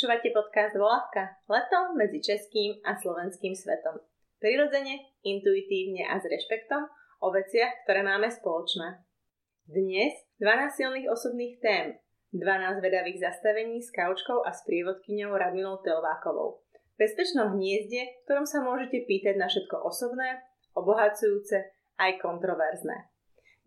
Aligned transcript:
Počúvate 0.00 0.32
podcast 0.32 0.72
Volavka. 0.80 1.44
Leto 1.44 1.92
medzi 1.92 2.24
českým 2.24 2.80
a 2.88 2.96
slovenským 2.96 3.52
svetom. 3.52 4.00
Prirodzene, 4.40 4.96
intuitívne 5.20 6.08
a 6.08 6.16
s 6.16 6.24
rešpektom 6.24 6.88
o 7.20 7.28
veciach, 7.28 7.84
ktoré 7.84 8.00
máme 8.00 8.32
spoločné. 8.32 8.96
Dnes 9.68 10.16
12 10.40 10.72
silných 10.72 11.04
osobných 11.04 11.60
tém, 11.60 12.00
12 12.32 12.80
vedavých 12.80 13.28
zastavení 13.28 13.84
s 13.84 13.92
kaučkou 13.92 14.40
a 14.40 14.56
s 14.56 14.64
prievodkyňou 14.64 15.36
Radminou 15.36 15.84
Telvákovou. 15.84 16.64
V 16.72 16.96
bezpečnom 16.96 17.60
hniezde, 17.60 18.00
v 18.00 18.20
ktorom 18.24 18.48
sa 18.48 18.64
môžete 18.64 19.04
pýtať 19.04 19.36
na 19.36 19.52
všetko 19.52 19.84
osobné, 19.84 20.40
obohacujúce 20.72 21.76
aj 22.00 22.24
kontroverzné. 22.24 23.04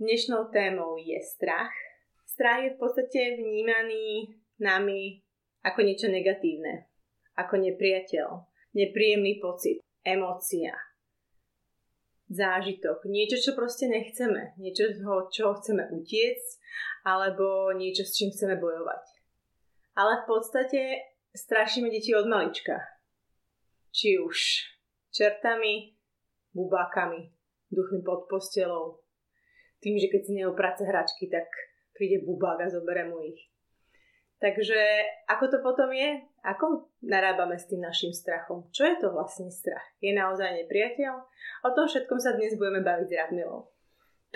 Dnešnou 0.02 0.50
témou 0.50 0.98
je 0.98 1.22
strach. 1.22 1.78
Strach 2.26 2.66
je 2.66 2.74
v 2.74 2.82
podstate 2.82 3.38
vnímaný 3.38 4.34
nami 4.58 5.23
ako 5.64 5.80
niečo 5.82 6.12
negatívne, 6.12 6.92
ako 7.40 7.58
nepriateľ, 7.58 8.28
nepríjemný 8.76 9.40
pocit, 9.40 9.80
emócia, 10.04 10.76
zážitok, 12.28 13.08
niečo, 13.08 13.40
čo 13.40 13.52
proste 13.56 13.88
nechceme, 13.88 14.54
niečo, 14.60 14.92
čo 15.32 15.56
chceme 15.56 15.88
utiecť, 15.92 16.50
alebo 17.08 17.72
niečo, 17.72 18.04
s 18.04 18.16
čím 18.16 18.30
chceme 18.32 18.60
bojovať. 18.60 19.04
Ale 19.96 20.24
v 20.24 20.26
podstate 20.28 20.82
strašíme 21.32 21.88
deti 21.88 22.12
od 22.18 22.26
malička. 22.26 22.82
Či 23.94 24.18
už 24.18 24.38
čertami, 25.14 25.94
bubákami, 26.58 27.30
duchmi 27.70 28.02
pod 28.02 28.26
postelou, 28.26 29.06
tým, 29.80 30.02
že 30.02 30.10
keď 30.10 30.22
si 30.26 30.32
neoprace 30.34 30.82
hračky, 30.88 31.30
tak 31.30 31.46
príde 31.94 32.26
bubák 32.26 32.66
a 32.66 32.72
zoberie 32.74 33.06
mu 33.06 33.22
ich 33.22 33.53
Takže 34.44 34.76
ako 35.32 35.46
to 35.48 35.58
potom 35.64 35.88
je? 35.96 36.20
Ako 36.44 36.92
narábame 37.00 37.56
s 37.56 37.72
tým 37.72 37.80
našim 37.80 38.12
strachom? 38.12 38.68
Čo 38.76 38.84
je 38.92 38.96
to 39.00 39.16
vlastne 39.16 39.48
strach? 39.48 39.96
Je 40.04 40.12
naozaj 40.12 40.68
nepriateľ? 40.68 41.14
O 41.64 41.70
tom 41.72 41.88
všetkom 41.88 42.20
sa 42.20 42.36
dnes 42.36 42.60
budeme 42.60 42.84
baviť 42.84 43.08
s 43.08 43.16
Radmilou. 43.24 43.72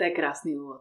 je 0.00 0.16
krásný 0.16 0.56
úvod. 0.56 0.80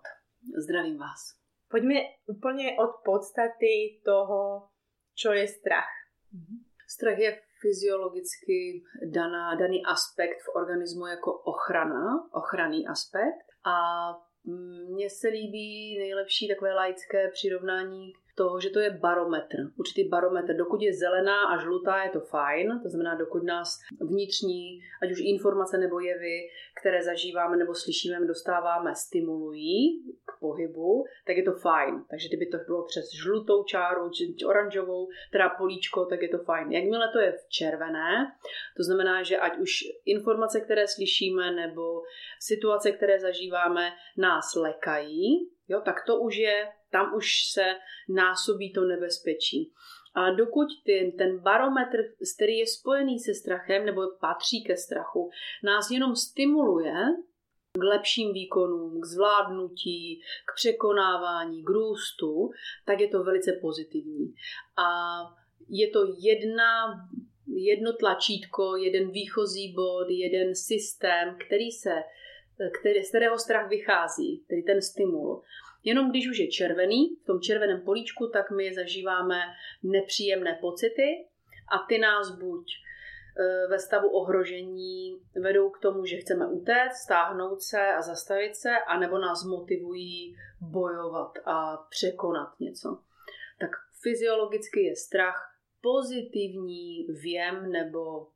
Zdravím 0.55 0.95
vás. 0.95 1.35
Poďme 1.67 2.23
úplne 2.23 2.79
od 2.79 3.03
podstaty 3.03 3.99
toho, 3.99 4.71
čo 5.11 5.35
je 5.35 5.43
strach. 5.43 5.91
Mhm. 6.31 6.63
Strach 6.87 7.19
je 7.19 7.35
fyziologicky 7.59 8.79
daná, 9.11 9.59
daný 9.59 9.83
aspekt 9.83 10.39
v 10.39 10.55
organismu 10.55 11.07
jako 11.19 11.43
ochrana, 11.43 12.31
ochranný 12.31 12.87
aspekt. 12.87 13.51
A 13.67 13.75
mně 14.87 15.09
se 15.09 15.27
líbí 15.27 15.99
nejlepší 15.99 16.47
takové 16.47 16.73
laické 16.73 17.27
přirovnání 17.27 18.13
toho, 18.37 18.59
že 18.59 18.69
to 18.69 18.79
je 18.79 18.89
barometr, 18.89 19.57
určitý 19.77 20.09
barometr. 20.09 20.53
Dokud 20.53 20.81
je 20.81 20.93
zelená 20.93 21.45
a 21.45 21.57
žlutá, 21.57 22.03
je 22.03 22.09
to 22.09 22.19
fajn, 22.19 22.79
to 22.83 22.89
znamená, 22.89 23.15
dokud 23.15 23.43
nás 23.43 23.79
vnitřní, 24.01 24.79
ať 25.01 25.11
už 25.11 25.19
informace 25.19 25.77
nebo 25.77 25.99
jevy, 25.99 26.49
které 26.79 27.03
zažíváme 27.03 27.57
nebo 27.57 27.73
slyšíme, 27.75 28.25
dostáváme, 28.25 28.95
stimulují 28.95 30.03
k 30.25 30.39
pohybu, 30.39 31.05
tak 31.27 31.37
je 31.37 31.43
to 31.43 31.53
fajn. 31.53 32.03
Takže 32.09 32.27
kdyby 32.27 32.45
to 32.45 32.57
bylo 32.57 32.85
přes 32.85 33.05
žlutou 33.13 33.63
čáru, 33.63 34.09
či 34.09 34.35
oranžovou, 34.45 35.07
teda 35.31 35.49
políčko, 35.49 36.05
tak 36.05 36.21
je 36.21 36.29
to 36.29 36.37
fajn. 36.37 36.71
Jakmile 36.71 37.09
to 37.13 37.19
je 37.19 37.31
v 37.31 37.49
červené, 37.49 38.31
to 38.77 38.83
znamená, 38.83 39.23
že 39.23 39.37
ať 39.37 39.57
už 39.57 39.71
informace, 40.05 40.61
které 40.61 40.87
slyšíme, 40.87 41.51
nebo 41.51 42.01
situace, 42.39 42.91
které 42.91 43.19
zažíváme, 43.19 43.91
nás 44.17 44.55
lekají, 44.55 45.49
jo, 45.67 45.81
tak 45.81 45.95
to 46.05 46.19
už 46.19 46.35
je 46.37 46.67
tam 46.91 47.15
už 47.15 47.27
se 47.53 47.65
násobí 48.09 48.73
to 48.73 48.81
nebezpečí. 48.81 49.71
A 50.15 50.31
dokud 50.31 50.67
ten, 50.85 51.11
ten 51.11 51.39
barometr, 51.39 51.97
který 52.35 52.57
je 52.57 52.67
spojený 52.67 53.19
se 53.19 53.33
strachem 53.33 53.85
nebo 53.85 54.01
patří 54.19 54.63
ke 54.63 54.77
strachu, 54.77 55.29
nás 55.63 55.91
jenom 55.91 56.15
stimuluje 56.15 56.93
k 57.73 57.83
lepším 57.83 58.33
výkonům, 58.33 59.01
k 59.01 59.05
zvládnutí, 59.05 60.21
k 60.45 60.55
překonávání, 60.55 61.63
k 61.63 61.69
růstu, 61.69 62.49
tak 62.85 62.99
je 62.99 63.07
to 63.07 63.23
velice 63.23 63.51
pozitivní. 63.61 64.33
A 64.77 65.19
je 65.69 65.89
to 65.89 65.99
jedna, 66.19 66.69
jedno 67.47 67.93
tlačítko, 67.93 68.75
jeden 68.75 69.11
výchozí 69.11 69.73
bod, 69.73 70.07
jeden 70.09 70.55
systém, 70.55 71.37
který 71.47 71.71
se, 71.71 71.93
který, 72.79 73.03
z 73.03 73.09
kterého 73.09 73.39
strach 73.39 73.69
vychází, 73.69 74.45
tedy 74.49 74.61
ten 74.63 74.81
stimul. 74.81 75.43
Jenom 75.87 76.09
když 76.09 76.29
už 76.29 76.37
je 76.37 76.47
červený, 76.47 77.15
v 77.23 77.25
tom 77.25 77.41
červeném 77.41 77.81
políčku, 77.81 78.27
tak 78.27 78.51
my 78.51 78.73
zažíváme 78.73 79.39
nepříjemné 79.83 80.57
pocity 80.61 81.27
a 81.71 81.77
ty 81.87 81.97
nás 81.97 82.29
buď 82.39 82.71
e, 82.71 83.67
ve 83.67 83.79
stavu 83.79 84.09
ohrožení 84.09 85.21
vedou 85.41 85.69
k 85.69 85.79
tomu, 85.79 86.05
že 86.05 86.17
chceme 86.17 86.47
utéct, 86.47 86.95
stáhnout 87.03 87.61
se 87.61 87.81
a 87.87 88.01
zastavit 88.01 88.55
se, 88.55 88.69
anebo 88.87 89.17
nás 89.17 89.43
motivují 89.43 90.35
bojovat 90.61 91.31
a 91.45 91.77
překonat 91.89 92.59
něco. 92.59 93.03
Tak 93.59 93.69
fyziologicky 94.03 94.83
je 94.83 94.95
strach 94.95 95.55
pozitivní 95.81 97.07
věm 97.21 97.71
nebo, 97.71 98.27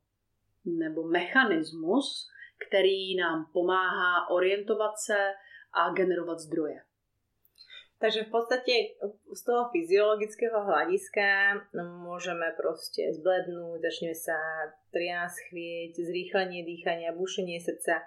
nebo 0.64 1.02
mechanismus, 1.02 2.30
který 2.68 3.16
nám 3.16 3.50
pomáhá 3.52 4.30
orientovat 4.30 4.92
se 4.98 5.32
a 5.72 5.92
generovat 5.92 6.38
zdroje. 6.38 6.82
Takže 8.02 8.26
v 8.26 8.30
podstate 8.34 8.74
z 9.30 9.42
toho 9.46 9.70
fyziologického 9.70 10.58
hľadiska 10.58 11.54
môžeme 12.02 12.50
proste 12.58 13.14
zblednúť, 13.14 13.78
začneme 13.78 14.16
sa 14.18 14.34
trias 14.90 15.38
chvieť, 15.46 16.02
zrýchlenie 16.02 16.66
dýchania, 16.66 17.14
bušenie 17.14 17.62
srdca, 17.62 18.02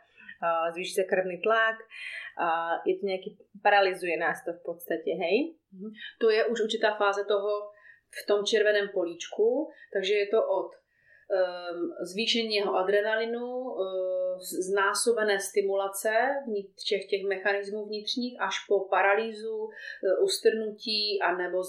zvýši 0.75 1.00
sa 1.00 1.05
krvný 1.07 1.39
tlak, 1.39 1.79
je 2.84 3.00
to 3.00 3.03
nejaký, 3.07 3.39
paralizuje 3.63 4.19
nás 4.19 4.44
to 4.44 4.51
v 4.51 4.61
podstate, 4.67 5.16
hej? 5.16 5.55
Mhm. 5.72 5.89
To 6.19 6.28
je 6.28 6.44
už 6.44 6.67
určitá 6.67 7.00
fáze 7.00 7.23
toho 7.23 7.72
v 8.11 8.22
tom 8.28 8.44
červeném 8.44 8.91
políčku, 8.91 9.72
takže 9.95 10.13
je 10.13 10.28
to 10.28 10.44
od 10.44 10.75
zvýšení 12.02 12.56
jeho 12.56 12.75
adrenalinu, 12.75 13.46
um, 13.46 13.75
znásobené 14.40 15.40
stimulace 15.40 16.09
všech 16.86 17.06
těch 17.09 17.24
mechanismů 17.28 17.86
vnitřních 17.86 18.41
až 18.41 18.56
po 18.68 18.80
paralýzu, 18.90 19.58
um, 19.58 19.69
ustrnutí, 20.24 21.22
a 21.22 21.35
nebo 21.35 21.62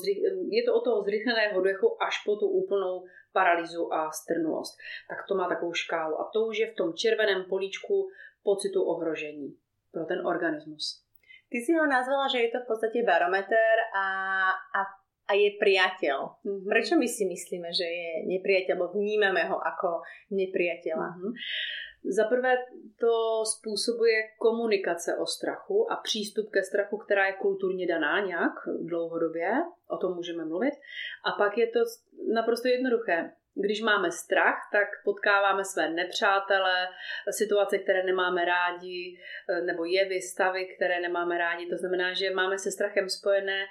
je 0.51 0.63
to 0.63 0.75
od 0.75 0.85
toho 0.85 1.03
zrychleného 1.03 1.61
dechu 1.61 2.03
až 2.03 2.25
po 2.25 2.37
tu 2.37 2.47
úplnou 2.49 3.05
paralýzu 3.33 3.93
a 3.93 4.11
strnulost. 4.11 4.77
Tak 5.11 5.19
to 5.29 5.35
má 5.35 5.49
takovou 5.49 5.73
škálu. 5.73 6.21
A 6.21 6.31
to 6.33 6.47
už 6.47 6.59
je 6.59 6.71
v 6.71 6.75
tom 6.75 6.95
červeném 6.95 7.45
políčku 7.45 8.09
pocitu 8.45 8.85
ohrožení 8.85 9.57
pro 9.93 10.05
ten 10.05 10.27
organismus. 10.27 11.03
Ty 11.51 11.59
si 11.61 11.73
ho 11.73 11.87
nazvala, 11.87 12.29
že 12.29 12.39
je 12.39 12.51
to 12.51 12.59
v 12.61 12.67
podstate 12.67 12.99
barometer 13.07 13.75
a, 13.95 14.07
a 14.51 14.81
a 15.29 15.35
je 15.35 15.59
priateľ. 15.59 16.19
Mm-hmm. 16.47 16.71
Prečo 16.71 16.95
my 16.95 17.09
si 17.11 17.27
myslíme, 17.27 17.69
že 17.75 17.87
je 17.87 18.11
nepriateľ, 18.31 18.75
alebo 18.79 18.95
vnímame 18.95 19.43
ho 19.51 19.59
ako 19.59 20.07
nepriateľa? 20.31 21.09
Mm-hmm. 21.19 21.33
Za 22.07 22.25
prvé 22.25 22.55
to 23.01 23.43
způsobuje 23.45 24.39
komunikace 24.39 25.17
o 25.19 25.27
strachu 25.27 25.93
a 25.93 25.97
přístup 25.97 26.51
ke 26.51 26.63
strachu, 26.63 26.97
která 26.97 27.27
je 27.27 27.33
kulturně 27.33 27.87
daná 27.87 28.21
nějak 28.21 28.53
dlouhodobě, 28.81 29.51
o 29.89 29.97
tom 29.97 30.15
můžeme 30.15 30.45
mluvit. 30.45 30.75
A 31.25 31.33
pak 31.33 31.59
je 31.59 31.67
to 31.67 31.81
naprosto 32.35 32.69
jednoduché. 32.69 33.33
Když 33.55 33.83
máme 33.83 34.13
strach, 34.13 34.69
tak 34.73 34.89
potkáváme 35.05 35.65
své 35.65 35.91
nepřátele, 35.91 36.89
situace, 37.31 37.79
které 37.79 38.03
nemáme 38.03 38.45
rádi, 38.45 39.19
nebo 39.65 39.85
jevy, 39.85 40.23
stavy, 40.23 40.67
které 40.77 41.01
nemáme 41.01 41.39
rádi. 41.39 41.67
To 41.67 41.77
znamená, 41.77 42.13
že 42.13 42.31
máme 42.31 42.59
se 42.59 42.71
strachem 42.71 43.09
spojené 43.09 43.67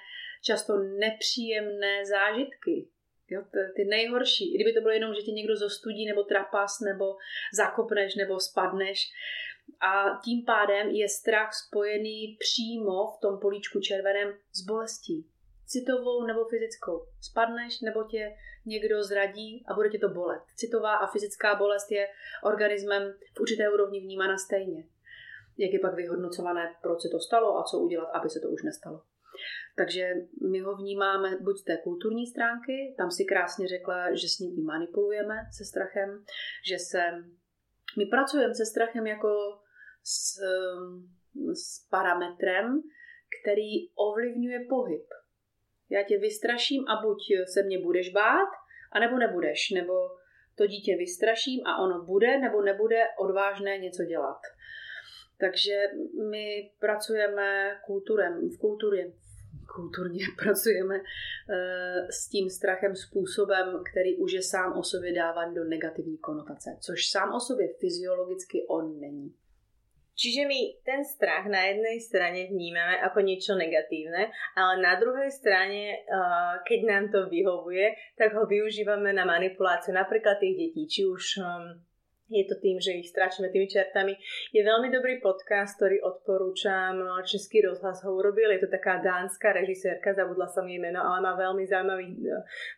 často 0.46 0.72
nepříjemné 0.76 2.06
zážitky. 2.06 2.88
Jo, 3.28 3.42
ty 3.76 3.84
nejhorší. 3.84 4.54
Kdyby 4.54 4.72
to 4.72 4.80
bylo 4.80 4.92
jenom, 4.92 5.14
že 5.14 5.20
tě 5.20 5.32
někdo 5.32 5.56
zostudí, 5.56 6.06
nebo 6.06 6.22
trapas, 6.22 6.80
nebo 6.80 7.16
zakopneš, 7.54 8.14
nebo 8.14 8.40
spadneš. 8.40 9.12
A 9.80 10.20
tím 10.24 10.44
pádem 10.44 10.88
je 10.88 11.08
strach 11.08 11.54
spojený 11.54 12.36
přímo 12.40 13.06
v 13.06 13.20
tom 13.20 13.38
políčku 13.40 13.80
červeném 13.80 14.38
s 14.52 14.60
bolestí. 14.60 15.26
Citovou 15.66 16.26
nebo 16.26 16.44
fyzickou. 16.44 17.06
Spadneš, 17.20 17.80
nebo 17.80 18.04
tě 18.04 18.36
někdo 18.66 19.02
zradí 19.04 19.64
a 19.68 19.74
bude 19.74 19.88
tě 19.90 19.98
to 19.98 20.08
bolet. 20.08 20.42
Citová 20.56 20.96
a 20.96 21.06
fyzická 21.06 21.54
bolest 21.54 21.90
je 21.90 22.08
organismem 22.44 23.14
v 23.36 23.40
určité 23.40 23.70
úrovni 23.70 24.00
vnímána 24.00 24.38
stejně. 24.38 24.84
Jak 25.58 25.72
je 25.72 25.78
pak 25.78 25.94
vyhodnocované, 25.94 26.74
proč 26.82 27.02
se 27.02 27.08
to 27.08 27.20
stalo 27.20 27.58
a 27.58 27.62
co 27.62 27.78
udělat, 27.78 28.10
aby 28.12 28.30
se 28.30 28.40
to 28.40 28.48
už 28.48 28.62
nestalo. 28.62 29.02
Takže 29.76 30.14
my 30.50 30.60
ho 30.60 30.76
vnímáme 30.76 31.36
buď 31.40 31.56
z 31.58 31.64
té 31.64 31.76
kulturní 31.76 32.26
stránky, 32.26 32.94
tam 32.98 33.10
si 33.10 33.24
krásně 33.24 33.68
řekla, 33.68 34.14
že 34.14 34.28
s 34.28 34.38
ním 34.38 34.58
i 34.58 34.62
manipulujeme 34.62 35.36
se 35.52 35.64
strachem, 35.64 36.24
že 36.68 36.78
se 36.78 37.00
my 37.98 38.06
pracujeme 38.06 38.54
se 38.54 38.66
strachem 38.66 39.06
jako 39.06 39.28
s, 40.04 40.38
s 41.54 41.88
parametrem, 41.90 42.82
který 43.40 43.90
ovlivňuje 43.94 44.66
pohyb. 44.68 45.06
Já 45.90 46.02
tě 46.02 46.18
vystraším 46.18 46.84
a 46.88 47.02
buď 47.02 47.18
se 47.54 47.62
mě 47.62 47.78
budeš 47.78 48.12
bát, 48.12 48.48
A 48.92 49.00
nebo 49.00 49.18
nebudeš, 49.18 49.70
nebo 49.70 49.94
to 50.56 50.66
dítě 50.66 50.96
vystraším 50.96 51.66
a 51.66 51.78
ono 51.84 52.04
bude 52.04 52.38
nebo 52.38 52.62
nebude 52.62 53.04
odvážné 53.18 53.78
něco 53.78 54.04
dělat. 54.04 54.40
Takže 55.38 55.82
my 56.30 56.70
pracujeme 56.80 57.80
kulturem, 57.86 58.48
v 58.50 58.58
kultuře, 58.58 59.12
kulturně 59.74 60.24
pracujeme 60.42 60.96
eh, 60.96 62.06
s 62.10 62.28
tím 62.28 62.50
strachem 62.50 62.96
způsobem, 62.96 63.82
který 63.90 64.16
už 64.16 64.32
je 64.32 64.42
sám 64.42 64.78
o 64.78 64.82
sobě 64.82 65.12
dáván 65.12 65.54
do 65.54 65.64
negativní 65.64 66.18
konotace, 66.18 66.76
což 66.80 67.06
sám 67.06 67.34
o 67.34 67.40
sobě 67.40 67.68
fyziologicky 67.80 68.66
on 68.68 69.00
není. 69.00 69.34
Čiže 70.16 70.48
my 70.48 70.80
ten 70.80 71.04
strach 71.04 71.44
na 71.44 71.60
jednej 71.68 72.00
strane 72.00 72.48
vnímame 72.48 73.04
ako 73.04 73.20
niečo 73.20 73.52
negatívne, 73.52 74.32
ale 74.56 74.74
na 74.80 74.96
druhej 74.96 75.28
strane, 75.28 76.08
keď 76.64 76.80
nám 76.88 77.04
to 77.12 77.28
vyhovuje, 77.28 78.16
tak 78.16 78.32
ho 78.32 78.48
využívame 78.48 79.12
na 79.12 79.28
manipuláciu 79.28 79.92
napríklad 79.92 80.40
tých 80.40 80.56
detí, 80.56 80.88
či 80.88 81.04
už 81.04 81.44
um, 81.44 81.84
je 82.26 82.44
to 82.50 82.58
tým, 82.58 82.82
že 82.82 82.98
ich 82.98 83.10
stračíme 83.14 83.54
tými 83.54 83.70
čertami. 83.70 84.18
Je 84.50 84.62
veľmi 84.66 84.90
dobrý 84.90 85.22
podcast, 85.22 85.78
ktorý 85.78 86.02
odporúčam. 86.02 86.98
Český 87.22 87.62
rozhlas 87.62 88.02
ho 88.02 88.10
urobil. 88.18 88.50
Je 88.50 88.66
to 88.66 88.70
taká 88.70 88.98
dánska 88.98 89.54
režisérka, 89.54 90.10
zabudla 90.10 90.50
som 90.50 90.66
jej 90.66 90.82
meno, 90.82 90.98
ale 90.98 91.22
má 91.22 91.38
veľmi 91.38 91.62
zaujímavých, 91.62 92.14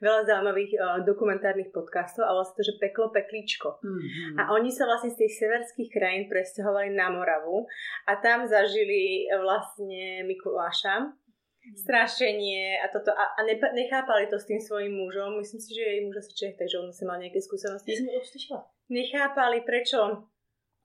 veľa 0.05 0.23
zaujímavých 0.29 0.73
uh, 0.77 1.01
dokumentárnych 1.01 1.73
podcastov 1.73 2.29
a 2.29 2.37
vlastne 2.37 2.61
to, 2.61 2.69
že 2.69 2.75
peklo 2.77 3.09
peklíčko. 3.09 3.81
Mm-hmm. 3.81 4.37
A 4.37 4.53
oni 4.53 4.69
sa 4.69 4.85
vlastne 4.85 5.17
z 5.17 5.25
tých 5.25 5.41
severských 5.41 5.91
krajín 5.97 6.29
presťahovali 6.29 6.93
na 6.93 7.09
Moravu 7.09 7.65
a 8.05 8.21
tam 8.21 8.45
zažili 8.45 9.25
vlastne 9.33 10.29
Mikuláša 10.29 11.09
mhm. 11.09 11.77
strašenie 11.89 12.85
a 12.85 12.93
toto 12.93 13.17
a, 13.17 13.25
a 13.33 13.41
nechápali 13.73 14.29
to 14.29 14.37
s 14.37 14.45
tým 14.45 14.61
svojím 14.61 14.93
mužom. 14.93 15.41
Myslím 15.41 15.61
si, 15.61 15.73
že 15.73 15.83
jej 15.89 16.01
muž 16.05 16.21
asi 16.21 16.33
Čech, 16.37 16.57
takže 16.61 16.85
on 16.85 16.93
si 16.93 17.09
mal 17.09 17.17
nejaké 17.17 17.41
skúsenosti. 17.41 17.97
Ja 17.97 18.05
som 18.05 18.13
to 18.13 18.78
nechápali, 18.91 19.63
prečo 19.65 20.29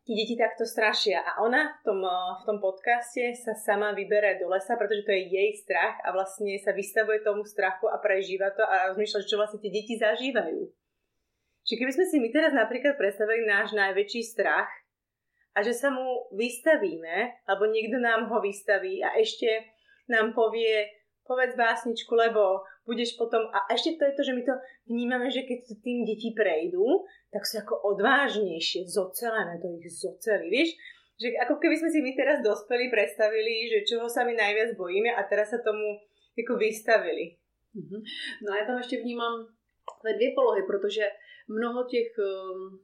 tí 0.04 0.20
deti 0.20 0.36
takto 0.36 0.68
strašia. 0.68 1.24
A 1.24 1.40
ona 1.44 1.80
v 1.80 1.82
tom, 1.88 2.00
eh, 2.04 2.32
v 2.40 2.44
tom 2.44 2.58
podcaste 2.60 3.32
sa 3.40 3.56
sama 3.56 3.96
vybere 3.96 4.36
do 4.40 4.52
lesa, 4.52 4.76
pretože 4.76 5.08
to 5.08 5.16
je 5.16 5.32
jej 5.32 5.52
strach 5.56 5.96
a 6.04 6.12
vlastne 6.12 6.60
sa 6.60 6.76
vystavuje 6.76 7.24
tomu 7.24 7.48
strachu 7.48 7.88
a 7.88 7.98
prežíva 8.04 8.52
to 8.52 8.64
a 8.64 8.92
rozmýšľa, 8.92 9.28
čo 9.28 9.40
vlastne 9.40 9.64
tie 9.64 9.72
deti 9.72 9.96
zažívajú. 9.96 10.68
Čiže 11.64 11.80
keby 11.80 11.92
sme 11.96 12.06
si 12.12 12.18
my 12.20 12.30
teraz 12.36 12.52
napríklad 12.52 13.00
predstavili 13.00 13.48
náš 13.48 13.72
najväčší 13.72 14.22
strach 14.28 14.68
a 15.56 15.64
že 15.64 15.72
sa 15.72 15.88
mu 15.88 16.28
vystavíme, 16.36 17.48
alebo 17.48 17.72
niekto 17.72 18.04
nám 18.04 18.28
ho 18.28 18.44
vystaví 18.44 19.00
a 19.00 19.16
ešte 19.16 19.48
nám 20.12 20.36
povie, 20.36 20.92
povedz 21.24 21.56
básničku, 21.56 22.12
lebo 22.12 22.68
budeš 22.86 23.16
potom... 23.16 23.48
A 23.52 23.68
ešte 23.72 23.96
to 24.00 24.04
je 24.06 24.14
to, 24.16 24.24
že 24.24 24.36
my 24.36 24.44
to 24.44 24.54
vnímame, 24.88 25.28
že 25.32 25.48
keď 25.48 25.58
to 25.68 25.74
tým 25.84 26.04
deti 26.04 26.36
prejdú, 26.36 27.08
tak 27.32 27.48
sú 27.48 27.60
ako 27.64 27.96
odvážnejšie, 27.96 28.88
zocelené, 28.88 29.60
to 29.60 29.68
ich 29.80 29.88
zoceli, 29.92 30.48
vieš? 30.52 30.76
Že 31.20 31.28
ako 31.46 31.56
keby 31.62 31.76
sme 31.80 31.90
si 31.94 32.00
my 32.02 32.12
teraz 32.18 32.42
dospeli 32.44 32.90
predstavili, 32.90 33.70
že 33.72 33.88
čoho 33.88 34.10
sa 34.10 34.28
my 34.28 34.34
najviac 34.34 34.76
bojíme 34.76 35.14
a 35.14 35.22
teraz 35.30 35.54
sa 35.54 35.62
tomu 35.62 36.02
jako 36.36 36.58
vystavili. 36.58 37.38
Mm-hmm. 37.76 38.02
No 38.44 38.54
a 38.54 38.58
já 38.58 38.66
tam 38.66 38.78
ještě 38.78 38.98
vnímám 38.98 39.48
takové 39.90 40.14
dvě 40.14 40.32
polohy, 40.36 40.62
protože 40.68 41.04
mnoho 41.48 41.84
těch 41.84 42.08
um, 42.18 42.80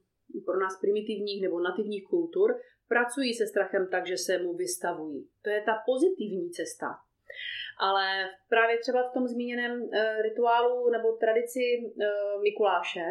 pro 0.45 0.59
nás 0.59 0.79
primitivních 0.81 1.41
nebo 1.41 1.59
nativních 1.59 2.03
kultur 2.03 2.59
pracují 2.87 3.33
se 3.33 3.47
strachem 3.47 3.87
tak, 3.91 4.07
že 4.07 4.17
se 4.17 4.37
mu 4.37 4.53
vystavují. 4.53 5.29
To 5.41 5.49
je 5.49 5.61
ta 5.61 5.73
pozitivní 5.85 6.49
cesta. 6.49 6.87
Ale 7.79 8.29
právě 8.49 8.77
třeba 8.77 9.09
v 9.09 9.13
tom 9.13 9.27
zmíněném 9.27 9.81
uh, 9.81 9.89
rituálu 10.21 10.89
nebo 10.89 11.11
tradici 11.11 11.59
uh, 11.79 12.41
Mikuláše 12.41 13.05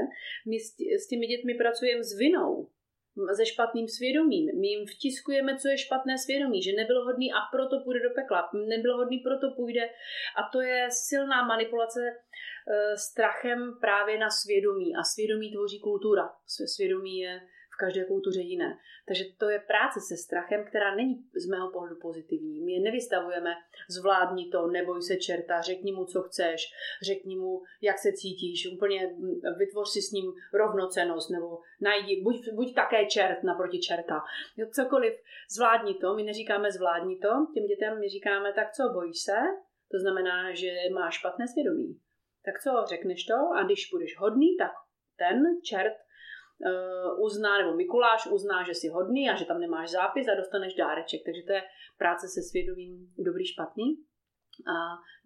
my 0.49 0.57
s, 1.01 1.07
těmi 1.09 1.27
dětmi 1.27 1.55
pracujeme 1.55 2.05
s 2.05 2.19
vinou, 2.19 2.69
se 3.37 3.47
špatným 3.47 3.89
svědomím. 3.89 4.61
My 4.61 4.67
jim 4.69 4.87
vtiskujeme, 4.87 5.57
co 5.57 5.69
je 5.69 5.79
špatné 5.79 6.19
svědomí, 6.19 6.63
že 6.63 6.73
nebyl 6.73 7.05
hodný 7.05 7.33
a 7.33 7.41
proto 7.53 7.81
půjde 7.85 8.01
do 8.03 8.11
pekla, 8.15 8.51
nebyl 8.69 8.97
hodný, 8.97 9.19
proto 9.19 9.47
půjde. 9.57 9.85
A 10.39 10.43
to 10.53 10.61
je 10.61 10.89
silná 10.91 11.47
manipulace 11.47 12.01
uh, 12.01 12.95
strachem 12.95 13.79
právě 13.81 14.19
na 14.19 14.31
svědomí. 14.31 14.97
A 14.97 15.03
svědomí 15.03 15.53
tvoří 15.53 15.81
kultura. 15.81 16.31
Svědomí 16.75 17.19
je 17.19 17.41
každé 17.79 18.05
kultuře 18.05 18.41
jiné. 18.41 18.79
Takže 19.09 19.25
to 19.39 19.49
je 19.51 19.59
práce 19.59 20.01
se 20.01 20.17
strachem, 20.17 20.65
která 20.65 20.95
není 20.95 21.15
z 21.35 21.47
mého 21.47 21.71
pohledu 21.71 21.97
pozitivní. 22.03 22.61
My 22.65 22.73
je 22.73 22.81
nevystavujeme, 22.81 23.55
zvládni 23.89 24.49
to, 24.49 24.67
neboj 24.67 25.03
se 25.03 25.17
čerta, 25.17 25.61
řekni 25.61 25.93
mu, 25.93 26.05
co 26.05 26.23
chceš, 26.23 26.73
řekni 27.03 27.37
mu, 27.37 27.63
jak 27.83 27.99
se 27.99 28.13
cítíš, 28.13 28.73
úplně 28.73 29.17
vytvoř 29.59 29.89
si 29.89 30.03
s 30.03 30.13
ním 30.13 30.33
rovnocenost, 30.53 31.31
nebo 31.31 31.59
najdi, 31.81 32.23
buď, 32.23 32.37
buď 32.53 32.75
také 32.75 33.07
čert 33.07 33.43
naproti 33.43 33.79
čerta. 33.79 34.23
Jo, 34.57 34.67
cokoliv, 34.73 35.15
zvládni 35.51 35.95
to, 35.95 36.15
my 36.15 36.23
neříkáme 36.23 36.73
zvládni 36.73 37.17
to, 37.17 37.29
těm 37.55 37.67
dětem 37.67 38.01
my 38.01 38.09
říkáme, 38.09 38.53
tak 38.53 38.73
co, 38.73 38.89
bojíš 38.95 39.19
se? 39.19 39.39
To 39.91 39.99
znamená, 39.99 40.55
že 40.55 40.71
máš 40.95 41.15
špatné 41.15 41.49
svědomí. 41.49 42.01
Tak 42.45 42.63
co, 42.63 42.85
řekneš 42.89 43.25
to 43.25 43.35
a 43.59 43.63
když 43.63 43.91
budeš 43.93 44.19
hodný, 44.19 44.57
tak 44.57 44.73
ten 45.17 45.43
čert 45.63 46.08
uzná, 47.19 47.59
nebo 47.59 47.77
Mikuláš 47.77 48.27
uzná, 48.27 48.63
že 48.63 48.75
jsi 48.75 48.89
hodný 48.89 49.31
a 49.31 49.37
že 49.37 49.45
tam 49.45 49.61
nemáš 49.61 49.91
zápis 49.91 50.29
a 50.29 50.35
dostaneš 50.35 50.75
dáreček. 50.75 51.21
Takže 51.25 51.43
to 51.47 51.53
je 51.53 51.63
práce 51.99 52.29
se 52.29 52.43
svědomím 52.43 53.13
dobrý, 53.19 53.47
špatný. 53.47 54.05
A 54.75 54.77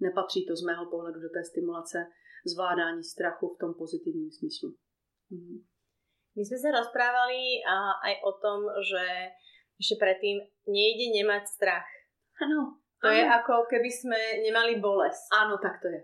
nepatří 0.00 0.46
to 0.46 0.56
z 0.56 0.62
mého 0.62 0.86
pohledu 0.90 1.20
do 1.20 1.28
té 1.28 1.44
stimulace 1.44 2.06
zvládání 2.46 3.04
strachu 3.04 3.54
v 3.54 3.58
tom 3.58 3.74
pozitivním 3.74 4.30
smyslu. 4.30 4.74
Mhm. 5.30 5.64
My 6.36 6.44
jsme 6.44 6.58
se 6.58 6.70
rozprávali 6.70 7.40
a, 7.68 7.76
aj 8.08 8.14
o 8.24 8.32
tom, 8.32 8.58
že 8.90 9.04
ešte 9.80 10.00
predtým 10.00 10.40
nejde 10.64 11.06
nemať 11.20 11.42
strach. 11.44 11.88
Ano. 12.40 12.80
To 13.02 13.10
ano. 13.10 13.16
je 13.18 13.24
ako 13.26 13.54
keby 13.68 13.90
sme 13.90 14.20
nemali 14.46 14.80
bolest. 14.80 15.28
Ano, 15.34 15.58
tak 15.58 15.82
to 15.82 15.88
je. 15.90 16.00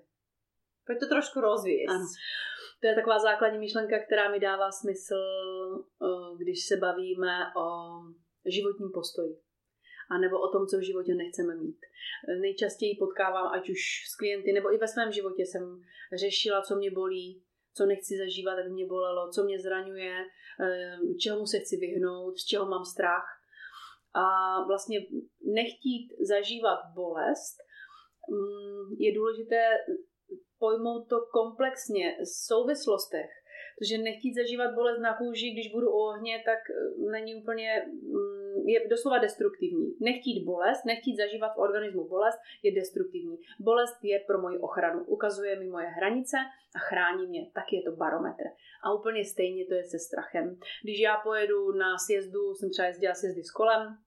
Pojď 0.84 0.98
to 1.00 1.06
trošku 1.08 1.40
rozvíjet. 1.40 1.88
Ano. 1.88 2.04
To 2.80 2.86
je 2.86 2.94
taková 2.94 3.18
základní 3.18 3.58
myšlenka, 3.58 3.98
která 4.06 4.30
mi 4.30 4.40
dává 4.40 4.72
smysl, 4.72 5.14
eh, 6.02 6.36
když 6.38 6.66
se 6.66 6.76
bavíme 6.76 7.32
o 7.56 7.66
životním 8.46 8.90
postoji. 8.94 9.36
A 10.10 10.18
nebo 10.18 10.36
o 10.40 10.48
tom, 10.52 10.66
co 10.66 10.78
v 10.78 10.86
životě 10.86 11.14
nechceme 11.14 11.54
mít. 11.54 11.80
Nejčastěji 12.40 12.96
potkávám, 12.98 13.46
ať 13.46 13.70
už 13.70 13.80
s 14.12 14.16
klienty, 14.16 14.52
nebo 14.52 14.74
i 14.74 14.78
ve 14.78 14.88
svém 14.88 15.12
životě 15.12 15.42
jsem 15.46 15.82
řešila, 16.12 16.62
co 16.62 16.76
mě 16.76 16.90
bolí, 16.90 17.42
co 17.74 17.86
nechci 17.86 18.18
zažívat, 18.18 18.58
aby 18.58 18.70
mě 18.70 18.86
bolelo, 18.86 19.30
co 19.30 19.44
mě 19.44 19.58
zraňuje, 19.60 20.14
eh, 20.60 20.96
čemu 21.22 21.46
se 21.46 21.58
chci 21.58 21.76
vyhnout, 21.76 22.38
z 22.38 22.44
čeho 22.44 22.66
mám 22.66 22.84
strach. 22.84 23.28
A 24.14 24.24
vlastně 24.66 24.98
nechtít 25.54 26.08
zažívat 26.28 26.78
bolest 26.94 27.56
mm, 28.30 28.96
je 28.98 29.14
důležité 29.14 29.62
pojmout 30.58 31.08
to 31.08 31.20
komplexně, 31.32 32.16
v 32.20 32.28
souvislostech. 32.28 33.30
Protože 33.78 33.98
nechtít 33.98 34.34
zažívat 34.34 34.74
bolest 34.74 34.98
na 34.98 35.16
kůži, 35.16 35.50
když 35.50 35.72
budu 35.72 35.90
u 35.90 35.98
ohně, 35.98 36.42
tak 36.44 36.58
eh, 36.70 37.10
není 37.10 37.34
úplně, 37.34 37.86
mm, 37.86 38.68
je 38.68 38.88
doslova 38.88 39.18
destruktivní. 39.18 39.94
Nechtít 40.00 40.44
bolest, 40.44 40.84
nechtít 40.84 41.16
zažívat 41.16 41.54
v 41.54 41.58
organismu 41.58 42.08
bolest 42.08 42.38
je 42.62 42.74
destruktivní. 42.74 43.38
Bolest 43.60 43.98
je 44.02 44.18
pro 44.26 44.40
moji 44.40 44.58
ochranu, 44.58 45.04
ukazuje 45.04 45.58
mi 45.58 45.66
moje 45.66 45.86
hranice 45.86 46.36
a 46.74 46.78
chrání 46.78 47.26
mě, 47.26 47.50
tak 47.54 47.64
je 47.72 47.82
to 47.82 47.96
barometr. 47.96 48.44
A 48.84 48.92
úplně 48.92 49.24
stejně 49.24 49.66
to 49.66 49.74
je 49.74 49.84
se 49.84 49.98
strachem. 49.98 50.58
Když 50.82 51.00
já 51.00 51.16
pojedu 51.16 51.72
na 51.72 51.98
sjezdu, 51.98 52.54
jsem 52.54 52.70
třeba 52.70 52.88
jezdila 52.88 53.14
sjezdy 53.14 53.42
s 53.44 53.50
kolem, 53.50 53.98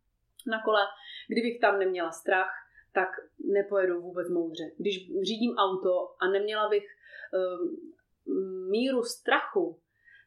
na 0.48 0.62
kole, 0.64 0.82
kdybych 1.28 1.60
tam 1.60 1.80
neměla 1.80 2.12
strach, 2.12 2.52
tak 2.94 3.10
nepojedu 3.54 4.02
vůbec 4.02 4.30
moudře. 4.30 4.64
Když 4.78 4.96
řídím 5.22 5.56
auto 5.56 6.16
a 6.22 6.28
neměla 6.28 6.70
bych 6.70 6.84
um, 6.84 8.72
míru 8.72 9.04
strachu, 9.04 9.80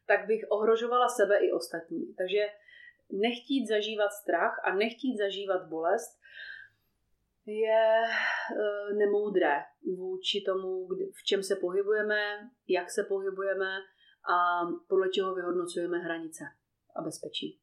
tak 0.07 0.27
bych 0.27 0.41
ohrožovala 0.49 1.07
sebe 1.07 1.37
i 1.37 1.51
ostatní. 1.51 2.13
Takže 2.13 2.47
nechtít 3.11 3.67
zažívat 3.67 4.09
strach 4.09 4.61
a 4.63 4.75
nechtít 4.75 5.17
zažívat 5.17 5.67
bolest 5.69 6.19
je 7.45 8.01
uh, 8.01 8.97
nemoudré 8.97 9.55
vůči 9.97 10.41
tomu, 10.45 10.87
v 10.87 11.23
čem 11.25 11.43
se 11.43 11.55
pohybujeme, 11.55 12.49
jak 12.67 12.91
se 12.91 13.03
pohybujeme 13.03 13.77
a 14.33 14.65
podle 14.89 15.09
čeho 15.09 15.35
vyhodnocujeme 15.35 15.97
hranice 15.97 16.43
a 16.95 17.01
bezpečí. 17.01 17.59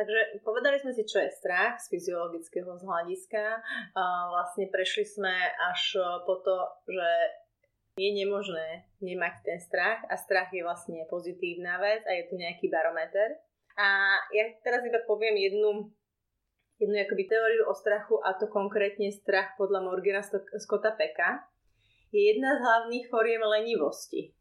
Takže 0.00 0.40
povedali 0.40 0.80
sme 0.80 0.96
si, 0.96 1.04
čo 1.04 1.20
je 1.20 1.28
strach 1.28 1.76
z 1.76 1.92
fyziologického 1.92 2.72
z 2.72 2.88
hľadiska. 2.88 3.60
Vlastne 4.32 4.72
prešli 4.72 5.04
sme 5.04 5.28
až 5.68 6.00
po 6.24 6.40
to, 6.40 6.56
že 6.88 7.08
je 8.00 8.08
nemožné 8.16 8.88
nemať 9.04 9.44
ten 9.44 9.60
strach 9.60 10.00
a 10.08 10.16
strach 10.16 10.48
je 10.56 10.64
vlastne 10.64 11.04
pozitívna 11.12 11.76
vec 11.84 12.00
a 12.08 12.16
je 12.16 12.32
to 12.32 12.40
nejaký 12.40 12.72
barometer. 12.72 13.44
A 13.76 14.16
ja 14.32 14.48
teraz 14.64 14.80
iba 14.88 15.04
poviem 15.04 15.36
jednu, 15.36 15.92
jednu 16.80 16.96
akoby 16.96 17.28
teóriu 17.28 17.68
o 17.68 17.76
strachu 17.76 18.24
a 18.24 18.40
to 18.40 18.48
konkrétne 18.48 19.12
strach 19.12 19.52
podľa 19.60 19.84
Morgana 19.84 20.24
Scotta 20.56 20.96
Peka. 20.96 21.44
je 22.08 22.24
jedna 22.24 22.56
z 22.56 22.64
hlavných 22.64 23.06
foriem 23.12 23.44
lenivosti. 23.44 24.32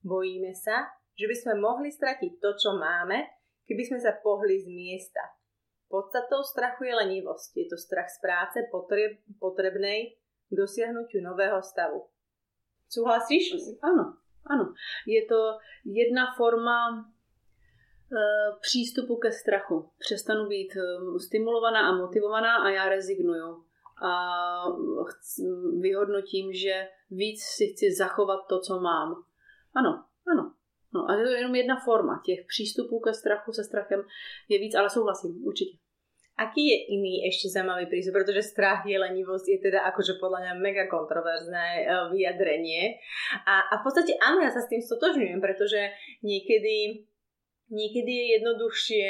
Bojíme 0.00 0.56
sa, 0.56 0.96
že 1.12 1.28
by 1.28 1.36
sme 1.36 1.54
mohli 1.60 1.92
stratiť 1.92 2.40
to, 2.40 2.56
čo 2.56 2.72
máme, 2.80 3.35
keby 3.66 3.82
sme 3.84 3.98
sa 4.00 4.14
pohli 4.16 4.62
z 4.62 4.66
miesta. 4.70 5.20
Podstatou 5.86 6.42
strachu 6.42 6.86
je 6.86 6.94
lenivosť. 6.94 7.50
Je 7.58 7.66
to 7.70 7.78
strach 7.78 8.10
z 8.10 8.18
práce 8.18 8.58
potreb, 8.70 9.22
potrebnej 9.38 10.18
k 10.50 10.52
dosiahnutiu 10.54 11.22
nového 11.22 11.62
stavu. 11.62 12.10
Súhlasíš? 12.90 13.54
Ano, 13.82 14.18
ano. 14.46 14.74
Je 15.06 15.22
to 15.26 15.58
jedna 15.86 16.34
forma 16.34 17.06
Eh, 18.12 18.56
přístupu 18.60 19.16
ke 19.16 19.32
strachu. 19.32 19.90
Přestanu 19.98 20.48
být 20.48 20.76
eh, 20.76 21.18
stimulovaná 21.18 21.88
a 21.88 21.96
motivovaná 21.96 22.56
a 22.56 22.68
já 22.68 22.88
rezignuju. 22.88 23.64
A 24.02 24.12
vyhodnotím, 25.80 26.52
že 26.52 26.88
víc 27.10 27.42
si 27.42 27.66
chci 27.66 27.94
zachovat 27.94 28.40
to, 28.48 28.60
co 28.60 28.80
mám. 28.80 29.24
Ano, 29.74 30.04
ano. 30.32 30.54
No, 30.96 31.10
a 31.10 31.14
je 31.14 31.24
to 31.24 31.32
jenom 31.32 31.54
jedna 31.54 31.76
forma 31.84 32.22
těch 32.26 32.40
přístupů 32.48 33.00
ke 33.00 33.12
strachu 33.14 33.52
se 33.52 33.64
strachem 33.64 34.00
je 34.48 34.58
víc, 34.58 34.74
ale 34.74 34.90
souhlasím, 34.90 35.44
určitě. 35.44 35.76
Aký 36.36 36.68
je 36.68 36.78
iný 36.92 37.24
ešte 37.24 37.48
zaujímavý 37.48 37.88
prístup, 37.88 38.20
pretože 38.20 38.52
strach 38.52 38.84
je 38.84 38.92
lenivosť 39.00 39.46
je 39.48 39.58
teda 39.72 39.88
akože 39.88 40.20
podľa 40.20 40.44
mňa 40.44 40.52
mega 40.60 40.84
kontroverzné 40.84 41.66
eh, 41.80 42.12
vyjadrenie. 42.12 43.00
A, 43.48 43.72
a 43.72 43.74
v 43.80 43.82
podstate 43.88 44.12
áno, 44.20 44.44
ja 44.44 44.52
sa 44.52 44.60
s 44.60 44.68
tým 44.68 44.84
stotožňujem, 44.84 45.40
pretože 45.40 45.80
niekedy 46.20 47.08
niekedy 47.72 48.12
je 48.12 48.26
jednoduchšie 48.36 49.06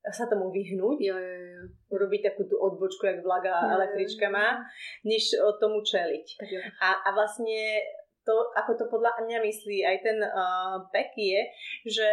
sa 0.00 0.24
tomu 0.32 0.48
vyhnúť, 0.48 0.96
jo, 0.96 1.12
jo, 1.12 1.36
jo. 1.36 1.62
urobiť 1.92 2.32
takú 2.32 2.48
tú 2.48 2.56
odbočku, 2.56 3.04
jak 3.04 3.20
vlaga 3.20 3.52
jo, 3.52 3.76
električka 3.76 4.32
má, 4.32 4.64
než 5.04 5.36
tomu 5.60 5.84
čeliť. 5.84 6.40
A, 6.80 7.04
a 7.04 7.08
vlastne 7.12 7.84
to, 8.24 8.34
ako 8.56 8.76
to 8.76 8.84
podľa 8.88 9.24
mňa 9.26 9.38
myslí 9.40 9.78
aj 9.84 9.96
ten 10.04 10.18
uh, 10.20 10.84
pek 10.92 11.10
je, 11.16 11.40
že, 11.88 12.10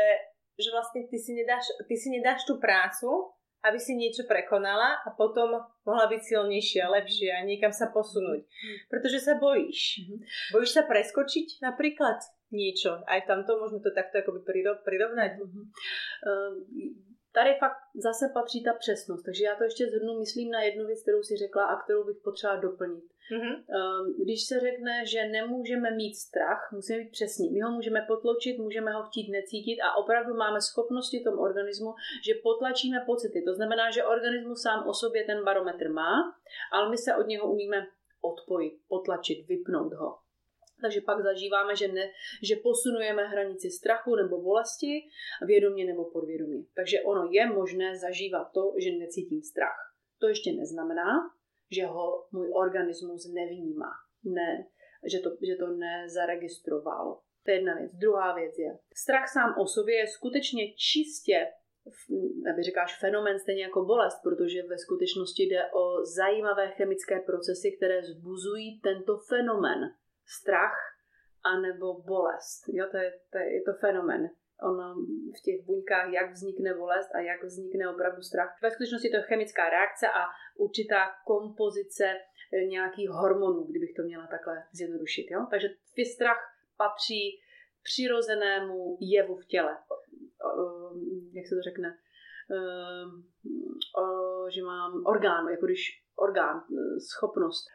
že 0.55 0.69
vlastne 0.71 1.05
ty 1.07 1.17
si, 1.19 1.35
nedáš, 1.35 1.67
ty 1.85 1.95
si 1.95 2.07
nedáš 2.11 2.47
tú 2.47 2.57
prácu, 2.57 3.33
aby 3.65 3.79
si 3.81 3.97
niečo 3.97 4.23
prekonala 4.29 5.01
a 5.03 5.09
potom 5.17 5.51
mohla 5.83 6.05
byť 6.07 6.21
silnejšia, 6.23 6.87
lepšia 6.87 7.41
a 7.41 7.47
niekam 7.47 7.73
sa 7.73 7.89
posunúť. 7.91 8.45
Mhm. 8.45 8.75
Pretože 8.87 9.19
sa 9.19 9.35
bojíš. 9.35 9.81
Mm-hmm. 10.05 10.19
Bojíš 10.55 10.71
sa 10.77 10.83
preskočiť 10.85 11.59
napríklad? 11.65 12.21
niečo. 12.51 13.03
Aj 13.07 13.19
tamto 13.27 13.59
môžeme 13.59 13.83
to 13.83 13.91
takto 13.91 14.23
akoby 14.23 14.43
prirovnať. 14.83 15.31
Mm-hmm. 15.39 15.65
Tady 17.33 17.49
fakt 17.59 17.77
zase 17.95 18.25
patří 18.33 18.63
ta 18.63 18.73
přesnost, 18.73 19.23
takže 19.23 19.45
já 19.45 19.55
to 19.55 19.63
ještě 19.63 19.85
zhrnu, 19.87 20.19
myslím 20.19 20.51
na 20.51 20.61
jednu 20.61 20.85
věc, 20.85 21.01
kterou 21.01 21.23
si 21.23 21.37
řekla 21.37 21.65
a 21.65 21.81
kterou 21.83 22.03
bych 22.03 22.17
potřeba 22.23 22.55
doplnit. 22.55 23.03
Mm-hmm. 23.33 23.55
Když 24.23 24.47
se 24.47 24.59
řekne, 24.59 25.05
že 25.05 25.29
nemůžeme 25.29 25.91
mít 25.91 26.15
strach, 26.15 26.69
musíme 26.71 26.99
být 26.99 27.11
přesní. 27.11 27.51
My 27.51 27.59
ho 27.59 27.71
můžeme 27.71 28.01
potločit, 28.07 28.57
můžeme 28.59 28.91
ho 28.91 29.03
chtít 29.03 29.31
necítit 29.31 29.81
a 29.81 29.95
opravdu 29.95 30.33
máme 30.33 30.61
schopnosti 30.61 31.23
tom 31.23 31.39
organismu, 31.39 31.93
že 32.27 32.33
potlačíme 32.43 33.03
pocity. 33.05 33.41
To 33.41 33.53
znamená, 33.53 33.91
že 33.91 34.03
organismus 34.03 34.61
sám 34.61 34.87
o 34.87 34.93
sobě 34.93 35.23
ten 35.23 35.43
barometr 35.43 35.89
má, 35.89 36.13
ale 36.71 36.89
my 36.89 36.97
se 36.97 37.15
od 37.15 37.27
něho 37.27 37.51
umíme 37.51 37.87
odpojit, 38.21 38.73
potlačit, 38.87 39.47
vypnout 39.47 39.93
ho. 39.93 40.26
Takže 40.81 41.01
pak 41.01 41.23
zažíváme, 41.23 41.75
že, 41.75 41.87
ne, 41.87 42.11
že 42.43 42.55
posunujeme 42.55 43.23
hranici 43.27 43.69
strachu 43.69 44.15
nebo 44.15 44.41
bolesti 44.41 44.93
vědomě 45.47 45.85
nebo 45.85 46.05
podvědomě. 46.05 46.63
Takže 46.75 47.01
ono 47.01 47.29
je 47.31 47.45
možné 47.45 47.97
zažívat 47.97 48.47
to, 48.53 48.73
že 48.77 48.91
necítím 48.91 49.41
strach. 49.41 49.93
To 50.19 50.27
ještě 50.27 50.51
neznamená, 50.51 51.11
že 51.71 51.85
ho 51.85 52.27
můj 52.31 52.51
organismus 52.53 53.33
nevnímá, 53.33 53.91
ne, 54.23 54.67
že, 55.11 55.19
to, 55.19 55.29
že 55.29 55.55
to 55.55 55.67
nezaregistrovalo. 55.67 57.21
To 57.43 57.51
je 57.51 57.57
jedna 57.57 57.75
věc. 57.75 57.91
Druhá 57.93 58.33
věc 58.33 58.57
je, 58.57 58.79
strach 58.95 59.27
sám 59.33 59.55
o 59.61 59.67
sobě 59.67 59.95
je 59.95 60.07
skutečně 60.07 60.73
čistě 60.73 61.47
aby 62.53 62.63
říkáš 62.63 62.99
fenomen 62.99 63.39
stejně 63.39 63.63
jako 63.63 63.85
bolest, 63.85 64.19
protože 64.23 64.63
ve 64.63 64.77
skutečnosti 64.77 65.43
jde 65.43 65.71
o 65.71 66.05
zajímavé 66.05 66.67
chemické 66.67 67.19
procesy, 67.19 67.71
které 67.77 68.03
zbuzují 68.03 68.79
tento 68.79 69.17
fenomen 69.17 69.79
strach 70.27 70.77
anebo 71.43 72.01
bolest. 72.01 72.63
Jo, 72.67 72.85
to 72.91 72.97
je, 72.97 73.19
to 73.31 73.37
je, 73.37 73.53
je 73.53 73.61
to 73.61 73.73
fenomen. 73.73 74.29
On 74.61 74.77
v 75.37 75.41
těch 75.41 75.65
buňkách, 75.65 76.09
jak 76.13 76.31
vznikne 76.31 76.73
bolest 76.73 77.15
a 77.15 77.19
jak 77.19 77.43
vznikne 77.43 77.89
opravdu 77.89 78.21
strach. 78.21 78.57
Ve 78.61 78.71
skutečnosti 78.71 79.09
to 79.09 79.17
je 79.17 79.23
chemická 79.23 79.69
reakce 79.69 80.07
a 80.07 80.21
určitá 80.57 81.01
kompozice 81.25 82.05
eh, 82.53 82.65
nějakých 82.65 83.09
hormonů, 83.09 83.63
kdybych 83.63 83.93
to 83.93 84.03
měla 84.03 84.27
takhle 84.27 84.63
zjednodušit. 84.71 85.27
Jo? 85.31 85.47
Takže 85.49 85.67
strach 86.13 86.37
patří 86.77 87.41
přirozenému 87.83 88.97
jevu 89.01 89.35
v 89.35 89.45
těle. 89.45 89.77
Jak 91.33 91.47
se 91.47 91.55
to 91.55 91.61
řekne? 91.61 91.97
Že 94.49 94.63
mám 94.63 95.05
orgán, 95.05 95.47
jako 95.47 95.65
když 95.65 96.03
orgán, 96.15 96.57
eh, 96.57 96.99
schopnost 96.99 97.67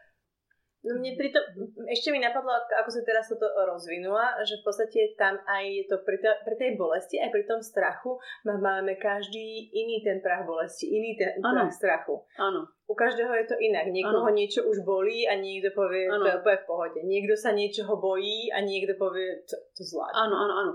No 0.83 0.99
mne 0.99 1.15
pri 1.15 1.31
to, 1.31 1.39
ešte 1.87 2.11
mi 2.11 2.19
napadlo, 2.19 2.51
ako 2.59 2.91
si 2.91 3.07
teraz 3.07 3.31
toto 3.31 3.47
rozvinula, 3.55 4.35
že 4.43 4.59
v 4.59 4.65
podstate 4.67 5.15
tam 5.15 5.39
aj 5.47 5.63
je 5.63 5.85
to 5.87 5.97
pri, 6.03 6.19
to, 6.19 6.31
pri 6.43 6.59
tej 6.59 6.71
bolesti, 6.75 7.23
aj 7.23 7.31
pri 7.31 7.47
tom 7.47 7.63
strachu 7.63 8.19
máme 8.43 8.99
každý 8.99 9.71
iný 9.71 10.03
ten 10.03 10.19
prach 10.19 10.43
bolesti, 10.43 10.91
iný 10.91 11.15
ten 11.15 11.39
ano. 11.39 11.71
prach 11.71 11.75
strachu. 11.79 12.27
Áno. 12.35 12.67
U 12.91 12.99
každého 12.99 13.31
je 13.31 13.47
to 13.47 13.57
inak. 13.63 13.95
Niekoho 13.95 14.27
ano. 14.27 14.35
niečo 14.35 14.67
už 14.67 14.83
bolí 14.83 15.23
a 15.23 15.39
niekto 15.39 15.71
povie, 15.71 16.11
ano. 16.11 16.27
to 16.43 16.51
je 16.51 16.61
v 16.61 16.67
pohode. 16.67 16.99
Niekto 17.07 17.39
sa 17.39 17.55
niečoho 17.55 18.03
bojí 18.03 18.51
a 18.51 18.59
niekto 18.59 18.99
povie, 18.99 19.39
to, 19.47 19.55
to 19.79 19.87
zvládne. 19.87 20.19
Áno, 20.19 20.35
áno, 20.35 20.55
áno. 20.67 20.73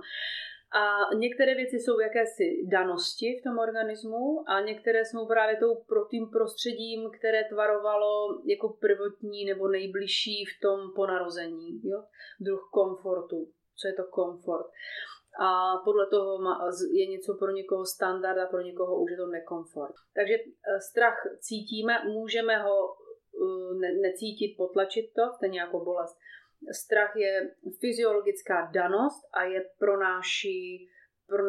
A 0.72 1.14
některé 1.16 1.56
věci 1.56 1.76
jsou 1.80 2.00
jakési 2.00 2.44
danosti 2.72 3.40
v 3.40 3.44
tom 3.44 3.60
organismu 3.60 4.44
a 4.48 4.62
některé 4.62 5.06
jsou 5.06 5.28
právě 5.28 5.58
tou 5.58 5.76
pro 5.76 6.06
tím 6.12 6.30
prostředím, 6.30 7.12
které 7.20 7.44
tvarovalo 7.50 8.42
jako 8.46 8.70
prvotní 8.70 9.46
nebo 9.46 9.68
nejbližší 9.68 10.46
v 10.46 10.62
tom 10.62 10.80
ponarození. 10.96 11.82
Jo? 11.84 12.04
Druh 12.40 12.70
komfortu. 12.74 13.52
Co 13.80 13.88
je 13.88 13.94
to 13.94 14.04
komfort? 14.04 14.68
A 15.40 15.78
podle 15.86 16.08
toho 16.08 16.40
je 16.94 17.06
něco 17.08 17.34
pro 17.40 17.52
někoho 17.52 17.86
standard 17.86 18.40
a 18.40 18.46
pro 18.46 18.62
někoho 18.62 19.02
už 19.02 19.12
je 19.12 19.18
to 19.18 19.28
nekomfort. 19.28 19.96
Takže 20.16 20.34
e, 20.34 20.44
strach 20.90 21.18
cítíme, 21.40 21.94
můžeme 22.06 22.58
ho 22.58 22.78
e, 22.88 23.92
necítit, 24.02 24.58
potlačit 24.58 25.06
to, 25.14 25.22
stejně 25.36 25.60
jako 25.60 25.80
bolest 25.80 26.18
Strach 26.72 27.16
je 27.16 27.56
fyziologická 27.80 28.70
danost 28.74 29.30
a 29.34 29.44
je 29.44 29.70
pro 29.80 30.00
naši, 30.00 30.88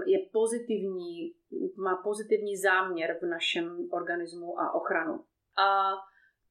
je 0.06 0.18
pozitivní, 0.32 1.34
má 1.76 1.96
pozitivní 2.04 2.56
záměr 2.56 3.18
v 3.22 3.26
našem 3.26 3.88
organismu 3.90 4.60
a 4.60 4.74
ochranu. 4.74 5.24
A 5.58 5.94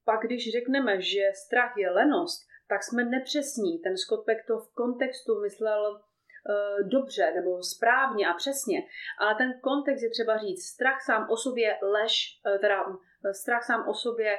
pak, 0.05 0.19
když 0.21 0.51
řekneme, 0.51 1.01
že 1.01 1.21
strach 1.45 1.77
je 1.77 1.91
lenost, 1.91 2.47
tak 2.69 2.83
jsme 2.83 3.05
nepřesní. 3.05 3.79
Ten 3.79 3.97
Scott 3.97 4.25
Peck 4.25 4.47
to 4.47 4.57
v 4.57 4.73
kontextu 4.73 5.41
myslel 5.41 5.91
uh, 5.91 6.89
dobře 6.89 7.31
nebo 7.35 7.63
správně 7.63 8.27
a 8.27 8.33
přesně, 8.33 8.79
ale 9.19 9.35
ten 9.35 9.59
kontext 9.63 10.03
je 10.03 10.09
třeba 10.09 10.37
říct. 10.37 10.65
Strach 10.65 11.01
sám 11.05 11.27
o 11.29 11.37
sobě 11.37 11.77
lež, 11.81 12.13
uh, 12.45 12.57
teda 12.61 12.87
uh, 12.87 12.95
strach 13.31 13.63
sám 13.63 13.87
o 13.89 13.93
sobě 13.93 14.37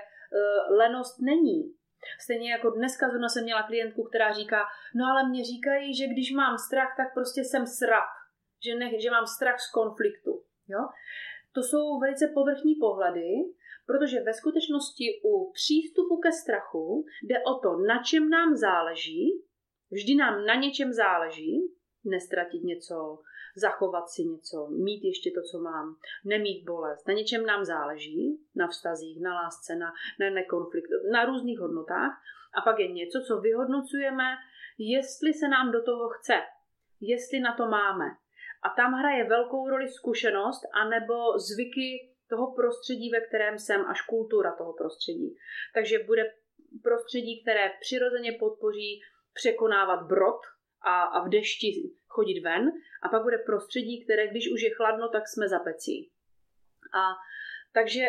lenost 0.70 1.20
není. 1.20 1.77
Stejně 2.24 2.52
jako 2.52 2.70
dneska 2.70 3.08
zrovna 3.08 3.28
jsem 3.28 3.44
měla 3.44 3.62
klientku, 3.62 4.02
která 4.02 4.32
říká, 4.32 4.60
no 4.94 5.04
ale 5.10 5.28
mě 5.28 5.44
říkají, 5.44 5.94
že 5.94 6.06
když 6.06 6.32
mám 6.32 6.58
strach, 6.58 6.94
tak 6.96 7.14
prostě 7.14 7.40
jsem 7.44 7.66
srap, 7.66 8.10
že, 8.64 8.74
ne, 8.74 9.00
že 9.00 9.10
mám 9.10 9.26
strach 9.26 9.60
z 9.60 9.72
konfliktu. 9.72 10.44
Jo? 10.68 10.82
To 11.52 11.62
jsou 11.62 11.98
velice 11.98 12.30
povrchní 12.34 12.74
pohledy, 12.74 13.30
protože 13.86 14.20
ve 14.20 14.34
skutečnosti 14.34 15.04
u 15.24 15.52
přístupu 15.52 16.16
ke 16.16 16.32
strachu 16.32 17.04
jde 17.22 17.36
o 17.50 17.54
to, 17.62 17.70
na 17.88 18.02
čem 18.02 18.30
nám 18.30 18.56
záleží, 18.56 19.44
vždy 19.90 20.14
nám 20.14 20.44
na 20.44 20.54
něčem 20.54 20.92
záleží, 20.92 21.52
nestratit 22.04 22.62
něco, 22.62 23.18
zachovat 23.58 24.08
si 24.08 24.22
něco, 24.24 24.66
mít 24.66 25.04
ještě 25.04 25.30
to, 25.30 25.42
co 25.42 25.58
mám, 25.58 25.96
nemít 26.24 26.64
bolest. 26.64 27.08
Na 27.08 27.14
něčem 27.14 27.46
nám 27.46 27.64
záleží, 27.64 28.40
na 28.54 28.68
vztazích, 28.68 29.20
na 29.20 29.34
lásce, 29.34 29.76
na, 29.76 29.92
na 30.20 30.30
nekonflikt, 30.30 30.90
na 31.12 31.24
různých 31.24 31.58
hodnotách. 31.58 32.12
A 32.54 32.60
pak 32.60 32.78
je 32.78 32.92
něco, 32.92 33.18
co 33.26 33.40
vyhodnocujeme, 33.40 34.24
jestli 34.78 35.32
se 35.32 35.48
nám 35.48 35.72
do 35.72 35.82
toho 35.82 36.08
chce, 36.08 36.34
jestli 37.00 37.40
na 37.40 37.56
to 37.56 37.66
máme. 37.66 38.04
A 38.62 38.68
tam 38.76 38.92
hraje 38.92 39.24
velkou 39.24 39.68
roli 39.68 39.88
zkušenost 39.88 40.62
anebo 40.82 41.38
zvyky 41.38 42.14
toho 42.28 42.54
prostředí, 42.54 43.10
ve 43.10 43.20
kterém 43.20 43.58
jsem, 43.58 43.80
až 43.86 44.02
kultura 44.02 44.56
toho 44.58 44.72
prostředí. 44.72 45.36
Takže 45.74 45.98
bude 45.98 46.22
prostředí, 46.82 47.42
které 47.42 47.70
přirozeně 47.80 48.32
podpoří 48.32 49.00
překonávat 49.34 50.06
brod 50.06 50.40
a, 50.82 51.02
a 51.02 51.24
v 51.24 51.28
dešti 51.28 51.66
chodit 52.08 52.40
ven 52.40 52.72
a 53.02 53.08
pak 53.08 53.22
bude 53.22 53.38
prostředí, 53.38 54.04
které 54.04 54.28
když 54.28 54.52
už 54.52 54.62
je 54.62 54.74
chladno, 54.74 55.08
tak 55.08 55.28
jsme 55.28 55.48
za 55.48 55.58
pecí. 55.58 56.10
A 56.94 57.02
takže 57.72 58.04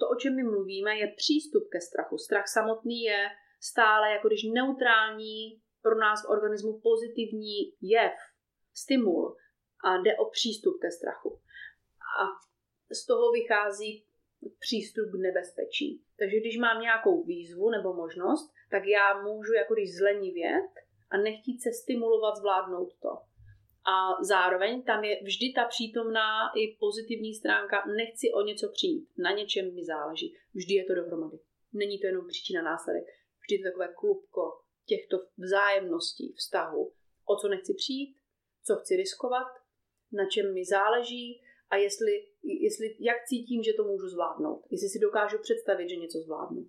to, 0.00 0.08
o 0.08 0.16
čem 0.16 0.36
my 0.36 0.42
mluvíme, 0.42 0.98
je 0.98 1.14
přístup 1.16 1.68
ke 1.72 1.80
strachu. 1.80 2.18
Strach 2.18 2.48
samotný 2.48 3.02
je 3.02 3.28
stále 3.60 4.10
jako 4.12 4.28
když 4.28 4.42
neutrální 4.54 5.60
pro 5.82 5.94
nás 5.98 6.24
v 6.24 6.30
organismu 6.30 6.80
pozitivní 6.80 7.56
jev, 7.80 8.12
stimul 8.74 9.36
a 9.84 9.96
jde 9.96 10.16
o 10.16 10.24
přístup 10.30 10.80
ke 10.80 10.90
strachu. 10.90 11.40
A 12.20 12.24
z 12.94 13.06
toho 13.06 13.32
vychází 13.32 14.06
přístup 14.58 15.06
k 15.10 15.22
nebezpečí. 15.26 16.04
Takže 16.18 16.40
když 16.40 16.58
mám 16.58 16.80
nějakou 16.80 17.24
výzvu 17.24 17.70
nebo 17.70 17.94
možnost, 17.94 18.52
tak 18.70 18.82
já 18.86 19.22
můžu 19.22 19.52
jako 19.52 19.74
když 19.74 19.96
zlenivět 19.96 20.70
a 21.14 21.16
nechtít 21.16 21.62
se 21.62 21.70
stimulovat, 21.82 22.36
zvládnout 22.36 22.90
to. 23.02 23.12
A 23.94 24.24
zároveň 24.32 24.82
tam 24.82 25.04
je 25.04 25.14
vždy 25.22 25.46
ta 25.56 25.64
přítomná 25.64 26.30
i 26.56 26.76
pozitivní 26.80 27.34
stránka, 27.34 27.76
nechci 28.00 28.26
o 28.38 28.40
něco 28.42 28.66
přijít, 28.72 29.08
na 29.18 29.30
něčem 29.30 29.74
mi 29.74 29.84
záleží. 29.84 30.34
Vždy 30.54 30.74
je 30.74 30.84
to 30.84 30.94
dohromady. 30.94 31.38
Není 31.72 31.98
to 31.98 32.06
jenom 32.06 32.26
příčina 32.28 32.62
následek. 32.62 33.04
Vždy 33.40 33.54
je 33.54 33.62
to 33.62 33.68
takové 33.68 33.88
klubko 34.00 34.42
těchto 34.86 35.16
vzájemností, 35.38 36.34
vztahu. 36.36 36.92
O 37.24 37.36
co 37.36 37.48
nechci 37.48 37.74
přijít, 37.74 38.16
co 38.66 38.76
chci 38.76 38.96
riskovat, 38.96 39.48
na 40.12 40.24
čem 40.32 40.54
mi 40.54 40.64
záleží 40.64 41.42
a 41.70 41.76
jestli, 41.76 42.12
jestli, 42.42 42.86
jak 43.00 43.16
cítím, 43.26 43.62
že 43.62 43.72
to 43.72 43.84
můžu 43.84 44.08
zvládnout. 44.08 44.62
Jestli 44.70 44.88
si 44.88 44.98
dokážu 44.98 45.38
představit, 45.38 45.88
že 45.88 45.96
něco 45.96 46.18
zvládnu. 46.18 46.62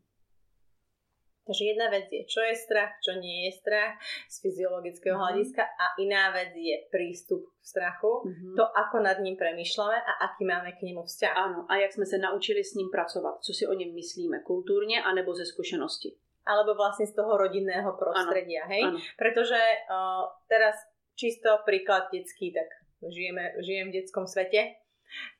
Takže 1.46 1.64
jedna 1.78 1.94
vec 1.94 2.10
je, 2.10 2.26
čo 2.26 2.42
je 2.42 2.58
strach, 2.58 2.98
čo 3.06 3.22
nie 3.22 3.46
je 3.46 3.62
strach 3.62 4.02
z 4.26 4.36
fyziologického 4.42 5.14
mm-hmm. 5.14 5.30
hľadiska 5.30 5.62
a 5.62 5.86
iná 6.02 6.34
vec 6.34 6.58
je 6.58 6.90
prístup 6.90 7.46
k 7.62 7.64
strachu, 7.70 8.26
mm-hmm. 8.26 8.54
to, 8.58 8.66
ako 8.66 9.06
nad 9.06 9.22
ním 9.22 9.38
premýšľame 9.38 9.98
a 10.02 10.12
aký 10.26 10.42
máme 10.42 10.74
k 10.74 10.82
němu 10.82 11.06
vzťah. 11.06 11.34
Ano, 11.38 11.70
a 11.70 11.78
jak 11.78 11.94
jsme 11.94 12.06
se 12.06 12.18
naučili 12.18 12.66
s 12.66 12.74
ním 12.74 12.90
pracovat, 12.90 13.46
co 13.46 13.54
si 13.54 13.68
o 13.68 13.74
něm 13.74 13.94
myslíme 13.94 14.40
kulturně 14.42 15.04
anebo 15.04 15.38
ze 15.38 15.46
zkušenosti. 15.46 16.18
Alebo 16.46 16.78
vlastne 16.78 17.10
z 17.10 17.18
toho 17.18 17.42
rodinného 17.42 17.98
prostredia, 17.98 18.66
ano. 18.66 18.70
hej? 18.70 18.84
Ano. 18.86 19.00
Pretože 19.18 19.58
uh, 19.58 20.30
teraz 20.46 20.78
čisto 21.18 21.62
príklad 21.66 22.14
detský, 22.14 22.54
tak 22.54 22.70
žijeme, 23.02 23.58
žijem 23.66 23.90
v 23.90 24.02
detskom 24.02 24.30
svete, 24.30 24.78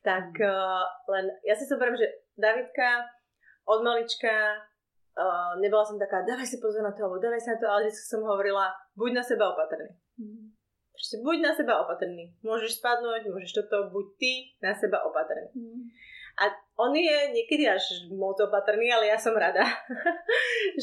tak 0.02 0.34
uh, 0.34 0.82
len 1.06 1.30
ja 1.46 1.54
si 1.54 1.62
zoberiem, 1.70 1.94
že 1.94 2.10
Davidka 2.34 3.06
od 3.70 3.86
malička 3.86 4.66
uh, 5.16 5.52
nebola 5.58 5.82
som 5.82 5.96
taká, 5.96 6.22
dávaj 6.22 6.46
si 6.46 6.60
pozor 6.60 6.84
na 6.84 6.92
to, 6.92 7.08
alebo 7.08 7.18
dávaj 7.18 7.40
sa 7.40 7.56
na 7.56 7.60
to, 7.60 7.66
ale 7.66 7.88
vždy 7.88 8.04
som 8.04 8.22
hovorila, 8.22 8.70
buď 8.94 9.10
na 9.16 9.24
seba 9.24 9.50
opatrný. 9.50 9.90
Mm. 10.20 10.52
Proste 10.96 11.16
buď 11.20 11.36
na 11.44 11.52
seba 11.52 11.74
opatrný. 11.84 12.32
Môžeš 12.40 12.80
spadnúť, 12.80 13.28
môžeš 13.28 13.52
toto, 13.52 13.92
buď 13.92 14.06
ty 14.16 14.32
na 14.64 14.72
seba 14.72 15.04
opatrný. 15.04 15.52
Mm. 15.52 15.92
A 16.36 16.52
on 16.76 16.92
je 16.92 17.32
niekedy 17.32 17.64
až 17.64 17.80
moc 18.12 18.36
opatrný, 18.36 18.92
ale 18.92 19.08
ja 19.08 19.16
som 19.16 19.32
rada, 19.32 19.64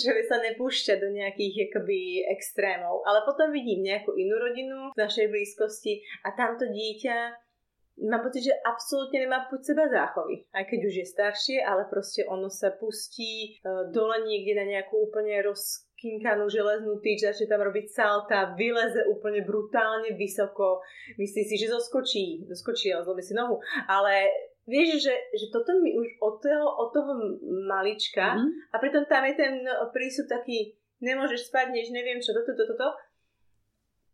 že 0.02 0.10
sa 0.26 0.42
nepúšťa 0.42 0.98
do 0.98 1.14
nejakých 1.14 1.70
akoby 1.70 2.26
extrémov. 2.34 3.06
Ale 3.06 3.22
potom 3.22 3.54
vidím 3.54 3.86
nejakú 3.86 4.18
inú 4.18 4.34
rodinu 4.42 4.90
v 4.90 4.98
našej 4.98 5.30
blízkosti 5.30 6.02
a 6.26 6.34
tamto 6.34 6.66
dieťa 6.66 7.38
mám 8.02 8.26
pocit, 8.26 8.50
že 8.50 8.54
absolútne 8.66 9.22
nemá 9.22 9.46
pod 9.46 9.62
seba 9.62 9.86
záchovy. 9.86 10.50
Aj 10.50 10.66
keď 10.66 10.80
už 10.90 10.96
je 11.04 11.06
staršie, 11.06 11.58
ale 11.62 11.86
proste 11.86 12.26
ono 12.26 12.50
sa 12.50 12.74
pustí 12.74 13.62
e, 13.62 13.70
dole 13.94 14.26
niekde 14.26 14.58
na 14.58 14.66
nejakú 14.66 14.98
úplne 14.98 15.38
rozkinkanú 15.46 16.50
železnú 16.50 16.98
tyč, 17.00 17.22
začne 17.22 17.46
tam 17.46 17.62
robiť 17.62 17.86
salta, 17.94 18.58
vyleze 18.58 19.06
úplne 19.06 19.46
brutálne 19.46 20.18
vysoko, 20.18 20.82
myslí 21.22 21.42
si, 21.46 21.56
že 21.56 21.70
zoskočí, 21.70 22.50
zoskočí, 22.50 22.90
ale 22.90 23.06
zlomí 23.06 23.24
si 23.24 23.34
nohu, 23.38 23.62
ale 23.86 24.30
Vieš, 24.64 25.04
že, 25.04 25.16
že 25.36 25.52
toto 25.52 25.76
mi 25.84 25.92
už 25.92 26.24
od 26.24 26.40
toho, 26.40 26.68
od 26.80 26.96
toho 26.96 27.12
malička 27.68 28.40
mm-hmm. 28.40 28.72
a 28.72 28.76
pritom 28.80 29.04
tam 29.12 29.28
je 29.28 29.36
ten 29.36 29.60
prístup 29.92 30.32
taký, 30.32 30.80
nemôžeš 31.04 31.52
spať, 31.52 31.76
než 31.76 31.92
neviem 31.92 32.24
čo, 32.24 32.32
toto, 32.32 32.56
toto, 32.56 32.72
toto 32.72 32.96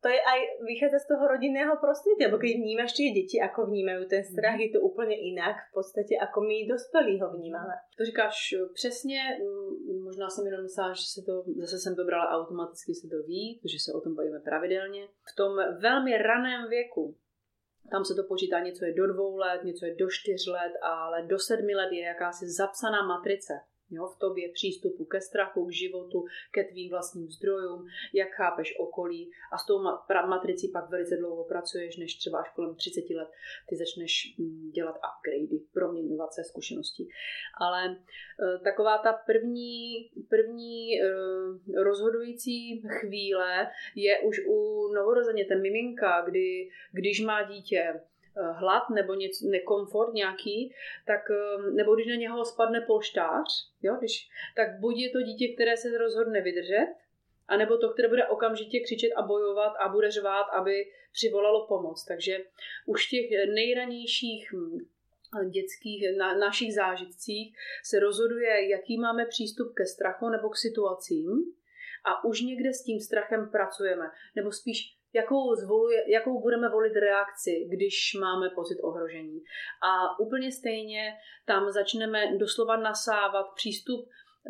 to 0.01 0.07
je 0.07 0.19
aj, 0.19 0.39
vychádza 0.63 0.99
z 0.99 1.07
toho 1.07 1.27
rodinného 1.27 1.75
prostredia, 1.83 2.31
lebo 2.31 2.39
keď 2.39 2.51
vnímaš 2.55 2.95
tie 2.95 3.11
deti, 3.11 3.35
ako 3.35 3.67
vnímajú 3.67 4.07
ten 4.07 4.23
strach, 4.23 4.55
mhm. 4.55 4.63
je 4.63 4.69
to 4.71 4.79
úplně 4.79 5.15
inak 5.31 5.55
v 5.69 5.73
podstatě, 5.73 6.13
ako 6.21 6.41
my 6.41 6.67
dospělí 6.67 7.19
ho 7.21 7.27
vnímáme. 7.29 7.73
To 7.97 8.05
říkáš 8.05 8.53
eh, 8.53 8.65
přesně, 8.73 9.19
možná 10.03 10.29
jsem 10.29 10.45
jenom 10.45 10.63
myslela, 10.63 10.93
že 10.93 11.05
se 11.13 11.21
to, 11.21 11.43
zase 11.57 11.79
jsem 11.79 11.95
to 11.95 12.03
brala 12.03 12.31
automaticky, 12.37 12.95
se 12.95 13.07
to 13.07 13.23
ví, 13.23 13.61
že 13.65 13.77
se 13.79 13.93
o 13.93 14.01
tom 14.01 14.15
bavíme 14.15 14.39
pravidelně. 14.39 15.07
V 15.07 15.35
tom 15.35 15.51
velmi 15.79 16.17
raném 16.17 16.69
věku, 16.69 17.15
tam 17.91 18.05
se 18.05 18.15
to 18.15 18.23
počítá, 18.23 18.59
něco 18.59 18.85
je 18.85 18.93
do 18.93 19.07
dvou 19.13 19.37
let, 19.37 19.63
něco 19.63 19.85
je 19.85 19.95
do 19.95 20.07
čtyř 20.09 20.47
let, 20.47 20.73
ale 20.81 21.27
do 21.27 21.39
sedmi 21.39 21.75
let 21.75 21.91
je 21.91 22.01
jakási 22.01 22.45
zapsaná 22.49 23.07
matrice 23.07 23.53
jo, 23.91 24.07
v 24.07 24.19
tobě 24.19 24.49
přístupu 24.53 25.05
ke 25.05 25.21
strachu, 25.21 25.65
k 25.65 25.71
životu, 25.71 26.25
ke 26.51 26.63
tvým 26.63 26.89
vlastním 26.89 27.29
zdrojům, 27.29 27.85
jak 28.13 28.29
chápeš 28.29 28.79
okolí 28.79 29.31
a 29.53 29.57
s 29.57 29.65
tou 29.65 29.83
matricí 30.27 30.67
pak 30.67 30.89
velice 30.89 31.17
dlouho 31.17 31.43
pracuješ, 31.43 31.97
než 31.97 32.15
třeba 32.15 32.39
až 32.39 32.49
kolem 32.55 32.75
30 32.75 33.09
let 33.09 33.29
ty 33.69 33.75
začneš 33.75 34.35
mm, 34.37 34.71
dělat 34.71 34.95
upgradey, 34.95 35.59
proměňovat 35.73 36.33
se 36.33 36.43
zkušenosti. 36.43 37.07
Ale 37.61 37.85
e, 37.85 37.95
taková 38.63 38.97
ta 38.97 39.13
první, 39.13 40.09
první 40.29 41.01
e, 41.01 41.03
rozhodující 41.83 42.81
chvíle 42.99 43.71
je 43.95 44.19
už 44.19 44.41
u 44.47 44.87
novorozeně, 44.93 45.45
ten 45.45 45.61
miminka, 45.61 46.21
kdy, 46.21 46.69
když 46.91 47.21
má 47.21 47.43
dítě 47.43 48.01
hlad 48.53 48.89
nebo 48.89 49.13
něco, 49.13 49.45
nekomfort 49.47 50.13
nějaký, 50.13 50.73
tak, 51.07 51.21
eh, 51.31 51.71
nebo 51.71 51.95
když 51.95 52.07
na 52.07 52.15
něho 52.15 52.45
spadne 52.45 52.81
polštář, 52.81 53.47
jo, 53.81 53.95
když, 53.99 54.29
tak 54.55 54.79
buď 54.79 54.97
je 54.97 55.09
to 55.09 55.21
dítě, 55.21 55.53
které 55.53 55.77
se 55.77 55.97
rozhodne 55.97 56.41
vydržet, 56.41 56.87
anebo 57.47 57.77
to, 57.77 57.89
které 57.89 58.07
bude 58.07 58.27
okamžitě 58.27 58.79
křičet 58.79 59.11
a 59.15 59.21
bojovat 59.21 59.73
a 59.79 59.89
bude 59.89 60.11
řvát, 60.11 60.45
aby 60.53 60.85
přivolalo 61.11 61.67
pomoc. 61.67 62.05
Takže 62.05 62.37
už 62.85 63.07
těch 63.07 63.29
nejranějších 63.53 64.53
hm, 64.53 64.77
dětských, 65.49 66.17
na, 66.17 66.37
našich 66.37 66.73
zážitcích 66.73 67.57
se 67.83 67.99
rozhoduje, 67.99 68.69
jaký 68.69 68.97
máme 68.97 69.25
přístup 69.25 69.73
ke 69.73 69.85
strachu 69.85 70.29
nebo 70.29 70.49
k 70.49 70.57
situacím 70.57 71.53
a 72.05 72.23
už 72.23 72.41
někde 72.41 72.73
s 72.73 72.83
tím 72.83 72.99
strachem 72.99 73.49
pracujeme. 73.51 74.05
Nebo 74.35 74.51
spíš 74.51 74.98
jakou, 75.13 75.55
zvoluje, 75.55 76.11
jakou 76.11 76.41
budeme 76.41 76.69
volit 76.69 76.95
reakci, 76.95 77.65
když 77.69 78.13
máme 78.19 78.49
pocit 78.55 78.77
ohrožení. 78.83 79.39
A 79.83 80.19
úplně 80.19 80.51
stejně 80.51 81.13
tam 81.45 81.71
začneme 81.71 82.37
doslova 82.37 82.77
nasávat 82.77 83.45
přístup 83.55 84.09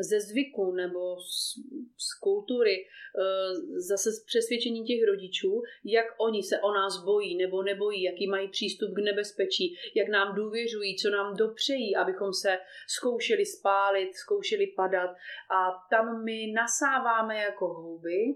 ze 0.10 0.20
zvyku 0.20 0.72
nebo 0.72 1.20
z, 1.20 1.56
z 1.98 2.20
kultury, 2.20 2.76
eh, 2.76 3.80
zase 3.90 4.12
z 4.12 4.26
přesvědčení 4.26 4.84
těch 4.84 5.04
rodičů, 5.08 5.62
jak 5.86 6.06
oni 6.20 6.44
se 6.44 6.60
o 6.60 6.72
nás 6.74 7.04
bojí 7.04 7.38
nebo 7.38 7.64
nebojí, 7.64 8.04
jaký 8.04 8.28
mají 8.28 8.50
přístup 8.50 8.90
k 8.96 9.04
nebezpečí, 9.04 9.76
jak 9.96 10.08
nám 10.10 10.36
důvěřují, 10.36 10.98
co 10.98 11.10
nám 11.10 11.36
dopřejí, 11.36 11.96
abychom 11.96 12.34
se 12.34 12.58
zkoušeli 12.88 13.46
spálit, 13.46 14.16
zkoušeli 14.16 14.68
padat. 14.68 15.10
A 15.52 15.60
tam 15.90 16.24
my 16.24 16.52
nasáváme 16.52 17.38
jako 17.38 17.68
houby, 17.68 18.36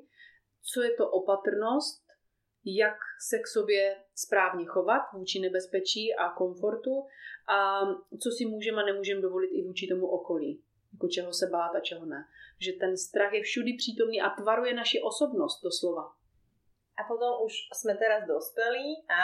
co 0.74 0.82
je 0.82 0.92
to 0.92 1.10
opatrnost, 1.10 2.03
jak 2.66 2.98
se 3.20 3.40
k 3.40 3.48
sobě 3.48 3.96
správně 4.16 4.66
chovat 4.66 5.02
vůči 5.14 5.40
nebezpečí 5.40 6.16
a 6.16 6.30
komfortu 6.30 7.08
a 7.48 7.82
co 8.22 8.32
si 8.32 8.46
můžeme 8.46 8.82
a 8.82 8.86
nemůžeme 8.86 9.22
dovolit 9.22 9.48
i 9.48 9.64
vůči 9.64 9.88
tomu 9.88 10.08
okolí. 10.08 10.64
Jako 10.94 11.08
čeho 11.08 11.34
se 11.34 11.48
bát 11.48 11.76
a 11.76 11.80
čeho 11.80 12.06
ne. 12.06 12.26
Že 12.60 12.72
ten 12.74 12.98
strach 12.98 13.34
je 13.34 13.42
všudy 13.42 13.74
přítomný 13.78 14.22
a 14.22 14.30
tvaruje 14.30 14.74
naši 14.74 15.02
osobnost 15.02 15.64
doslova. 15.64 16.04
A 16.98 17.04
potom 17.08 17.46
už 17.46 17.54
jsme 17.74 17.96
teraz 17.96 18.28
dospělí 18.28 19.06
a 19.10 19.24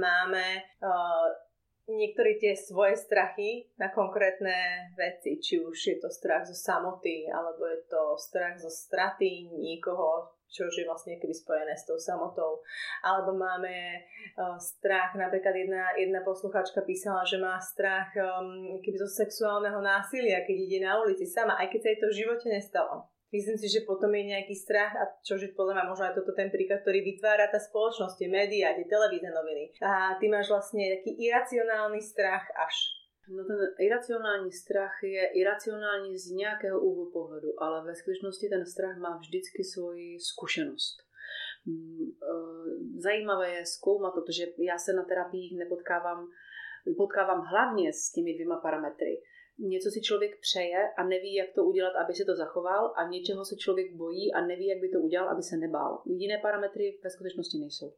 máme 0.00 0.44
uh, 0.82 1.96
některé 1.96 2.30
ty 2.40 2.56
svoje 2.56 2.96
strachy 2.96 3.66
na 3.78 3.88
konkrétne 3.88 4.54
veci, 4.96 5.40
či 5.42 5.60
už 5.60 5.86
je 5.86 5.96
to 5.98 6.10
strach 6.10 6.46
zo 6.46 6.54
samoty, 6.54 7.26
alebo 7.34 7.66
je 7.66 7.76
to 7.76 8.18
strach 8.18 8.58
zo 8.58 8.70
straty 8.70 9.50
někoho, 9.52 10.28
čo 10.50 10.66
je 10.66 10.84
vlastne 10.84 11.16
keby 11.16 11.30
spojené 11.30 11.72
s 11.78 11.86
tou 11.86 11.96
samotou. 11.96 12.60
Alebo 13.06 13.32
máme 13.38 14.02
uh, 14.36 14.58
strach, 14.58 15.14
napríklad 15.14 15.54
jedna, 15.54 15.94
jedna 15.94 16.20
posluchačka 16.26 16.82
písala, 16.82 17.22
že 17.22 17.38
má 17.38 17.56
strach 17.62 18.10
um, 18.18 18.82
keby 18.82 18.98
zo 18.98 19.08
sexuálneho 19.08 19.78
násilia, 19.78 20.42
keď 20.42 20.56
ide 20.58 20.78
na 20.82 20.98
ulici 20.98 21.24
sama, 21.24 21.54
aj 21.62 21.70
keď 21.70 21.80
sa 21.80 21.88
jej 21.94 21.98
to 22.02 22.08
v 22.10 22.18
živote 22.26 22.46
nestalo. 22.50 23.08
Myslím 23.30 23.62
si, 23.62 23.70
že 23.70 23.86
potom 23.86 24.10
je 24.10 24.34
nejaký 24.34 24.58
strach 24.58 24.90
a 24.98 25.06
čo 25.22 25.38
je 25.38 25.54
podľa 25.54 25.78
mňa 25.78 25.84
možno 25.86 26.04
aj 26.10 26.18
toto 26.18 26.34
ten 26.34 26.50
príklad, 26.50 26.82
ktorý 26.82 26.98
vytvára 27.14 27.46
tá 27.46 27.62
spoločnosť, 27.62 28.18
tie 28.18 28.26
médiá, 28.26 28.74
tie 28.74 28.90
televízne 28.90 29.30
noviny. 29.30 29.70
A 29.86 30.18
ty 30.18 30.26
máš 30.26 30.50
vlastne 30.50 30.98
taký 30.98 31.14
iracionálny 31.14 32.02
strach 32.02 32.42
až 32.58 32.74
No 33.36 33.44
ten 33.44 33.58
iracionální 33.78 34.52
strach 34.52 35.02
je 35.02 35.26
iracionální 35.26 36.18
z 36.18 36.30
nějakého 36.30 36.80
úhlu 36.80 37.10
pohledu, 37.10 37.62
ale 37.62 37.86
ve 37.86 37.94
skutečnosti 37.94 38.48
ten 38.48 38.66
strach 38.66 38.98
má 38.98 39.16
vždycky 39.16 39.64
svoji 39.64 40.20
zkušenost. 40.20 40.96
Mm, 41.66 42.02
e, 42.02 42.36
zajímavé 43.00 43.50
je 43.50 43.66
zkoumat, 43.66 44.14
protože 44.14 44.46
já 44.58 44.78
se 44.78 44.92
na 44.92 45.04
terapiích 45.04 45.58
nepotkávám, 45.58 46.28
potkávám 46.96 47.40
hlavně 47.40 47.92
s 47.92 48.12
těmi 48.12 48.34
dvěma 48.34 48.56
parametry. 48.56 49.22
něco 49.58 49.90
si 49.90 50.00
člověk 50.00 50.40
přeje 50.40 50.90
a 50.98 51.04
neví, 51.04 51.34
jak 51.34 51.50
to 51.54 51.64
udělat, 51.64 51.94
aby 52.04 52.14
si 52.14 52.24
to 52.24 52.36
zachoval 52.36 52.92
a 52.96 53.08
něčeho 53.08 53.44
se 53.44 53.56
člověk 53.56 53.94
bojí 53.94 54.32
a 54.32 54.46
neví, 54.46 54.66
jak 54.66 54.80
by 54.80 54.88
to 54.88 54.98
udělal, 55.00 55.28
aby 55.28 55.42
se 55.42 55.56
nebál. 55.56 56.02
Jiné 56.06 56.38
parametry 56.38 57.00
ve 57.04 57.10
skutečnosti 57.10 57.58
nejsou. 57.58 57.92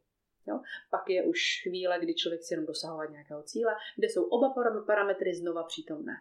Jo? 0.47 0.59
Pak 0.89 1.09
je 1.09 1.23
už 1.23 1.39
chvíle, 1.63 1.99
kdy 1.99 2.13
člověk 2.13 2.43
si 2.43 2.53
jenom 2.53 2.65
dosahovat 2.65 3.09
nějakého 3.09 3.43
cíle, 3.43 3.75
kde 3.95 4.09
jsou 4.09 4.23
oba 4.23 4.53
parametry 4.87 5.35
znova 5.35 5.63
přítomné. 5.63 6.13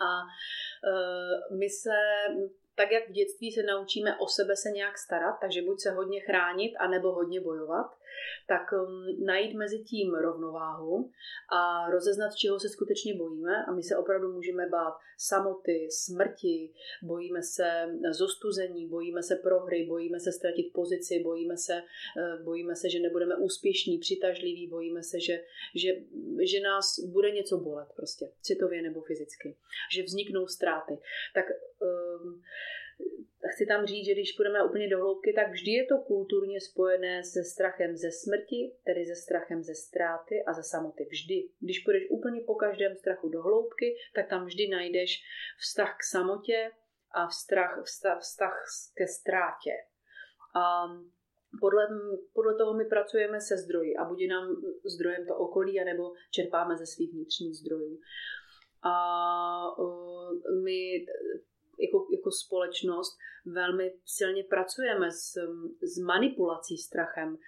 A 0.00 0.20
e, 0.20 1.54
my 1.56 1.70
se 1.70 1.94
tak 2.76 2.92
jak 2.92 3.08
v 3.08 3.12
dětství 3.12 3.52
se 3.52 3.62
naučíme 3.62 4.18
o 4.18 4.26
sebe 4.26 4.56
se 4.56 4.70
nějak 4.70 4.98
starat, 4.98 5.36
takže 5.40 5.62
buď 5.62 5.80
se 5.80 5.90
hodně 5.90 6.20
chránit, 6.20 6.76
anebo 6.80 7.12
hodně 7.12 7.40
bojovat, 7.40 7.86
tak 8.48 8.72
um, 8.72 9.26
najít 9.26 9.56
mezi 9.56 9.78
tím 9.78 10.14
rovnováhu 10.14 11.10
a 11.52 11.90
rozeznat, 11.90 12.34
čeho 12.34 12.60
se 12.60 12.68
skutečně 12.68 13.14
bojíme. 13.14 13.64
A 13.68 13.72
my 13.72 13.82
se 13.82 13.96
opravdu 13.96 14.32
můžeme 14.32 14.68
bát 14.68 14.94
samoty, 15.18 15.88
smrti, 15.90 16.72
bojíme 17.02 17.42
se 17.42 17.86
zostuzení, 18.10 18.88
bojíme 18.88 19.22
se 19.22 19.36
prohry, 19.36 19.86
bojíme 19.86 20.20
se 20.20 20.32
ztratit 20.32 20.72
pozici, 20.72 21.20
bojíme 21.22 21.56
se, 21.56 21.82
eh, 22.18 22.42
bojíme 22.42 22.76
se 22.76 22.90
že 22.90 23.00
nebudeme 23.00 23.36
úspěšní, 23.36 23.98
přitažliví, 23.98 24.66
bojíme 24.66 25.02
se, 25.02 25.20
že, 25.20 25.40
že, 25.74 25.92
že 26.42 26.60
nás 26.60 27.00
bude 27.00 27.30
něco 27.30 27.58
bolet 27.58 27.88
prostě, 27.96 28.32
citově 28.42 28.82
nebo 28.82 29.00
fyzicky, 29.00 29.56
že 29.94 30.02
vzniknou 30.02 30.46
ztráty. 30.46 30.98
Tak 31.34 31.44
um, 31.80 32.42
chci 33.54 33.66
tam 33.66 33.86
říct, 33.86 34.06
že 34.06 34.12
když 34.12 34.32
půjdeme 34.32 34.64
úplně 34.64 34.88
do 34.88 34.98
hloubky, 34.98 35.32
tak 35.32 35.50
vždy 35.50 35.70
je 35.70 35.86
to 35.86 35.98
kulturně 35.98 36.60
spojené 36.60 37.24
se 37.24 37.44
strachem 37.44 37.96
ze 37.96 38.10
smrti, 38.10 38.76
tedy 38.84 39.04
se 39.06 39.14
strachem 39.14 39.62
ze 39.62 39.74
ztráty 39.74 40.44
a 40.46 40.52
ze 40.52 40.62
samoty. 40.62 41.06
Vždy. 41.10 41.48
Když 41.60 41.78
půjdeš 41.78 42.10
úplně 42.10 42.40
po 42.40 42.54
každém 42.54 42.96
strachu 42.96 43.28
do 43.28 43.42
hloubky, 43.42 43.96
tak 44.14 44.28
tam 44.28 44.44
vždy 44.46 44.68
najdeš 44.68 45.22
vztah 45.58 45.96
k 45.98 46.04
samotě 46.04 46.70
a 47.10 47.26
vztah, 47.26 47.82
vztah, 47.84 48.20
vztah 48.20 48.64
ke 48.94 49.06
ztrátě. 49.06 49.72
A 50.56 50.86
podle, 51.60 51.88
podle 52.32 52.54
toho 52.54 52.74
my 52.74 52.84
pracujeme 52.84 53.40
se 53.40 53.56
zdroji 53.56 53.96
a 53.96 54.04
buď 54.04 54.20
je 54.20 54.28
nám 54.28 54.56
zdrojem 54.84 55.26
to 55.26 55.36
okolí, 55.36 55.80
anebo 55.80 56.12
čerpáme 56.30 56.76
ze 56.76 56.86
svých 56.86 57.12
vnitřních 57.12 57.56
zdrojů. 57.56 58.00
A 58.82 58.96
my 60.64 61.06
jako, 61.78 62.06
jako 62.12 62.30
společnost 62.30 63.18
velmi 63.46 63.94
silně 64.04 64.44
pracujeme 64.44 65.10
s, 65.10 65.32
s 65.82 65.98
manipulací 65.98 66.76
strachem. 66.76 67.38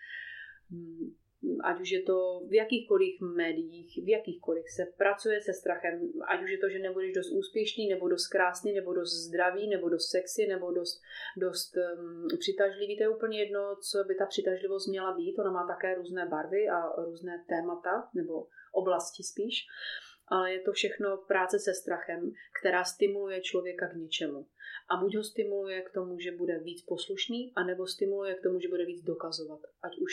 Ať 1.64 1.80
už 1.80 1.90
je 1.90 2.02
to 2.02 2.40
v 2.48 2.54
jakýchkoliv 2.54 3.20
médiích, 3.20 3.98
v 4.04 4.08
jakýchkoliv 4.08 4.64
se 4.76 4.86
pracuje 4.98 5.40
se 5.40 5.52
strachem, 5.52 6.12
ať 6.28 6.42
už 6.42 6.50
je 6.50 6.58
to, 6.58 6.68
že 6.68 6.78
nebudeš 6.78 7.12
dost 7.12 7.30
úspěšný, 7.30 7.88
nebo 7.88 8.08
dost 8.08 8.26
krásný, 8.26 8.72
nebo 8.72 8.92
dost 8.92 9.12
zdravý, 9.12 9.68
nebo 9.68 9.88
dost 9.88 10.10
sexy, 10.10 10.46
nebo 10.46 10.72
dost, 10.72 11.02
dost 11.36 11.76
um, 11.76 12.28
přitažlivý, 12.38 12.96
to 12.96 13.02
je 13.02 13.08
úplně 13.08 13.38
jedno, 13.40 13.76
co 13.90 14.04
by 14.04 14.14
ta 14.14 14.26
přitažlivost 14.26 14.88
měla 14.88 15.16
být. 15.16 15.38
Ona 15.38 15.50
má 15.50 15.66
také 15.66 15.94
různé 15.94 16.26
barvy 16.26 16.68
a 16.68 17.02
různé 17.04 17.44
témata, 17.48 18.08
nebo 18.14 18.46
oblasti 18.72 19.22
spíš. 19.22 19.66
Uh, 19.66 20.05
ale 20.28 20.52
je 20.52 20.60
to 20.60 20.72
všechno 20.72 21.16
práce 21.16 21.58
se 21.58 21.74
strachem, 21.74 22.32
která 22.60 22.84
stimuluje 22.84 23.40
člověka 23.40 23.88
k 23.88 23.96
něčemu. 23.96 24.46
A 24.88 24.96
buď 24.96 25.16
ho 25.16 25.24
stimuluje 25.24 25.82
k 25.82 25.92
tomu, 25.92 26.18
že 26.18 26.32
bude 26.32 26.58
víc 26.58 26.82
poslušný, 26.82 27.52
anebo 27.56 27.86
stimuluje 27.86 28.34
k 28.34 28.42
tomu, 28.42 28.60
že 28.60 28.68
bude 28.68 28.84
víc 28.84 29.04
dokazovat. 29.04 29.60
Ať 29.82 29.98
už, 29.98 30.12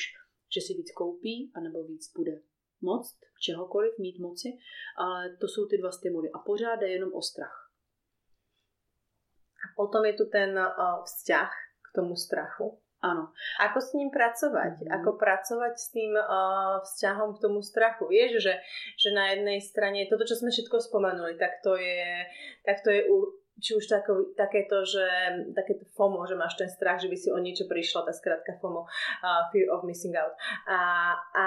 že 0.56 0.62
si 0.62 0.74
víc 0.74 0.92
koupí, 0.92 1.52
anebo 1.56 1.84
víc 1.84 2.14
bude 2.16 2.42
moc, 2.82 3.20
čehokoliv, 3.42 3.98
mít 3.98 4.20
moci, 4.20 4.58
ale 4.98 5.38
to 5.38 5.48
jsou 5.48 5.66
ty 5.68 5.78
dva 5.78 5.92
stimuly. 5.92 6.32
A 6.32 6.40
pořád 6.40 6.82
je 6.82 6.90
jenom 6.90 7.14
o 7.14 7.22
strach. 7.22 7.72
A 9.64 9.68
potom 9.76 10.06
je 10.06 10.14
tu 10.14 10.26
ten 10.26 10.58
uh, 10.58 11.04
vzťah 11.04 11.52
k 11.92 11.96
tomu 11.96 12.16
strachu. 12.16 12.83
Áno. 13.04 13.36
Ako 13.60 13.84
s 13.84 13.92
ním 14.00 14.08
pracovať? 14.08 14.80
Mm-hmm. 14.80 14.96
Ako 14.96 15.20
pracovať 15.20 15.74
s 15.76 15.92
tým 15.92 16.16
uh, 16.16 16.80
vzťahom 16.88 17.36
k 17.36 17.42
tomu 17.44 17.60
strachu? 17.60 18.08
Vieš, 18.08 18.40
že, 18.40 18.56
že 18.96 19.10
na 19.12 19.36
jednej 19.36 19.60
strane 19.60 20.08
toto, 20.08 20.24
čo 20.24 20.40
sme 20.40 20.56
všetko 20.56 20.80
spomenuli, 20.80 21.36
tak 21.36 21.60
to 21.60 21.76
je, 21.76 22.24
tak 22.64 22.80
to 22.80 22.96
je 22.96 23.04
u, 23.12 23.43
či 23.62 23.78
už 23.78 23.86
tako, 23.86 24.34
takéto, 24.34 24.82
že 24.82 25.06
takéto 25.54 25.86
FOMO, 25.94 26.26
že 26.26 26.34
máš 26.34 26.58
ten 26.58 26.70
strach, 26.70 26.98
že 26.98 27.10
by 27.10 27.18
si 27.18 27.30
o 27.30 27.38
niečo 27.38 27.70
prišla, 27.70 28.10
tá 28.10 28.14
skratka 28.14 28.58
FOMO, 28.58 28.90
uh, 28.90 29.46
Fear 29.54 29.70
of 29.70 29.86
Missing 29.86 30.18
Out. 30.18 30.34
A, 30.66 30.80
a, 31.16 31.46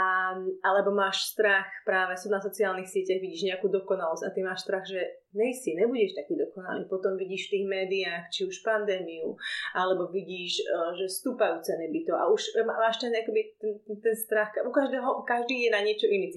alebo 0.63 0.95
máš 0.95 1.35
strach, 1.35 1.67
práve 1.83 2.15
sú 2.15 2.31
na 2.31 2.39
sociálnych 2.39 2.87
sieťach, 2.87 3.19
vidíš 3.19 3.51
nejakú 3.51 3.67
dokonalosť 3.67 4.23
a 4.23 4.33
ty 4.33 4.41
máš 4.47 4.63
strach, 4.63 4.87
že 4.87 5.03
nejsi, 5.35 5.77
nebudeš 5.77 6.17
taký 6.17 6.39
dokonalý. 6.39 6.87
Potom 6.87 7.19
vidíš 7.19 7.51
v 7.51 7.53
tých 7.59 7.67
médiách, 7.69 8.25
či 8.31 8.47
už 8.47 8.65
pandémiu, 8.65 9.35
alebo 9.75 10.07
vidíš, 10.09 10.63
uh, 10.63 10.95
že 10.95 11.11
stúpajú 11.11 11.59
ceny 11.59 11.91
byto 11.91 12.15
a 12.15 12.31
už 12.31 12.55
máš 12.65 13.03
ten, 13.03 13.11
akoby, 13.11 13.59
ten, 13.59 13.83
ten 13.99 14.15
strach. 14.15 14.55
U 14.63 14.71
každého, 14.71 15.27
každý 15.27 15.67
je 15.67 15.71
na 15.75 15.83
niečo 15.83 16.07
iný 16.07 16.31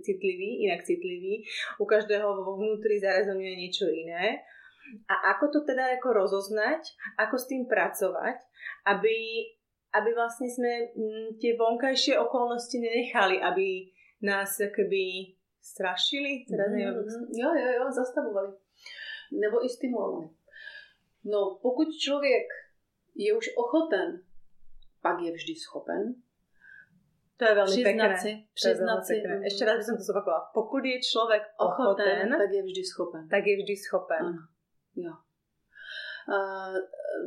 citlivý, 0.00 0.70
inak 0.70 0.86
citlivý. 0.86 1.42
U 1.82 1.84
každého 1.84 2.46
vnútri 2.56 3.02
zarezonuje 3.02 3.52
niečo 3.58 3.90
iné 3.90 4.46
a 5.08 5.14
ako 5.34 5.48
to 5.48 5.60
teda 5.66 5.88
jako 5.88 6.12
rozoznať, 6.12 6.82
ako 7.18 7.36
s 7.38 7.46
tým 7.46 7.66
pracovať, 7.66 8.38
aby, 8.86 9.18
aby 9.92 10.10
vlastne 10.14 10.48
sme 10.50 10.72
mm, 10.94 11.28
tie 11.42 11.58
vonkajšie 11.58 12.18
okolnosti 12.18 12.78
nenechali, 12.78 13.42
aby 13.42 13.90
nás 14.22 14.60
jakoby 14.60 15.34
strašili. 15.60 16.46
Teda 16.46 16.66
mm, 16.70 16.76
mm, 16.76 17.26
jo, 17.34 17.50
jo, 17.54 17.68
jo, 17.78 17.84
zastavovali. 17.92 18.52
Nebo 19.32 19.64
i 19.64 19.68
stimulovali. 19.68 20.28
No, 21.24 21.58
pokud 21.62 21.88
člověk 21.98 22.46
je 23.14 23.36
už 23.36 23.46
ochoten, 23.56 24.22
pak 25.02 25.20
je 25.22 25.32
vždy 25.32 25.54
schopen. 25.54 26.14
To 27.36 27.44
je 27.44 27.54
velmi 27.54 27.72
přiznat 27.72 28.08
pekné. 28.08 28.18
Si, 28.18 28.32
přiznat 28.54 29.06
si. 29.06 29.14
Pekné. 29.14 29.40
Ještě 29.44 29.64
raz 29.64 29.76
bych 29.76 29.98
to 29.98 30.02
zopakovala. 30.02 30.50
Pokud 30.54 30.84
je 30.84 31.00
člověk 31.00 31.42
ochoten, 31.56 32.08
ochoten, 32.08 32.30
tak 32.30 32.50
je 32.52 32.62
vždy 32.62 32.82
schopen. 32.84 33.28
Tak 33.28 33.46
je 33.46 33.56
vždy 33.56 33.76
schopen. 33.76 34.26
Ano. 34.26 34.55
Jo. 34.96 35.12
Uh, 36.28 36.76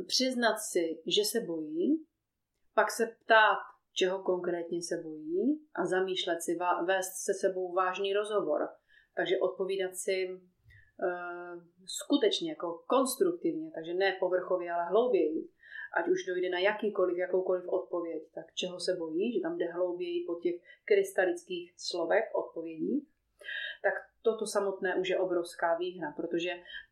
přiznat 0.07 0.57
si, 0.57 1.01
že 1.07 1.25
se 1.25 1.39
bojí, 1.39 2.05
pak 2.73 2.91
se 2.91 3.05
ptát, 3.05 3.57
čeho 3.93 4.23
konkrétně 4.23 4.81
se 4.81 4.97
bojí 5.03 5.67
a 5.75 5.85
zamýšlet 5.85 6.41
si, 6.41 6.57
vést 6.85 7.13
se 7.25 7.33
sebou 7.33 7.73
vážný 7.73 8.13
rozhovor. 8.13 8.69
Takže 9.15 9.39
odpovídat 9.39 9.95
si 9.95 10.27
uh, 10.29 11.63
skutečně 11.85 12.49
jako 12.49 12.83
konstruktivně, 12.87 13.71
takže 13.75 13.93
ne 13.93 14.17
povrchově, 14.19 14.71
ale 14.71 14.85
hlouběji. 14.85 15.49
Ať 15.97 16.07
už 16.07 16.25
dojde 16.25 16.49
na 16.49 16.59
jakýkoliv, 16.59 17.17
jakoukoliv 17.17 17.67
odpověď, 17.67 18.23
tak 18.35 18.53
čeho 18.53 18.79
se 18.79 18.95
bojí, 18.95 19.33
že 19.33 19.39
tam 19.39 19.57
jde 19.57 19.71
hlouběji 19.71 20.25
po 20.27 20.35
těch 20.35 20.55
krystalických 20.85 21.73
slovech 21.77 22.23
odpovědí, 22.33 23.07
tak 23.83 23.93
toto 24.21 24.45
samotné 24.45 24.95
už 24.95 25.09
je 25.09 25.19
obrovská 25.19 25.77
výhra, 25.77 26.11
protože 26.11 26.49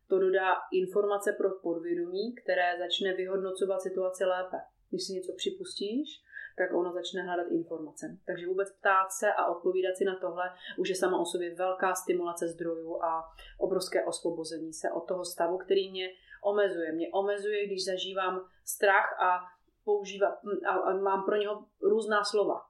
to 0.08 0.18
dodá 0.18 0.54
informace 0.72 1.32
pro 1.32 1.50
podvědomí, 1.50 2.34
které 2.34 2.78
začne 2.78 3.14
vyhodnocovat 3.14 3.82
situaci 3.82 4.24
lépe. 4.24 4.56
Když 4.90 5.06
si 5.06 5.12
něco 5.12 5.32
připustíš, 5.36 6.22
tak 6.58 6.74
ono 6.74 6.92
začne 6.92 7.22
hledat 7.22 7.46
informace. 7.50 8.18
Takže 8.26 8.46
vůbec 8.46 8.70
ptát 8.70 9.12
se 9.12 9.32
a 9.32 9.46
odpovídat 9.46 9.96
si 9.96 10.04
na 10.04 10.16
tohle 10.16 10.44
už 10.78 10.88
je 10.88 10.96
sama 10.96 11.18
o 11.18 11.24
sobě 11.24 11.54
velká 11.54 11.94
stimulace 11.94 12.48
zdrojů 12.48 13.02
a 13.02 13.24
obrovské 13.58 14.04
osvobození 14.04 14.72
se 14.72 14.90
od 14.90 15.00
toho 15.00 15.24
stavu, 15.24 15.58
který 15.58 15.90
mě 15.90 16.08
omezuje. 16.42 16.92
Mě 16.92 17.08
omezuje, 17.12 17.66
když 17.66 17.84
zažívám 17.84 18.48
strach 18.64 19.22
a 19.22 19.40
používám 19.84 20.32
a, 20.66 20.92
mám 20.94 21.24
pro 21.24 21.36
něho 21.36 21.64
různá 21.82 22.24
slova. 22.24 22.66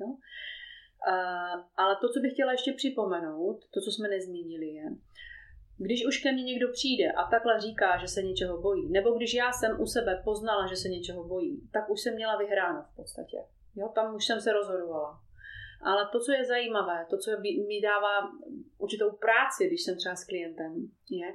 Jo? 0.00 0.06
Uh, 0.06 1.64
ale 1.76 1.96
to, 2.00 2.08
co 2.08 2.20
bych 2.20 2.32
chtěla 2.32 2.52
ještě 2.52 2.72
připomenout, 2.72 3.58
to, 3.74 3.80
co 3.80 3.90
jsme 3.90 4.08
nezmínili, 4.08 4.66
je, 4.66 4.84
když 5.78 6.06
už 6.06 6.18
ke 6.18 6.32
mně 6.32 6.42
někdo 6.42 6.68
přijde 6.72 7.12
a 7.12 7.24
takhle 7.30 7.60
říká, 7.60 7.98
že 7.98 8.08
se 8.08 8.22
něčeho 8.22 8.60
bojí, 8.60 8.90
nebo 8.90 9.10
když 9.10 9.34
já 9.34 9.52
jsem 9.52 9.80
u 9.80 9.86
sebe 9.86 10.22
poznala, 10.24 10.66
že 10.66 10.76
se 10.76 10.88
něčeho 10.88 11.24
bojí, 11.24 11.68
tak 11.72 11.90
už 11.90 12.00
jsem 12.00 12.14
měla 12.14 12.36
vyhráno 12.36 12.84
v 12.92 12.96
podstatě. 12.96 13.36
Jo, 13.76 13.88
tam 13.94 14.14
už 14.14 14.26
jsem 14.26 14.40
se 14.40 14.52
rozhodovala. 14.52 15.20
Ale 15.82 16.08
to, 16.12 16.20
co 16.20 16.32
je 16.32 16.44
zajímavé, 16.44 17.06
to, 17.10 17.18
co 17.18 17.30
mi 17.40 17.80
dává 17.82 18.30
určitou 18.78 19.10
práci, 19.10 19.66
když 19.66 19.82
jsem 19.84 19.96
třeba 19.96 20.16
s 20.16 20.24
klientem, 20.24 20.90
je 21.10 21.26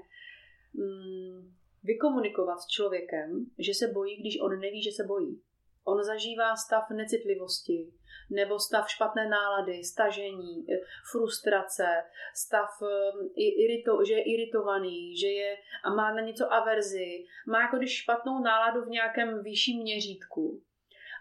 mm, 0.73 1.53
vykomunikovat 1.84 2.60
s 2.60 2.67
člověkem, 2.67 3.45
že 3.60 3.73
se 3.73 3.88
bojí, 3.88 4.21
když 4.21 4.39
on 4.41 4.60
neví, 4.60 4.84
že 4.84 4.91
se 4.91 5.03
bojí. 5.03 5.41
On 5.86 6.04
zažívá 6.04 6.56
stav 6.56 6.89
necitlivosti, 6.89 7.93
nebo 8.30 8.60
stav 8.60 8.89
špatné 8.89 9.30
nálady, 9.30 9.84
stažení, 9.84 10.65
eh, 10.72 10.80
frustrace, 11.12 12.04
stav 12.36 12.69
eh, 12.82 13.12
irito, 13.36 14.04
že 14.06 14.13
je 14.13 14.24
iritovaný, 14.24 15.17
že 15.17 15.28
je 15.28 15.58
a 15.84 15.93
má 15.93 16.13
na 16.13 16.22
něco 16.22 16.54
averzi, 16.54 17.26
má 17.48 17.62
jako 17.62 17.78
když 17.78 18.02
špatnou 18.02 18.39
náladu 18.39 18.82
v 18.82 18.89
nějakém 18.89 19.43
vyšším 19.43 19.82
měřítku. 19.82 20.62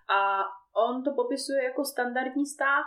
A 0.09 0.44
on 0.87 1.05
to 1.05 1.14
popisuje 1.14 1.64
jako 1.64 1.85
standardní 1.85 2.46
stav, 2.46 2.85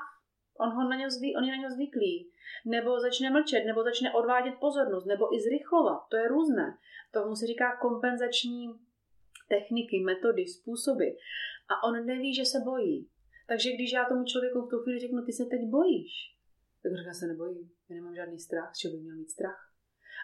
On, 0.59 0.69
ho 0.69 0.89
na 0.89 0.95
něj 0.95 1.09
zví, 1.09 1.35
on 1.35 1.43
je 1.43 1.51
na 1.51 1.57
něj 1.57 1.71
zvyklý. 1.71 2.31
Nebo 2.65 2.99
začne 2.99 3.29
mlčet, 3.29 3.65
nebo 3.65 3.83
začne 3.83 4.13
odvádět 4.13 4.55
pozornost, 4.59 5.05
nebo 5.05 5.35
i 5.35 5.41
zrychlovat. 5.41 6.01
To 6.09 6.17
je 6.17 6.27
různé. 6.27 6.77
Tomu 7.11 7.35
se 7.35 7.47
říká 7.47 7.77
kompenzační 7.81 8.73
techniky, 9.49 9.99
metody, 9.99 10.47
způsoby. 10.47 11.05
A 11.69 11.83
on 11.87 12.05
neví, 12.05 12.35
že 12.35 12.45
se 12.45 12.59
bojí. 12.59 13.09
Takže 13.47 13.71
když 13.71 13.91
já 13.93 14.05
tomu 14.05 14.23
člověku 14.25 14.61
v 14.61 14.69
tu 14.69 14.79
chvíli 14.79 14.99
řeknu, 14.99 15.25
ty 15.25 15.31
se 15.33 15.45
teď 15.45 15.61
bojíš, 15.69 16.13
tak 16.83 16.91
říká, 16.99 17.13
se 17.13 17.27
nebojím, 17.27 17.71
já 17.89 17.95
nemám 17.95 18.15
žádný 18.15 18.39
strach, 18.39 18.73
čeho 18.77 18.93
bych 18.93 19.03
měl 19.03 19.15
mít 19.15 19.31
strach. 19.31 19.71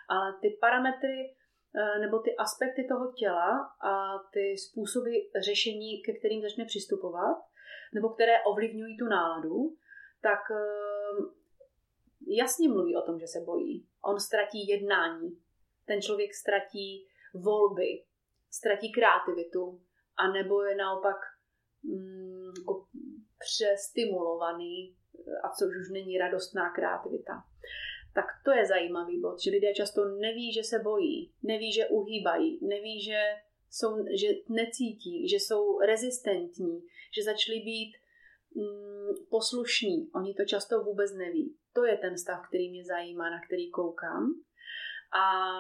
Ale 0.10 0.34
ty 0.42 0.58
parametry 0.62 1.36
eh, 1.76 2.00
nebo 2.00 2.20
ty 2.20 2.36
aspekty 2.36 2.88
toho 2.90 3.14
těla 3.14 3.76
a 3.82 4.20
ty 4.34 4.58
způsoby 4.58 5.16
řešení, 5.46 6.02
ke 6.02 6.14
kterým 6.14 6.42
začne 6.42 6.66
přistupovat, 6.66 7.38
nebo 7.94 8.10
které 8.10 8.44
ovlivňují 8.44 8.98
tu 8.98 9.06
náladu, 9.06 9.76
tak 10.22 10.40
eh, 10.52 11.24
jasně 12.28 12.70
mluví 12.70 12.96
o 12.96 13.02
tom, 13.02 13.20
že 13.20 13.28
se 13.28 13.40
bojí. 13.40 13.88
On 14.02 14.20
ztratí 14.20 14.68
jednání. 14.68 15.42
Ten 15.86 16.02
člověk 16.02 16.34
ztratí 16.34 17.08
volby, 17.34 18.04
ztratí 18.52 18.92
kreativitu, 18.92 19.82
a 20.18 20.32
nebo 20.32 20.64
je 20.64 20.76
naopak 20.76 21.18
mm, 21.84 22.52
jako 22.58 22.86
přestimulovaný, 23.40 24.96
a 25.44 25.50
což 25.50 25.70
už 25.82 25.90
není 25.90 26.18
radostná 26.18 26.70
kreativita. 26.70 27.44
Tak 28.14 28.26
to 28.46 28.52
je 28.52 28.66
zajímavý 28.66 29.22
bod, 29.22 29.40
že 29.40 29.52
lidé 29.52 29.74
často 29.74 30.06
neví, 30.06 30.54
že 30.54 30.64
se 30.64 30.80
bojí, 30.80 31.34
neví, 31.44 31.74
že 31.74 31.88
uhýbají, 31.88 32.60
neví, 32.68 33.04
že, 33.04 33.22
jsou, 33.70 34.06
že 34.20 34.28
necítí, 34.50 35.28
že 35.30 35.36
jsou 35.36 35.80
rezistentní, 35.80 36.84
že 37.16 37.24
začali 37.24 37.60
být 37.60 37.94
mm, 38.56 39.26
poslušní. 39.30 40.10
Oni 40.16 40.34
to 40.34 40.46
často 40.46 40.84
vůbec 40.84 41.14
neví. 41.14 41.56
To 41.74 41.86
je 41.86 41.98
ten 41.98 42.18
stav, 42.18 42.48
který 42.48 42.70
mě 42.70 42.86
zajímá, 42.86 43.30
na 43.30 43.42
který 43.46 43.72
koukám. 43.72 44.34
A 45.14 45.52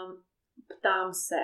ptám 0.77 1.13
se, 1.13 1.39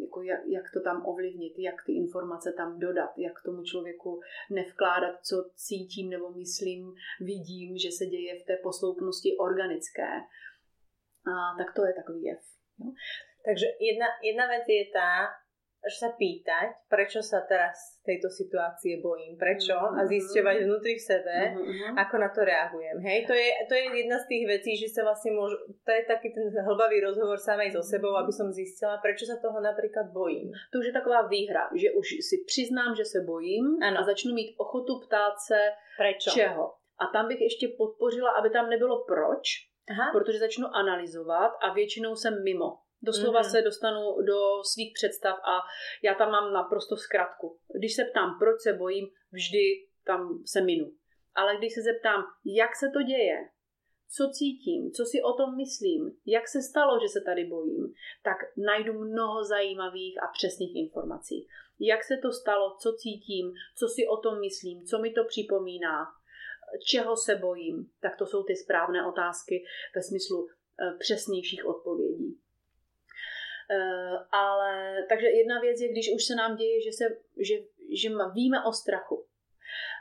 jako 0.00 0.22
jak, 0.22 0.40
jak 0.46 0.64
to 0.74 0.80
tam 0.80 1.06
ovlivnit, 1.06 1.54
jak 1.58 1.74
ty 1.86 1.92
informace 1.92 2.52
tam 2.56 2.78
dodat, 2.78 3.10
jak 3.18 3.32
tomu 3.44 3.62
člověku 3.62 4.20
nevkládat, 4.50 5.24
co 5.24 5.36
cítím 5.54 6.10
nebo 6.10 6.30
myslím, 6.30 6.94
vidím, 7.20 7.78
že 7.78 7.90
se 7.90 8.06
děje 8.06 8.40
v 8.40 8.46
té 8.46 8.56
posloupnosti 8.62 9.36
organické. 9.36 10.12
A 11.32 11.34
tak 11.58 11.74
to 11.76 11.84
je 11.86 11.92
takový 11.94 12.22
jev. 12.22 12.42
No. 12.78 12.92
Takže 13.46 13.66
jedna, 13.80 14.06
jedna 14.22 14.46
věc 14.46 14.64
je 14.68 14.84
ta, 15.86 15.94
sa 15.94 16.10
pýtať, 16.18 16.90
prečo 16.90 17.22
sa 17.22 17.46
teraz 17.46 18.02
tejto 18.02 18.26
situácie 18.26 18.98
bojím, 18.98 19.38
prečo 19.38 19.78
mm-hmm. 19.78 19.98
a 19.98 20.00
zisťovať 20.02 20.56
vnútri 20.66 20.98
v 20.98 21.06
sebe, 21.06 21.36
mm-hmm. 21.54 21.94
ako 21.94 22.14
na 22.18 22.28
to 22.34 22.42
reagujem. 22.42 22.98
Hej, 22.98 23.30
to 23.30 23.34
je, 23.34 23.48
to 23.70 23.74
je 23.78 23.84
jedna 24.02 24.18
z 24.18 24.26
tých 24.26 24.44
vecí, 24.50 24.72
že 24.74 24.88
sa 24.90 25.06
vlastne 25.06 25.38
môžu, 25.38 25.54
to 25.86 25.90
je 25.94 26.02
taký 26.10 26.34
ten 26.34 26.50
hlbavý 26.50 26.98
rozhovor 27.06 27.38
samej 27.38 27.70
so 27.70 27.82
sebou, 27.86 28.18
aby 28.18 28.34
som 28.34 28.50
zistila, 28.50 28.98
prečo 28.98 29.30
sa 29.30 29.38
toho 29.38 29.62
napríklad 29.62 30.10
bojím. 30.10 30.50
To 30.74 30.82
už 30.82 30.90
je 30.90 30.98
taková 30.98 31.30
výhra, 31.30 31.70
že 31.70 31.94
už 31.94 32.06
si 32.26 32.36
přiznám, 32.46 32.98
že 32.98 33.06
se 33.06 33.22
bojím 33.22 33.78
ano. 33.82 34.02
a 34.02 34.02
začnu 34.02 34.34
mít 34.34 34.58
ochotu 34.58 35.00
ptát 35.06 35.38
se 35.38 35.58
prečo. 35.96 36.30
čeho. 36.34 36.74
A 36.98 37.06
tam 37.12 37.28
bych 37.28 37.40
ještě 37.40 37.68
podpořila, 37.78 38.30
aby 38.30 38.50
tam 38.50 38.70
nebylo 38.70 39.04
proč, 39.04 39.68
Aha. 39.90 40.12
protože 40.12 40.38
začnu 40.38 40.66
analyzovat 40.74 41.52
a 41.62 41.72
většinou 41.72 42.16
jsem 42.16 42.44
mimo. 42.44 42.85
Doslova 43.02 43.40
mm-hmm. 43.40 43.50
se 43.50 43.62
dostanu 43.62 44.22
do 44.26 44.64
svých 44.72 44.92
představ 44.94 45.36
a 45.36 45.60
já 46.02 46.14
tam 46.14 46.30
mám 46.30 46.52
naprosto 46.52 46.96
zkratku. 46.96 47.58
Když 47.78 47.96
se 47.96 48.04
ptám, 48.04 48.38
proč 48.38 48.60
se 48.60 48.72
bojím, 48.72 49.08
vždy 49.32 49.88
tam 50.04 50.42
se 50.46 50.60
minu. 50.60 50.92
Ale 51.34 51.56
když 51.56 51.74
se 51.74 51.82
zeptám, 51.82 52.24
jak 52.44 52.76
se 52.76 52.90
to 52.94 53.02
děje, 53.02 53.36
co 54.16 54.30
cítím, 54.32 54.90
co 54.92 55.04
si 55.04 55.22
o 55.22 55.32
tom 55.32 55.56
myslím, 55.56 56.10
jak 56.26 56.48
se 56.48 56.62
stalo, 56.62 57.00
že 57.00 57.08
se 57.08 57.20
tady 57.20 57.44
bojím, 57.44 57.94
tak 58.22 58.36
najdu 58.56 58.92
mnoho 58.92 59.44
zajímavých 59.44 60.22
a 60.22 60.26
přesných 60.32 60.76
informací. 60.76 61.46
Jak 61.80 62.04
se 62.04 62.16
to 62.22 62.32
stalo, 62.32 62.76
co 62.82 62.92
cítím, 62.92 63.52
co 63.78 63.88
si 63.88 64.06
o 64.08 64.16
tom 64.16 64.40
myslím, 64.40 64.86
co 64.86 64.98
mi 64.98 65.10
to 65.10 65.24
připomíná, 65.24 66.06
čeho 66.86 67.16
se 67.16 67.36
bojím, 67.36 67.90
tak 68.00 68.16
to 68.18 68.26
jsou 68.26 68.42
ty 68.42 68.56
správné 68.56 69.06
otázky 69.06 69.64
ve 69.94 70.02
smyslu 70.02 70.48
eh, 70.48 70.96
přesnějších 70.98 71.66
odpovědí. 71.66 72.40
Eh, 73.70 74.18
ale 74.32 74.96
takže 75.08 75.26
jedna 75.26 75.60
věc 75.60 75.80
je, 75.80 75.88
když 75.88 76.14
už 76.14 76.24
se 76.24 76.34
nám 76.34 76.56
děje, 76.56 76.82
že, 76.82 76.92
se, 76.92 77.04
že, 77.36 77.54
že 78.02 78.08
víme 78.34 78.64
o 78.64 78.72
strachu. 78.72 79.26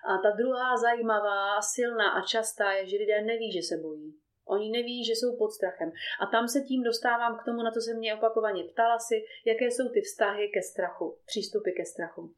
A 0.05 0.17
ta 0.17 0.31
druhá 0.31 0.77
zajímavá, 0.77 1.61
silná 1.61 2.09
a 2.11 2.21
častá 2.21 2.71
je, 2.71 2.87
že 2.87 2.97
lidé 2.97 3.21
neví, 3.21 3.51
že 3.51 3.61
se 3.61 3.77
bojí. 3.77 4.15
Oni 4.47 4.71
neví, 4.71 5.05
že 5.05 5.11
jsou 5.11 5.37
pod 5.37 5.51
strachem. 5.51 5.91
A 6.21 6.25
tam 6.25 6.47
se 6.47 6.61
tím 6.61 6.83
dostávám 6.83 7.37
k 7.37 7.45
tomu, 7.45 7.63
na 7.63 7.71
co 7.71 7.81
se 7.81 7.93
mě 7.93 8.15
opakovaně 8.15 8.63
ptala 8.63 8.99
si, 8.99 9.25
jaké 9.45 9.65
jsou 9.71 9.89
ty 9.89 10.01
vztahy 10.01 10.49
ke 10.53 10.61
strachu, 10.61 11.17
přístupy 11.25 11.71
ke 11.71 11.85
strachu. 11.85 12.33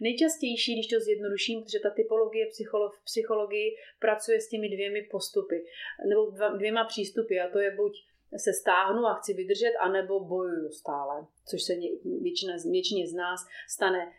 Nejčastější, 0.00 0.74
když 0.74 0.88
to 0.88 1.00
zjednoduším, 1.00 1.62
protože 1.62 1.80
ta 1.80 1.90
typologie 1.90 2.46
psycholo- 2.46 2.90
v 2.90 3.04
psychologii 3.04 3.76
pracuje 3.98 4.40
s 4.40 4.48
těmi 4.48 4.68
dvěmi 4.68 5.02
postupy, 5.10 5.64
nebo 6.08 6.20
dvěma 6.56 6.84
přístupy, 6.84 7.40
a 7.40 7.48
to 7.48 7.58
je 7.58 7.70
buď 7.70 7.92
se 8.36 8.52
stáhnu 8.52 9.06
a 9.06 9.14
chci 9.14 9.34
vydržet, 9.34 9.72
anebo 9.80 10.20
bojuju 10.20 10.70
stále, 10.70 11.26
což 11.46 11.62
se 11.62 11.74
většina, 12.20 12.54
většině 12.70 13.08
z 13.08 13.14
nás 13.14 13.46
stane 13.68 14.12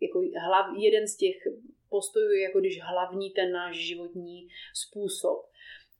jako 0.00 0.22
hlav, 0.46 0.66
jeden 0.76 1.08
z 1.08 1.16
těch 1.16 1.36
postojů, 1.88 2.32
jako 2.32 2.60
když 2.60 2.82
hlavní 2.82 3.30
ten 3.30 3.52
náš 3.52 3.76
životní 3.76 4.48
způsob. 4.74 5.48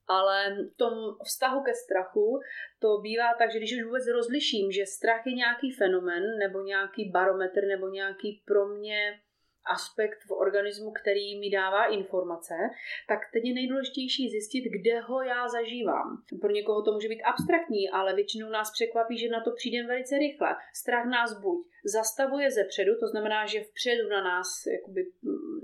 Ale 0.06 0.56
v 0.74 0.76
tom 0.76 0.92
vztahu 1.24 1.62
ke 1.62 1.74
strachu 1.74 2.40
to 2.78 2.98
bývá 2.98 3.34
tak, 3.38 3.52
že 3.52 3.58
když 3.58 3.76
už 3.76 3.84
vůbec 3.84 4.06
rozliším, 4.06 4.72
že 4.72 4.86
strach 4.86 5.26
je 5.26 5.32
nějaký 5.32 5.72
fenomen 5.72 6.38
nebo 6.38 6.62
nějaký 6.62 7.10
barometr 7.10 7.66
nebo 7.66 7.88
nějaký 7.88 8.42
pro 8.44 8.68
mě 8.68 9.20
aspekt 9.68 10.18
v 10.28 10.30
organismu, 10.30 10.92
který 11.02 11.40
mi 11.40 11.50
dává 11.50 11.84
informace, 11.84 12.54
tak 13.08 13.18
teď 13.32 13.44
je 13.44 13.54
nejdůležitější 13.54 14.28
zjistit, 14.30 14.64
kde 14.76 15.00
ho 15.00 15.22
já 15.22 15.48
zažívám. 15.48 16.22
Pro 16.40 16.50
někoho 16.50 16.82
to 16.82 16.92
může 16.92 17.08
být 17.08 17.22
abstraktní, 17.22 17.90
ale 17.90 18.14
většinou 18.14 18.48
nás 18.50 18.72
překvapí, 18.72 19.18
že 19.18 19.28
na 19.28 19.40
to 19.44 19.50
přijdeme 19.50 19.88
velice 19.88 20.18
rychle. 20.18 20.56
Strach 20.74 21.06
nás 21.06 21.40
buď 21.40 21.66
zastavuje 21.84 22.50
ze 22.50 22.64
předu, 22.64 22.92
to 23.00 23.06
znamená, 23.08 23.46
že 23.46 23.60
vpředu 23.60 24.08
na 24.08 24.22
nás 24.22 24.48
jakoby 24.72 25.06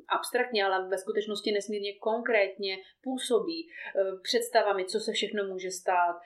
abstraktně, 0.09 0.65
ale 0.65 0.89
ve 0.89 0.99
skutečnosti 0.99 1.53
nesmírně 1.53 1.99
konkrétně 1.99 2.77
působí 3.03 3.61
e, 3.61 3.69
představami, 4.23 4.85
co 4.85 5.01
se 5.01 5.13
všechno 5.13 5.45
může 5.45 5.71
stát, 5.71 6.17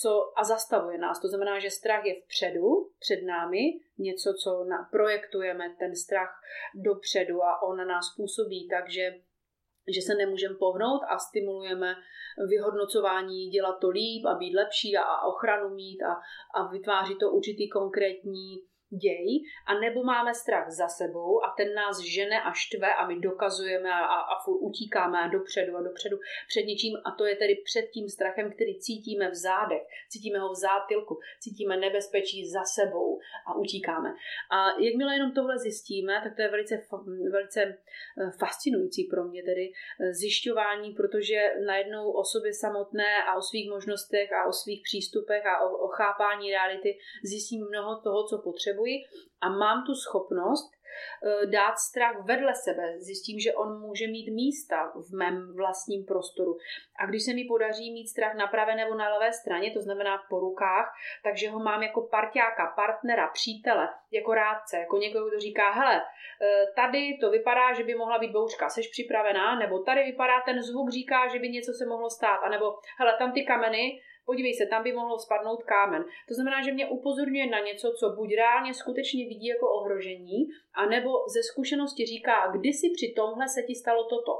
co 0.00 0.32
a 0.36 0.44
zastavuje 0.44 0.98
nás. 0.98 1.20
To 1.20 1.28
znamená, 1.28 1.58
že 1.58 1.70
strach 1.70 2.04
je 2.04 2.14
vpředu, 2.22 2.90
před 2.98 3.22
námi, 3.22 3.62
něco, 3.98 4.34
co 4.34 4.64
na, 4.64 4.88
projektujeme 4.92 5.76
ten 5.78 5.96
strach 5.96 6.40
dopředu 6.74 7.42
a 7.42 7.62
on 7.62 7.76
na 7.76 7.84
nás 7.84 8.14
působí, 8.16 8.68
takže 8.68 9.14
že 9.94 10.00
se 10.02 10.14
nemůžeme 10.14 10.54
pohnout 10.54 11.00
a 11.08 11.18
stimulujeme 11.18 11.94
vyhodnocování, 12.48 13.48
dělat 13.48 13.76
to 13.80 13.88
líp 13.88 14.24
a 14.26 14.34
být 14.34 14.54
lepší 14.54 14.96
a, 14.96 15.02
a 15.02 15.26
ochranu 15.26 15.74
mít 15.74 16.02
a, 16.02 16.12
a 16.54 16.68
vytváří 16.72 17.16
to 17.20 17.30
určitý 17.30 17.68
konkrétní 17.68 18.62
děj, 18.90 19.26
a 19.66 19.74
nebo 19.74 20.04
máme 20.04 20.34
strach 20.34 20.70
za 20.70 20.88
sebou 20.88 21.44
a 21.44 21.54
ten 21.56 21.74
nás 21.74 22.00
žene 22.00 22.42
a 22.42 22.52
štve 22.52 22.94
a 22.94 23.06
my 23.06 23.20
dokazujeme 23.20 23.90
a, 23.92 23.98
a, 23.98 24.42
furt 24.44 24.58
utíkáme 24.60 25.18
a 25.20 25.28
dopředu 25.28 25.76
a 25.76 25.82
dopředu 25.82 26.16
před 26.48 26.62
něčím 26.62 26.96
a 27.04 27.10
to 27.10 27.24
je 27.24 27.36
tedy 27.36 27.54
před 27.64 27.82
tím 27.82 28.08
strachem, 28.08 28.52
který 28.52 28.80
cítíme 28.80 29.30
v 29.30 29.34
zádech, 29.34 29.82
cítíme 30.08 30.38
ho 30.38 30.52
v 30.52 30.60
zátilku, 30.60 31.18
cítíme 31.40 31.76
nebezpečí 31.76 32.50
za 32.50 32.64
sebou 32.64 33.18
a 33.46 33.54
utíkáme. 33.54 34.14
A 34.50 34.80
jakmile 34.80 35.14
jenom 35.14 35.32
tohle 35.32 35.58
zjistíme, 35.58 36.20
tak 36.24 36.36
to 36.36 36.42
je 36.42 36.48
velice, 36.48 36.86
velice 37.30 37.62
eh, 37.62 38.30
fascinující 38.38 39.04
pro 39.04 39.24
mě 39.24 39.42
tedy 39.42 39.72
eh, 39.72 40.14
zjišťování, 40.14 40.94
protože 40.94 41.54
najednou 41.66 42.12
o 42.12 42.24
sobě 42.24 42.54
samotné 42.54 43.24
a 43.28 43.36
o 43.36 43.42
svých 43.42 43.70
možnostech 43.70 44.32
a 44.32 44.48
o 44.48 44.52
svých 44.52 44.82
přístupech 44.82 45.46
a 45.46 45.60
o, 45.66 45.76
o 45.76 45.88
chápání 45.88 46.50
reality 46.50 46.98
zjistím 47.24 47.66
mnoho 47.68 48.00
toho, 48.00 48.24
co 48.28 48.38
potřebuji 48.38 48.75
potřebuji 48.76 49.04
a 49.40 49.48
mám 49.48 49.84
tu 49.86 49.94
schopnost 49.94 50.72
eh, 50.72 51.46
dát 51.46 51.78
strach 51.78 52.24
vedle 52.24 52.54
sebe. 52.54 52.98
Zjistím, 52.98 53.40
že 53.40 53.54
on 53.54 53.80
může 53.80 54.06
mít 54.06 54.30
místa 54.30 54.92
v 54.94 55.16
mém 55.16 55.56
vlastním 55.56 56.04
prostoru. 56.04 56.56
A 57.00 57.06
když 57.06 57.24
se 57.24 57.34
mi 57.34 57.44
podaří 57.44 57.92
mít 57.92 58.08
strach 58.08 58.34
na 58.34 58.46
pravé 58.46 58.76
nebo 58.76 58.94
na 58.94 59.08
levé 59.14 59.32
straně, 59.32 59.70
to 59.70 59.80
znamená 59.80 60.18
po 60.30 60.40
rukách, 60.40 60.94
takže 61.24 61.50
ho 61.50 61.58
mám 61.58 61.82
jako 61.82 62.08
parťáka, 62.10 62.72
partnera, 62.76 63.28
přítele, 63.28 63.88
jako 64.12 64.34
rádce, 64.34 64.78
jako 64.78 64.96
někoho, 64.96 65.28
kdo 65.28 65.38
říká, 65.40 65.70
hele, 65.70 66.02
eh, 66.42 66.66
tady 66.76 67.18
to 67.20 67.30
vypadá, 67.30 67.72
že 67.72 67.84
by 67.84 67.94
mohla 67.94 68.18
být 68.18 68.32
bouřka, 68.32 68.68
seš 68.68 68.88
připravená, 68.88 69.58
nebo 69.58 69.78
tady 69.78 70.02
vypadá 70.02 70.40
ten 70.40 70.62
zvuk, 70.62 70.90
říká, 70.90 71.28
že 71.28 71.38
by 71.38 71.48
něco 71.48 71.72
se 71.72 71.86
mohlo 71.86 72.10
stát, 72.10 72.40
a 72.44 72.48
nebo 72.48 72.66
hele, 72.98 73.16
tam 73.18 73.32
ty 73.32 73.44
kameny, 73.44 74.00
podívej 74.26 74.54
se, 74.54 74.66
tam 74.66 74.82
by 74.82 74.92
mohlo 74.92 75.18
spadnout 75.18 75.62
kámen. 75.62 76.02
To 76.28 76.34
znamená, 76.34 76.62
že 76.62 76.72
mě 76.72 76.86
upozorňuje 76.86 77.46
na 77.46 77.60
něco, 77.60 77.86
co 77.98 78.06
buď 78.10 78.28
reálně 78.34 78.74
skutečně 78.74 79.24
vidí 79.28 79.46
jako 79.46 79.66
ohrožení, 79.78 80.38
anebo 80.74 81.10
ze 81.34 81.42
zkušenosti 81.42 82.06
říká, 82.06 82.36
kdysi 82.56 82.86
při 82.96 83.12
tomhle 83.16 83.48
se 83.48 83.62
ti 83.62 83.74
stalo 83.74 84.04
toto. 84.04 84.34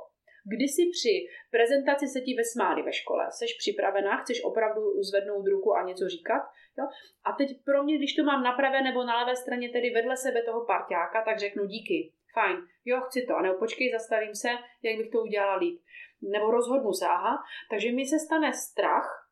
Kdysi 0.55 0.83
při 0.97 1.15
prezentaci 1.51 2.07
se 2.07 2.21
ti 2.21 2.35
vesmáli 2.35 2.83
ve 2.83 2.93
škole, 2.93 3.25
jsi 3.31 3.45
připravená, 3.59 4.17
chceš 4.17 4.45
opravdu 4.45 4.83
zvednout 5.03 5.47
ruku 5.47 5.75
a 5.75 5.83
něco 5.83 6.09
říkat. 6.09 6.43
Jo? 6.79 6.85
A 7.25 7.33
teď 7.33 7.49
pro 7.65 7.83
mě, 7.85 7.99
když 7.99 8.15
to 8.15 8.23
mám 8.25 8.43
na 8.43 8.53
pravé 8.53 8.83
nebo 8.83 9.05
na 9.05 9.19
levé 9.21 9.37
straně, 9.37 9.69
tedy 9.69 9.91
vedle 9.91 10.17
sebe 10.17 10.43
toho 10.43 10.65
parťáka, 10.65 11.23
tak 11.25 11.39
řeknu 11.39 11.67
díky, 11.67 12.13
fajn, 12.35 12.57
jo, 12.85 13.01
chci 13.01 13.27
to, 13.29 13.37
a 13.37 13.43
nebo 13.43 13.55
počkej, 13.59 13.93
zastavím 13.93 14.35
se, 14.35 14.49
jak 14.83 14.97
bych 14.97 15.11
to 15.11 15.21
udělala 15.21 15.57
líp. 15.57 15.81
Nebo 16.23 16.51
rozhodnu 16.51 16.93
se, 16.93 17.07
aha. 17.07 17.35
Takže 17.71 17.93
mi 17.93 18.07
se 18.07 18.19
stane 18.19 18.53
strach, 18.53 19.26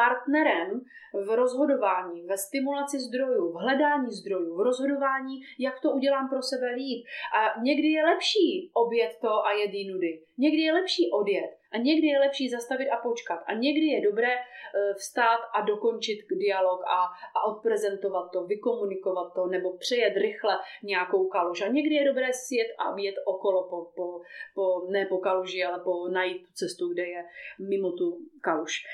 partnerem 0.00 0.80
v 1.26 1.28
rozhodování, 1.36 2.22
ve 2.22 2.36
stimulaci 2.38 2.98
zdrojů, 3.00 3.52
v 3.52 3.54
hledání 3.54 4.10
zdrojů, 4.10 4.56
v 4.56 4.60
rozhodování, 4.60 5.40
jak 5.58 5.80
to 5.80 5.90
udělám 5.90 6.28
pro 6.28 6.42
sebe 6.42 6.66
líp. 6.66 7.06
A 7.38 7.60
někdy 7.60 7.88
je 7.88 8.04
lepší 8.04 8.70
obět 8.72 9.12
to 9.20 9.46
a 9.46 9.52
jet 9.52 9.92
nudy. 9.92 10.22
Někdy 10.38 10.62
je 10.62 10.72
lepší 10.72 11.10
odjet 11.12 11.50
a 11.72 11.78
někdy 11.78 12.06
je 12.06 12.18
lepší 12.18 12.48
zastavit 12.48 12.90
a 12.90 12.96
počkat. 12.96 13.40
A 13.46 13.54
někdy 13.54 13.86
je 13.86 14.00
dobré 14.00 14.34
eh, 14.34 14.94
vstát 14.94 15.40
a 15.54 15.60
dokončit 15.60 16.18
dialog 16.30 16.80
a, 16.86 17.00
a 17.36 17.44
odprezentovat 17.50 18.30
to, 18.32 18.44
vykomunikovat 18.44 19.34
to 19.34 19.46
nebo 19.46 19.76
přejet 19.76 20.16
rychle 20.16 20.58
nějakou 20.82 21.28
kaluž. 21.28 21.62
A 21.62 21.68
někdy 21.68 21.94
je 21.94 22.04
dobré 22.04 22.32
sjet 22.32 22.68
a 22.78 22.98
jet 22.98 23.14
okolo, 23.24 23.68
po, 23.70 23.92
po, 23.96 24.20
po, 24.54 24.86
ne 24.90 25.06
po 25.06 25.18
kaluži, 25.18 25.64
ale 25.64 25.78
po 25.84 26.08
najít 26.08 26.46
tu 26.46 26.52
cestu, 26.52 26.92
kde 26.92 27.06
je 27.06 27.24
mimo 27.68 27.92
tu 27.92 28.18
kaluž. 28.40 28.84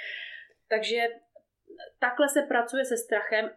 Takže 0.68 0.96
takhle 1.98 2.28
se 2.28 2.42
pracuje 2.42 2.84
se 2.84 2.96
strachem 2.96 3.50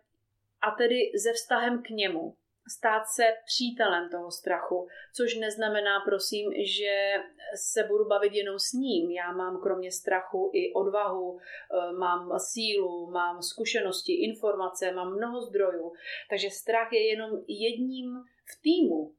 a 0.62 0.72
tedy 0.72 0.96
se 1.24 1.34
vztahem 1.34 1.84
k 1.84 1.90
němu. 1.90 2.36
Stát 2.78 3.04
se 3.08 3.24
přítelem 3.46 4.10
toho 4.10 4.32
strachu, 4.32 4.88
což 5.16 5.36
neznamená, 5.36 6.00
prosím, 6.00 6.52
že 6.54 7.14
se 7.56 7.84
budu 7.84 8.06
bavit 8.06 8.34
jenom 8.34 8.60
s 8.60 8.74
ním. 8.74 9.12
Já 9.12 9.32
mám 9.32 9.62
kromě 9.62 9.92
strachu 9.92 10.52
i 10.54 10.74
odvahu, 10.74 11.40
eh, 11.40 11.92
mám 11.92 12.40
sílu, 12.40 13.12
mám 13.12 13.42
zkušenosti, 13.42 14.14
informace, 14.14 14.92
mám 14.92 15.16
mnoho 15.16 15.42
zdrojů. 15.42 15.94
Takže 16.30 16.50
strach 16.50 16.94
je 16.94 17.08
jenom 17.08 17.32
jedním 17.48 18.24
v 18.46 18.62
týmu, 18.62 19.14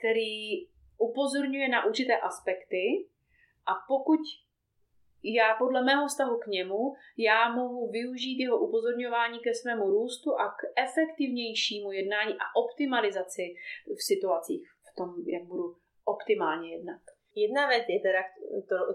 který 0.00 0.66
upozorňuje 0.98 1.68
na 1.68 1.84
určité 1.84 2.16
aspekty 2.16 3.08
a 3.66 3.72
pokud 3.88 4.20
já 5.34 5.54
podle 5.58 5.82
mého 5.84 6.06
vztahu 6.06 6.38
k 6.38 6.46
němu, 6.46 6.94
já 7.18 7.48
mohu 7.54 7.90
využít 7.90 8.42
jeho 8.42 8.58
upozorňování 8.58 9.38
ke 9.38 9.54
svému 9.54 9.90
růstu 9.90 10.30
a 10.38 10.48
k 10.48 10.60
efektivnějšímu 10.86 11.92
jednání 11.92 12.34
a 12.34 12.44
optimalizaci 12.56 13.54
v 13.96 14.02
situacích, 14.02 14.62
v 14.92 14.96
tom, 14.96 15.08
jak 15.26 15.44
budu 15.44 15.76
optimálně 16.04 16.72
jednat. 16.72 17.00
Jedna 17.36 17.68
vec 17.68 17.84
je 17.84 18.00
teda, 18.00 18.24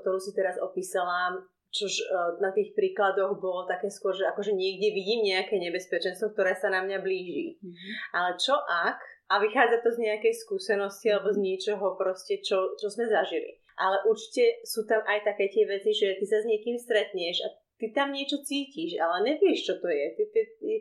ktorú 0.02 0.18
si 0.18 0.34
teraz 0.34 0.58
opísala, 0.58 1.46
čož 1.70 1.94
e, 2.02 2.06
na 2.42 2.50
tých 2.50 2.74
príkladoch 2.74 3.38
bolo 3.38 3.70
také 3.70 3.94
skôr, 3.94 4.18
že 4.18 4.26
akože 4.26 4.58
niekde 4.58 4.90
vidím 4.98 5.30
nejaké 5.30 5.62
nebezpečenstvo, 5.62 6.34
ktoré 6.34 6.58
sa 6.58 6.74
na 6.74 6.82
mňa 6.82 7.06
blíži. 7.06 7.62
Mm-hmm. 7.62 7.92
Ale 8.18 8.30
čo 8.42 8.58
ak, 8.58 8.98
a 9.30 9.40
vychádza 9.40 9.86
to 9.86 9.94
z 9.94 10.10
nejakej 10.10 10.34
skúsenosti 10.42 11.14
alebo 11.14 11.30
z 11.32 11.38
niečoho 11.38 11.96
proste, 11.96 12.42
čo, 12.42 12.76
čo 12.82 12.90
sme 12.90 13.06
zažili 13.06 13.61
ale 13.82 13.98
určite 14.06 14.62
sú 14.62 14.86
tam 14.86 15.02
aj 15.10 15.26
také 15.26 15.50
tie 15.50 15.66
veci, 15.66 15.98
že 15.98 16.22
ty 16.22 16.26
sa 16.30 16.38
s 16.38 16.46
niekým 16.46 16.78
stretneš 16.78 17.42
a 17.42 17.50
ty 17.82 17.90
tam 17.90 18.14
niečo 18.14 18.38
cítiš, 18.46 19.02
ale 19.02 19.26
nevieš, 19.26 19.66
čo 19.66 19.74
to 19.82 19.90
je. 19.90 20.06
Ty, 20.14 20.24
ty, 20.30 20.42
ty, 20.62 20.74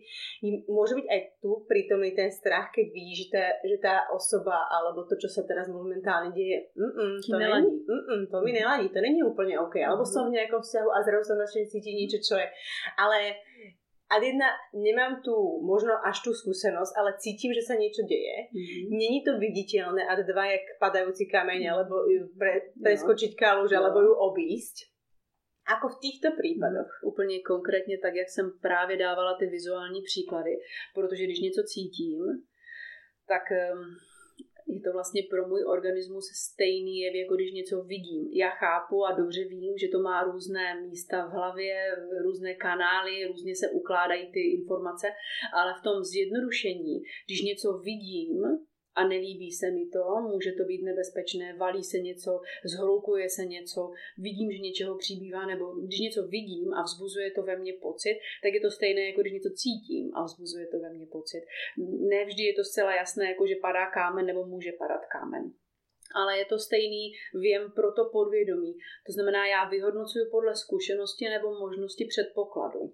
môže 0.69 0.93
byť 0.93 1.07
aj 1.09 1.21
tu 1.41 1.65
prítomný 1.65 2.13
ten 2.13 2.29
strach, 2.29 2.69
keď 2.69 2.93
vidíš, 2.93 3.17
že 3.25 3.29
tá, 3.33 3.45
že 3.65 3.77
tá 3.81 3.95
osoba 4.13 4.69
alebo 4.69 5.09
to, 5.09 5.17
čo 5.17 5.33
sa 5.33 5.49
teraz 5.49 5.73
momentálne 5.73 6.37
deje, 6.37 6.69
mm, 6.77 7.25
to, 7.25 7.37
není, 7.41 7.73
mm, 7.89 8.25
to 8.29 8.37
mi 8.45 8.53
neladí, 8.53 8.93
to 8.93 9.01
není 9.01 9.25
úplne 9.25 9.57
OK. 9.57 9.81
Alebo 9.81 10.05
som 10.05 10.29
v 10.29 10.37
nejakom 10.37 10.61
vzťahu 10.61 10.89
a 10.93 10.99
zrazu 11.01 11.33
som 11.33 11.41
začne 11.41 11.65
cítiť 11.65 11.95
niečo, 11.97 12.19
čo 12.21 12.37
je. 12.37 12.47
Ale 13.01 13.41
a 14.11 14.19
jedna, 14.19 14.51
nemám 14.75 15.23
tu 15.23 15.33
možno 15.63 15.95
až 16.03 16.19
tú 16.27 16.35
skúsenosť, 16.35 16.93
ale 16.99 17.15
cítim, 17.23 17.55
že 17.55 17.63
sa 17.63 17.79
niečo 17.79 18.03
deje. 18.03 18.51
Mm-hmm. 18.51 18.83
Není 18.91 19.19
to 19.23 19.39
viditeľné 19.39 20.03
a 20.03 20.19
dva 20.19 20.51
jak 20.51 20.65
padajúci 20.83 21.31
kameň, 21.31 21.61
mhm. 21.63 21.71
alebo 21.71 21.95
ju 22.11 22.27
pre, 22.35 22.75
no. 22.75 22.83
preskočiť 22.91 23.39
kaluž, 23.39 23.71
no. 23.71 23.77
alebo 23.79 24.03
ju 24.03 24.13
obísť. 24.13 24.91
Ako 25.71 25.87
v 25.95 26.01
týchto 26.03 26.29
případech? 26.35 26.91
Mm, 26.91 27.09
úplně 27.11 27.37
konkrétně 27.47 27.99
tak, 28.03 28.15
jak 28.15 28.29
jsem 28.29 28.51
právě 28.61 28.97
dávala 28.97 29.39
ty 29.39 29.47
vizuální 29.47 30.03
příklady, 30.03 30.51
protože 30.95 31.25
když 31.25 31.41
něco 31.41 31.63
cítím, 31.63 32.21
tak 33.29 33.43
um, 33.55 33.95
je 34.67 34.81
to 34.81 34.93
vlastně 34.93 35.23
pro 35.31 35.49
můj 35.49 35.63
organismus 35.65 36.25
stejný 36.47 36.99
jev, 36.99 37.15
jako 37.15 37.35
když 37.35 37.53
něco 37.53 37.83
vidím. 37.83 38.29
Já 38.33 38.51
chápu 38.51 39.05
a 39.05 39.17
dobře 39.21 39.45
vím, 39.45 39.79
že 39.79 39.89
to 39.89 39.99
má 39.99 40.23
různé 40.23 40.81
místa 40.81 41.27
v 41.27 41.31
hlavě, 41.31 41.75
různé 42.25 42.55
kanály, 42.55 43.27
různě 43.27 43.57
se 43.57 43.67
ukládají 43.71 44.33
ty 44.33 44.41
informace, 44.41 45.07
ale 45.53 45.75
v 45.81 45.83
tom 45.83 46.05
zjednodušení, 46.05 47.03
když 47.27 47.43
něco 47.43 47.79
vidím, 47.79 48.39
a 49.01 49.09
nelíbí 49.09 49.51
se 49.53 49.71
mi 49.71 49.87
to, 49.87 50.05
může 50.33 50.53
to 50.53 50.65
být 50.65 50.83
nebezpečné, 50.83 51.57
valí 51.57 51.85
se 51.85 51.99
něco, 51.99 52.41
zhlukuje 52.65 53.31
se 53.31 53.45
něco, 53.45 53.91
vidím, 54.19 54.53
že 54.53 54.59
něčeho 54.59 54.99
přibývá, 54.99 55.47
nebo 55.47 55.65
když 55.87 56.01
něco 56.01 56.27
vidím 56.27 56.75
a 56.75 56.83
vzbuzuje 56.83 57.31
to 57.31 57.43
ve 57.43 57.57
mně 57.59 57.73
pocit, 57.73 58.17
tak 58.43 58.55
je 58.55 58.61
to 58.61 58.71
stejné, 58.71 59.01
jako 59.07 59.21
když 59.21 59.33
něco 59.33 59.51
cítím 59.51 60.11
a 60.15 60.25
vzbuzuje 60.25 60.67
to 60.67 60.79
ve 60.79 60.91
mně 60.93 61.07
pocit. 61.07 61.43
Nevždy 62.15 62.43
je 62.43 62.55
to 62.55 62.65
zcela 62.65 62.97
jasné, 62.97 63.29
jako 63.29 63.47
že 63.47 63.55
padá 63.63 63.91
kámen 63.91 64.27
nebo 64.27 64.47
může 64.47 64.73
padat 64.73 65.03
kámen 65.07 65.53
ale 66.15 66.39
je 66.39 66.45
to 66.45 66.59
stejný 66.59 67.13
věm 67.35 67.73
pro 67.73 67.93
to 67.93 68.05
podvědomí. 68.13 68.73
To 69.07 69.13
znamená, 69.13 69.47
já 69.47 69.69
vyhodnocuju 69.69 70.31
podle 70.31 70.57
zkušenosti 70.57 71.29
nebo 71.29 71.59
možnosti 71.59 72.05
předpokladu. 72.05 72.93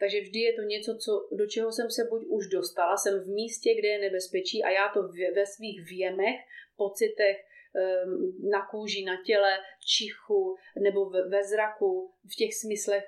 Takže 0.00 0.20
vždy 0.20 0.38
je 0.38 0.52
to 0.52 0.62
něco, 0.62 0.96
co, 1.04 1.28
do 1.36 1.46
čeho 1.46 1.72
jsem 1.72 1.90
se 1.90 2.02
buď 2.10 2.22
už 2.26 2.46
dostala, 2.46 2.96
jsem 2.96 3.20
v 3.20 3.26
místě, 3.26 3.74
kde 3.74 3.88
je 3.88 3.98
nebezpečí 3.98 4.62
a 4.64 4.70
já 4.70 4.88
to 4.94 5.02
ve 5.34 5.46
svých 5.46 5.78
věmech, 5.90 6.36
pocitech, 6.76 7.36
ehm, 7.76 8.32
na 8.50 8.66
kůži, 8.70 9.04
na 9.04 9.16
těle, 9.26 9.58
čichu 9.86 10.56
nebo 10.82 11.10
ve 11.10 11.44
zraku, 11.44 12.10
v 12.32 12.36
těch 12.36 12.54
smyslech 12.54 13.04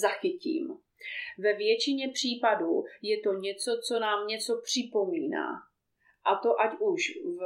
zachytím. 0.00 0.68
Ve 1.38 1.52
většině 1.52 2.08
případů 2.08 2.84
je 3.02 3.20
to 3.20 3.32
něco, 3.32 3.80
co 3.88 4.00
nám 4.00 4.26
něco 4.26 4.60
připomíná. 4.64 5.48
A 6.24 6.36
to 6.42 6.60
ať 6.60 6.78
už 6.80 7.02
v 7.24 7.40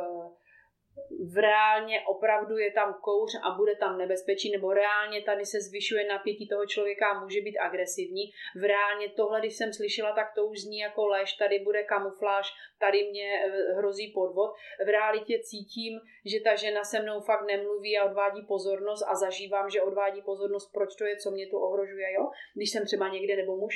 v 1.33 1.37
reálně 1.37 2.01
opravdu 2.07 2.59
je 2.59 2.73
tam 2.73 2.95
kouř 3.01 3.31
a 3.43 3.51
bude 3.51 3.77
tam 3.77 3.99
nebezpečí, 3.99 4.53
nebo 4.53 4.73
reálně 4.73 5.23
tady 5.23 5.47
se 5.47 5.61
zvyšuje 5.61 6.09
napětí 6.09 6.49
toho 6.49 6.67
člověka 6.67 7.09
a 7.09 7.21
může 7.21 7.41
být 7.41 7.59
agresivní. 7.59 8.25
V 8.61 8.63
reálně 8.65 9.09
tohle, 9.09 9.41
když 9.41 9.57
jsem 9.57 9.73
slyšela, 9.73 10.13
tak 10.13 10.35
to 10.35 10.47
už 10.47 10.59
zní 10.61 10.79
jako 10.79 11.07
lež, 11.07 11.33
tady 11.33 11.59
bude 11.59 11.83
kamufláž, 11.83 12.53
tady 12.79 13.11
mě 13.11 13.45
eh, 13.45 13.73
hrozí 13.73 14.13
podvod. 14.15 14.51
V 14.85 14.89
realitě 14.89 15.39
cítím, 15.43 16.01
že 16.25 16.41
ta 16.41 16.57
žena 16.57 16.85
se 16.85 17.03
mnou 17.03 17.21
fakt 17.21 17.47
nemluví 17.47 17.99
a 17.99 18.05
odvádí 18.05 18.43
pozornost 18.43 19.03
a 19.09 19.15
zažívám, 19.15 19.71
že 19.71 19.83
odvádí 19.83 20.23
pozornost, 20.23 20.71
proč 20.73 20.97
to 20.99 21.05
je, 21.05 21.17
co 21.17 21.31
mě 21.31 21.47
tu 21.47 21.59
ohrožuje, 21.59 22.13
jo? 22.13 22.31
když 22.55 22.71
jsem 22.71 22.85
třeba 22.85 23.09
někde 23.09 23.37
nebo 23.37 23.57
muž. 23.57 23.75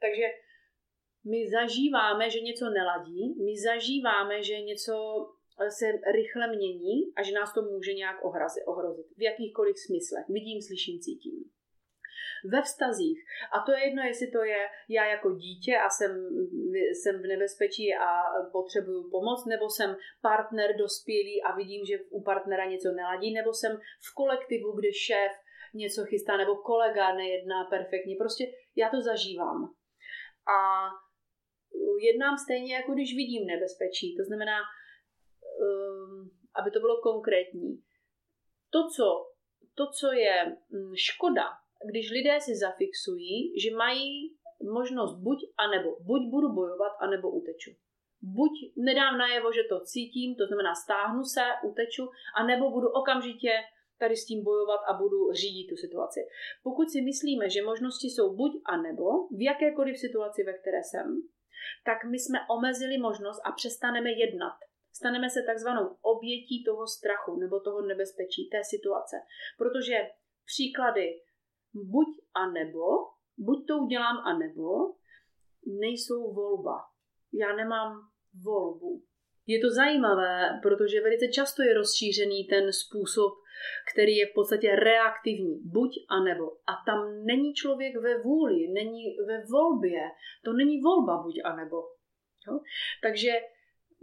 Takže 0.00 0.26
my 1.24 1.50
zažíváme, 1.50 2.30
že 2.30 2.40
něco 2.40 2.70
neladí, 2.70 3.34
my 3.44 3.52
zažíváme, 3.58 4.42
že 4.42 4.60
něco 4.60 4.94
se 5.68 5.86
rychle 6.12 6.56
mění 6.56 7.12
a 7.16 7.22
že 7.22 7.32
nás 7.32 7.54
to 7.54 7.62
může 7.62 7.92
nějak 7.92 8.16
ohrozit. 8.66 9.06
V 9.16 9.22
jakýchkoliv 9.22 9.76
smyslech. 9.78 10.26
Vidím, 10.28 10.62
slyším, 10.62 11.00
cítím. 11.00 11.44
Ve 12.54 12.62
vztazích, 12.62 13.18
a 13.54 13.56
to 13.66 13.72
je 13.72 13.80
jedno, 13.84 14.02
jestli 14.02 14.26
to 14.30 14.44
je 14.44 14.60
já 14.88 15.04
jako 15.06 15.28
dítě 15.34 15.76
a 15.76 15.88
jsem, 15.90 16.12
jsem 16.92 17.22
v 17.22 17.26
nebezpečí 17.26 17.94
a 17.94 18.10
potřebuju 18.52 19.10
pomoc, 19.10 19.46
nebo 19.46 19.70
jsem 19.70 19.96
partner 20.22 20.76
dospělý 20.76 21.42
a 21.42 21.56
vidím, 21.56 21.84
že 21.86 22.04
u 22.10 22.22
partnera 22.22 22.64
něco 22.70 22.88
neladí, 22.92 23.34
nebo 23.34 23.50
jsem 23.54 23.72
v 23.76 24.14
kolektivu, 24.14 24.72
kde 24.72 24.92
šéf 24.92 25.32
něco 25.74 26.04
chystá, 26.04 26.36
nebo 26.36 26.56
kolega 26.56 27.14
nejedná 27.14 27.64
perfektně. 27.64 28.14
Prostě 28.18 28.44
já 28.76 28.90
to 28.90 29.00
zažívám. 29.00 29.58
A 30.56 30.58
jednám 32.00 32.38
stejně, 32.38 32.74
jako 32.74 32.92
když 32.92 33.16
vidím 33.16 33.46
nebezpečí. 33.46 34.16
To 34.16 34.22
znamená, 34.24 34.58
aby 36.54 36.70
to 36.70 36.80
bylo 36.80 37.00
konkrétní. 37.00 37.82
To, 38.70 38.88
co, 38.96 39.06
to, 39.74 39.84
co 39.90 40.12
je 40.12 40.56
mm, 40.70 40.92
škoda, 40.96 41.46
když 41.90 42.10
lidé 42.10 42.40
si 42.40 42.56
zafixují, 42.56 43.60
že 43.60 43.76
mají 43.76 44.36
možnost 44.72 45.14
buď 45.14 45.38
a 45.58 45.66
nebo 45.70 45.90
buď 46.00 46.22
budu 46.30 46.48
bojovat, 46.52 46.92
a 47.00 47.06
nebo 47.06 47.30
uteču. 47.30 47.70
Buď 48.22 48.52
nedám 48.76 49.18
najevo, 49.18 49.52
že 49.52 49.62
to 49.68 49.80
cítím, 49.80 50.34
to 50.36 50.46
znamená 50.46 50.74
stáhnu 50.74 51.24
se, 51.24 51.44
uteču, 51.64 52.04
a 52.36 52.46
nebo 52.46 52.70
budu 52.70 52.88
okamžitě 52.88 53.52
tady 53.98 54.16
s 54.16 54.26
tím 54.26 54.44
bojovat 54.44 54.80
a 54.88 54.92
budu 54.92 55.32
řídit 55.32 55.66
tu 55.68 55.76
situaci. 55.76 56.20
Pokud 56.62 56.90
si 56.90 57.00
myslíme, 57.02 57.50
že 57.50 57.62
možnosti 57.62 58.06
jsou 58.06 58.36
buď 58.36 58.52
a 58.64 58.76
nebo 58.76 59.06
v 59.38 59.40
jakékoliv 59.50 59.98
situaci, 59.98 60.44
ve 60.44 60.52
které 60.58 60.82
jsem, 60.90 61.06
tak 61.84 61.98
my 62.10 62.18
jsme 62.18 62.38
omezili 62.56 62.98
možnost 62.98 63.40
a 63.44 63.52
přestaneme 63.52 64.10
jednat 64.10 64.56
staneme 64.92 65.30
se 65.30 65.42
takzvanou 65.46 65.96
obětí 66.00 66.64
toho 66.64 66.86
strachu 66.86 67.36
nebo 67.40 67.60
toho 67.60 67.82
nebezpečí, 67.82 68.48
té 68.52 68.60
situace. 68.64 69.16
Protože 69.58 69.96
příklady 70.44 71.06
buď 71.74 72.08
a 72.34 72.50
nebo, 72.50 72.86
buď 73.38 73.66
to 73.68 73.78
udělám 73.78 74.16
a 74.16 74.38
nebo, 74.38 74.68
nejsou 75.80 76.32
volba. 76.34 76.78
Já 77.32 77.56
nemám 77.56 77.92
volbu. 78.44 79.02
Je 79.46 79.60
to 79.60 79.70
zajímavé, 79.70 80.60
protože 80.62 81.00
velice 81.00 81.28
často 81.28 81.62
je 81.62 81.74
rozšířený 81.74 82.46
ten 82.46 82.72
způsob, 82.72 83.32
který 83.92 84.16
je 84.16 84.26
v 84.26 84.34
podstatě 84.34 84.76
reaktivní, 84.76 85.60
buď 85.64 85.90
a 86.08 86.24
nebo. 86.24 86.46
A 86.52 86.72
tam 86.86 86.98
není 87.24 87.54
člověk 87.54 87.96
ve 87.96 88.18
vůli, 88.18 88.68
není 88.68 89.16
ve 89.26 89.44
volbě. 89.52 90.00
To 90.44 90.52
není 90.52 90.80
volba 90.80 91.22
buď 91.22 91.34
a 91.44 91.56
nebo. 91.56 91.76
Jo? 92.46 92.60
Takže 93.02 93.32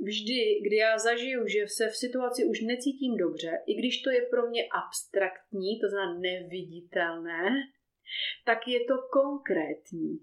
vždy, 0.06 0.62
kdy 0.66 0.76
já 0.76 0.98
zažiju, 0.98 1.48
že 1.48 1.68
se 1.68 1.90
v 1.90 1.96
situaci 1.96 2.46
už 2.46 2.62
necítím 2.62 3.18
dobře, 3.18 3.52
i 3.68 3.74
když 3.74 4.02
to 4.02 4.10
je 4.10 4.22
pro 4.22 4.50
mě 4.50 4.64
abstraktní, 4.82 5.80
to 5.80 5.90
znamená 5.90 6.20
neviditelné, 6.20 7.42
tak 8.46 8.68
je 8.68 8.80
to 8.80 8.96
konkrétní. 9.12 10.20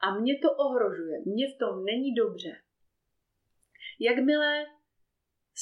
A 0.00 0.20
mě 0.20 0.38
to 0.38 0.48
ohrožuje, 0.52 1.18
mě 1.26 1.46
v 1.54 1.58
tom 1.58 1.84
není 1.84 2.14
dobře. 2.14 2.52
Jakmile 4.00 4.66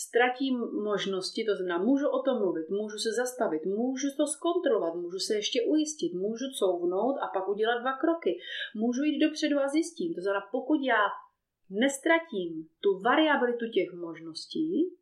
ztratím 0.04 0.56
možnosti, 0.90 1.44
to 1.44 1.56
znamená, 1.56 1.78
můžu 1.78 2.08
o 2.08 2.22
tom 2.22 2.38
mluvit, 2.38 2.66
můžu 2.70 2.98
se 2.98 3.10
zastavit, 3.12 3.64
můžu 3.64 4.08
to 4.16 4.26
zkontrolovat, 4.26 4.94
můžu 4.94 5.18
se 5.18 5.34
ještě 5.34 5.58
ujistit, 5.62 6.12
můžu 6.14 6.46
couvnout 6.60 7.16
a 7.24 7.26
pak 7.34 7.48
udělat 7.48 7.78
dva 7.80 7.94
kroky, 8.02 8.32
můžu 8.74 9.02
jít 9.02 9.24
dopředu 9.24 9.56
a 9.58 9.68
zjistím. 9.68 10.14
To 10.14 10.20
znamená, 10.20 10.48
pokud 10.52 10.78
já 10.92 11.02
nestratím 11.70 12.68
tu 12.80 13.00
variabilitu 13.00 13.64
těch 13.74 13.92
možností, 13.92 14.96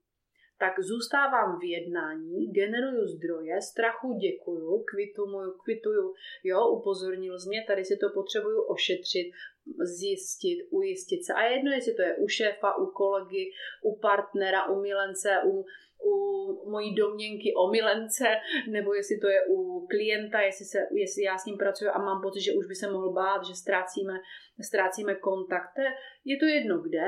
tak 0.58 0.80
zůstávám 0.80 1.58
v 1.58 1.64
jednání, 1.64 2.52
generuju 2.52 3.06
zdroje, 3.06 3.62
strachu 3.62 4.18
děkuju, 4.26 4.84
kvituju, 4.90 5.52
kvituju, 5.64 6.14
jo, 6.44 6.68
upozornil 6.68 7.38
jsi 7.38 7.48
mě, 7.48 7.64
tady 7.66 7.84
si 7.84 7.96
to 7.96 8.06
potřebuju 8.14 8.62
ošetřit, 8.62 9.26
zjistit, 9.98 10.58
ujistit 10.70 11.24
se. 11.24 11.32
A 11.32 11.42
jedno, 11.42 11.70
jestli 11.70 11.94
to 11.94 12.02
je 12.02 12.16
u 12.16 12.28
šéfa, 12.28 12.76
u 12.76 12.86
kolegy, 12.86 13.50
u 13.82 13.98
partnera, 13.98 14.66
u 14.70 14.80
milence, 14.80 15.30
u, 15.46 15.64
u 16.04 16.70
mojí 16.70 16.94
domněnky 16.94 17.54
o 17.56 17.70
milence, 17.70 18.24
nebo 18.70 18.94
jestli 18.94 19.18
to 19.18 19.28
je 19.28 19.40
u 19.48 19.86
klienta, 19.86 20.40
jestli, 20.40 20.64
se, 20.64 20.78
jestli 20.92 21.22
já 21.22 21.38
s 21.38 21.44
ním 21.44 21.58
pracuji 21.58 21.88
a 21.88 21.98
mám 21.98 22.22
pocit, 22.22 22.40
že 22.40 22.52
už 22.52 22.66
by 22.66 22.74
se 22.74 22.90
mohl 22.90 23.12
bát, 23.12 23.44
že 23.44 23.54
ztrácíme, 23.54 24.14
ztrácíme 24.62 25.14
kontakt. 25.14 25.76
Je 26.24 26.36
to 26.36 26.46
jedno 26.46 26.78
kde, 26.78 27.06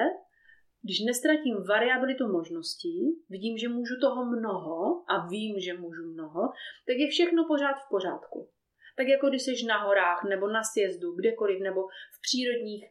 když 0.83 1.01
nestratím 1.07 1.57
variabilitu 1.69 2.29
možností, 2.29 2.97
vidím, 3.31 3.59
že 3.59 3.69
můžu 3.69 3.95
toho 4.01 4.25
mnoho 4.25 4.79
a 5.13 5.27
vím, 5.27 5.61
že 5.61 5.73
můžu 5.75 6.03
mnoho, 6.13 6.43
tak 6.87 6.97
je 6.97 7.09
všechno 7.09 7.45
pořád 7.49 7.77
v 7.85 7.89
pořádku. 7.91 8.51
Tak 8.97 9.07
jako 9.09 9.29
když 9.29 9.43
jsi 9.43 9.67
na 9.67 9.79
horách 9.85 10.25
nebo 10.29 10.49
na 10.49 10.63
sjezdu, 10.63 11.13
kdekoliv, 11.13 11.61
nebo 11.61 11.81
v 12.15 12.19
přírodních 12.27 12.85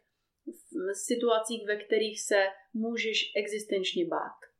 situacích, 1.08 1.68
ve 1.68 1.76
kterých 1.84 2.22
se 2.22 2.40
můžeš 2.74 3.18
existenčně 3.36 4.06
bát. 4.08 4.55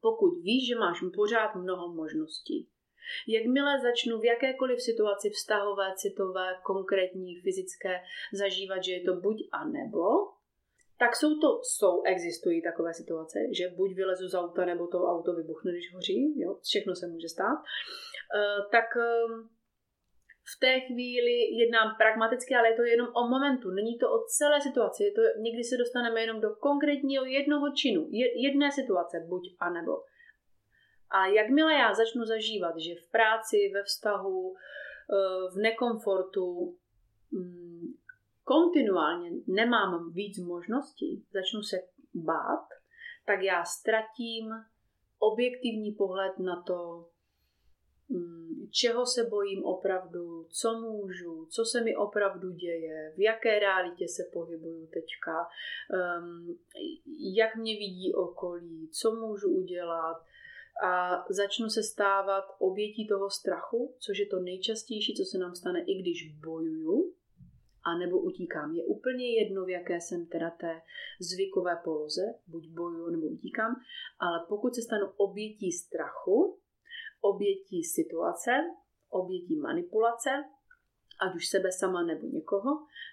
Pokud 0.00 0.30
víš, 0.42 0.68
že 0.68 0.78
máš 0.78 0.98
pořád 1.14 1.54
mnoho 1.54 1.94
možností, 1.94 2.68
Jakmile 3.28 3.80
začnu 3.80 4.18
v 4.18 4.24
jakékoliv 4.24 4.82
situaci 4.82 5.30
vztahové, 5.30 5.86
citové, 5.96 6.46
konkrétní, 6.64 7.40
fyzické 7.40 8.00
zažívat, 8.32 8.84
že 8.84 8.92
je 8.92 9.00
to 9.04 9.14
buď 9.14 9.36
a 9.52 9.64
nebo, 9.64 10.04
tak 10.98 11.16
jsou 11.16 11.38
to, 11.40 11.60
jsou, 11.62 12.02
existují 12.02 12.62
takové 12.62 12.94
situace, 12.94 13.38
že 13.58 13.74
buď 13.76 13.94
vylezu 13.94 14.28
z 14.28 14.34
auta, 14.34 14.64
nebo 14.64 14.86
to 14.86 14.98
auto 14.98 15.34
vybuchne, 15.34 15.72
když 15.72 15.94
hoří, 15.94 16.40
jo, 16.40 16.58
všechno 16.62 16.94
se 16.94 17.06
může 17.06 17.28
stát, 17.28 17.58
uh, 17.58 18.70
tak 18.70 18.84
uh, 18.96 19.46
v 20.56 20.60
té 20.60 20.80
chvíli 20.80 21.54
jednám 21.62 21.94
pragmaticky, 21.98 22.54
ale 22.54 22.68
je 22.68 22.76
to 22.76 22.82
jenom 22.82 23.08
o 23.14 23.28
momentu, 23.28 23.70
není 23.70 23.98
to 23.98 24.12
o 24.12 24.18
celé 24.18 24.60
situaci, 24.60 25.04
je 25.04 25.12
to, 25.12 25.20
někdy 25.38 25.64
se 25.64 25.76
dostaneme 25.76 26.20
jenom 26.20 26.40
do 26.40 26.50
konkrétního 26.50 27.24
jednoho 27.24 27.70
činu, 27.70 28.08
jedné 28.46 28.72
situace, 28.72 29.26
buď 29.28 29.42
a 29.60 29.70
nebo. 29.70 29.92
A 31.10 31.26
jakmile 31.26 31.74
já 31.74 31.94
začnu 31.94 32.24
zažívat, 32.24 32.78
že 32.78 32.94
v 32.94 33.10
práci, 33.10 33.70
ve 33.74 33.82
vztahu, 33.82 34.54
eh, 34.54 35.50
v 35.54 35.56
nekomfortu, 35.56 36.76
mm, 37.30 37.94
kontinuálně 38.44 39.30
nemám 39.46 40.12
víc 40.12 40.38
možností, 40.38 41.24
začnu 41.32 41.62
se 41.62 41.76
bát, 42.14 42.66
tak 43.26 43.42
já 43.42 43.64
ztratím 43.64 44.50
objektivní 45.18 45.92
pohled 45.92 46.38
na 46.38 46.62
to, 46.62 47.08
mm, 48.08 48.49
čeho 48.70 49.06
se 49.06 49.24
bojím 49.24 49.64
opravdu, 49.64 50.46
co 50.48 50.80
můžu, 50.80 51.46
co 51.50 51.64
se 51.64 51.80
mi 51.80 51.96
opravdu 51.96 52.50
děje, 52.50 53.12
v 53.16 53.20
jaké 53.20 53.58
realitě 53.58 54.08
se 54.08 54.22
pohybuju 54.32 54.86
teďka, 54.86 55.46
um, 56.20 56.58
jak 57.34 57.56
mě 57.56 57.74
vidí 57.74 58.14
okolí, 58.14 58.88
co 58.92 59.12
můžu 59.12 59.50
udělat 59.50 60.24
a 60.84 61.24
začnu 61.30 61.68
se 61.68 61.82
stávat 61.82 62.44
obětí 62.58 63.08
toho 63.08 63.30
strachu, 63.30 63.94
což 63.98 64.18
je 64.18 64.26
to 64.26 64.40
nejčastější, 64.40 65.14
co 65.14 65.24
se 65.24 65.38
nám 65.38 65.54
stane, 65.54 65.84
i 65.86 66.02
když 66.02 66.34
bojuju, 66.34 67.14
a 67.84 67.98
nebo 67.98 68.18
utíkám. 68.18 68.74
Je 68.74 68.84
úplně 68.84 69.34
jedno, 69.34 69.64
v 69.64 69.70
jaké 69.70 70.00
jsem 70.00 70.26
teda 70.26 70.50
té 70.50 70.82
zvykové 71.20 71.80
poloze, 71.84 72.22
buď 72.46 72.68
bojuju 72.68 73.10
nebo 73.10 73.26
utíkám, 73.26 73.76
ale 74.18 74.46
pokud 74.48 74.74
se 74.74 74.82
stanu 74.82 75.06
obětí 75.16 75.72
strachu, 75.72 76.58
obětí 77.20 77.84
situace, 77.84 78.50
obětí 79.08 79.56
manipulace, 79.56 80.30
ať 81.22 81.36
už 81.36 81.48
sebe 81.48 81.72
sama 81.72 82.02
nebo 82.02 82.26
někoho, 82.26 82.70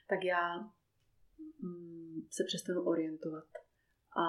tak 0.09 0.19
já 0.23 0.59
mm, 1.61 2.27
se 2.31 2.43
přestanu 2.47 2.81
orientovat. 2.83 3.47
A 4.17 4.25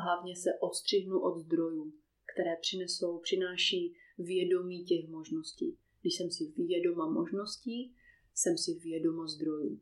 hlavně 0.00 0.36
se 0.36 0.50
odstřihnu 0.60 1.20
od 1.20 1.38
zdrojů, 1.38 1.92
které 2.34 2.56
přinesou, 2.60 3.18
přináší 3.18 3.96
vědomí 4.18 4.84
těch 4.84 5.08
možností. 5.08 5.78
Když 6.00 6.16
jsem 6.16 6.30
si 6.30 6.44
vědoma 6.56 7.10
možností, 7.10 7.96
jsem 8.34 8.58
si 8.58 8.74
vědoma 8.74 9.26
zdrojů. 9.26 9.80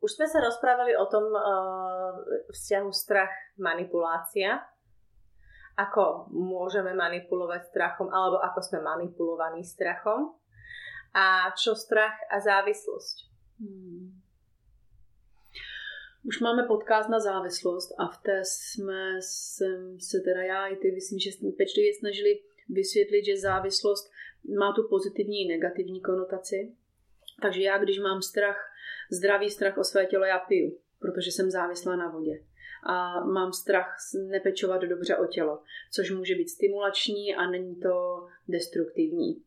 Už 0.00 0.12
jsme 0.12 0.28
se 0.28 0.40
rozprávali 0.40 0.96
o 0.96 1.06
tom 1.06 1.24
uh, 1.24 2.24
vzťahu 2.52 2.92
strach 2.92 3.34
manipulácia. 3.58 4.50
Ako 5.76 6.30
môžeme 6.30 6.94
manipulovať 6.94 7.66
strachom, 7.74 8.06
alebo 8.14 8.38
ako 8.38 8.60
sme 8.62 8.78
manipulovaní 8.82 9.66
strachom. 9.66 10.38
A 11.14 11.50
čo 11.54 11.74
strach 11.74 12.14
a 12.30 12.38
závislosť? 12.38 13.16
Hmm. 13.58 14.24
Už 16.24 16.40
máme 16.40 16.62
podcast 16.62 17.08
na 17.08 17.20
závislost 17.20 17.94
a 17.98 18.08
v 18.08 18.18
té 18.22 18.40
jsme 18.44 19.16
jsem 19.20 20.00
se 20.00 20.20
teda 20.20 20.42
já 20.42 20.66
i 20.66 20.76
ty, 20.76 20.92
myslím, 20.92 21.18
že 21.18 21.30
jsme 21.30 21.50
pečlivě 21.50 21.94
snažili 21.98 22.40
vysvětlit, 22.68 23.24
že 23.24 23.40
závislost 23.40 24.10
má 24.58 24.72
tu 24.72 24.88
pozitivní 24.88 25.44
i 25.44 25.48
negativní 25.48 26.00
konotaci. 26.00 26.72
Takže 27.42 27.62
já, 27.62 27.78
když 27.78 27.98
mám 27.98 28.22
strach, 28.22 28.70
zdravý 29.12 29.50
strach 29.50 29.78
o 29.78 29.84
své 29.84 30.06
tělo, 30.06 30.24
já 30.24 30.38
piju, 30.38 30.78
protože 30.98 31.30
jsem 31.30 31.50
závislá 31.50 31.96
na 31.96 32.10
vodě. 32.10 32.44
A 32.86 33.24
mám 33.24 33.52
strach 33.52 33.96
nepečovat 34.28 34.82
dobře 34.82 35.16
o 35.16 35.26
tělo, 35.26 35.62
což 35.92 36.10
může 36.10 36.34
být 36.34 36.48
stimulační 36.48 37.34
a 37.34 37.50
není 37.50 37.76
to 37.76 38.26
destruktivní. 38.48 39.42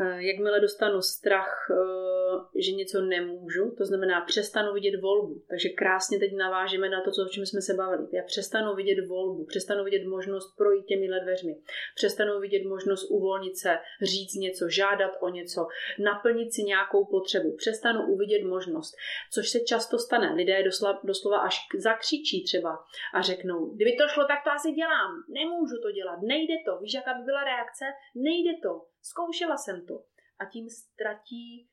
Eh, 0.00 0.22
jakmile 0.22 0.60
dostanu 0.60 1.02
strach, 1.02 1.70
eh, 1.70 2.60
že 2.60 2.72
něco 2.72 3.00
nemůžu, 3.00 3.74
to 3.78 3.84
znamená 3.84 4.20
přestanu 4.20 4.72
vidět 4.72 5.00
volbu. 5.00 5.42
Takže 5.48 5.68
krásně 5.68 6.18
teď 6.18 6.36
navážeme 6.36 6.88
na 6.88 7.00
to, 7.00 7.10
co, 7.10 7.22
o 7.22 7.28
čem 7.28 7.46
jsme 7.46 7.62
se 7.62 7.74
bavili. 7.74 8.06
Já 8.12 8.22
přestanu 8.22 8.74
vidět 8.74 9.06
volbu, 9.06 9.44
přestanu 9.44 9.84
vidět 9.84 10.04
možnost 10.06 10.56
projít 10.56 10.86
těmi 10.86 11.08
dveřmi, 11.22 11.56
přestanu 11.94 12.40
vidět 12.40 12.64
možnost 12.64 13.10
uvolnit 13.10 13.58
se, 13.58 13.78
říct 14.02 14.34
něco, 14.34 14.68
žádat 14.68 15.12
o 15.20 15.28
něco, 15.28 15.66
naplnit 15.98 16.54
si 16.54 16.62
nějakou 16.62 17.04
potřebu, 17.04 17.56
přestanu 17.56 18.06
uvidět 18.06 18.44
možnost, 18.44 18.94
což 19.32 19.48
se 19.48 19.60
často 19.60 19.98
stane. 19.98 20.34
Lidé 20.34 20.62
doslova, 20.62 21.00
doslova 21.04 21.38
až 21.38 21.56
zakřičí 21.78 22.44
třeba 22.44 22.84
a 23.14 23.22
řeknou, 23.22 23.66
kdyby 23.66 23.92
to 23.92 24.08
šlo, 24.08 24.24
tak 24.24 24.44
to 24.44 24.50
asi 24.50 24.72
dělám, 24.72 25.10
nemůžu 25.28 25.76
to 25.82 25.90
dělat, 25.90 26.18
nejde 26.22 26.54
to, 26.64 26.78
víš, 26.78 26.94
jaká 26.94 27.14
by 27.14 27.24
byla 27.24 27.44
reakce, 27.44 27.84
nejde 28.14 28.50
to, 28.62 28.82
Zkoušela 29.10 29.56
jsem 29.56 29.86
to. 29.86 30.04
A 30.38 30.44
tím 30.44 30.68
ztratí 30.70 31.70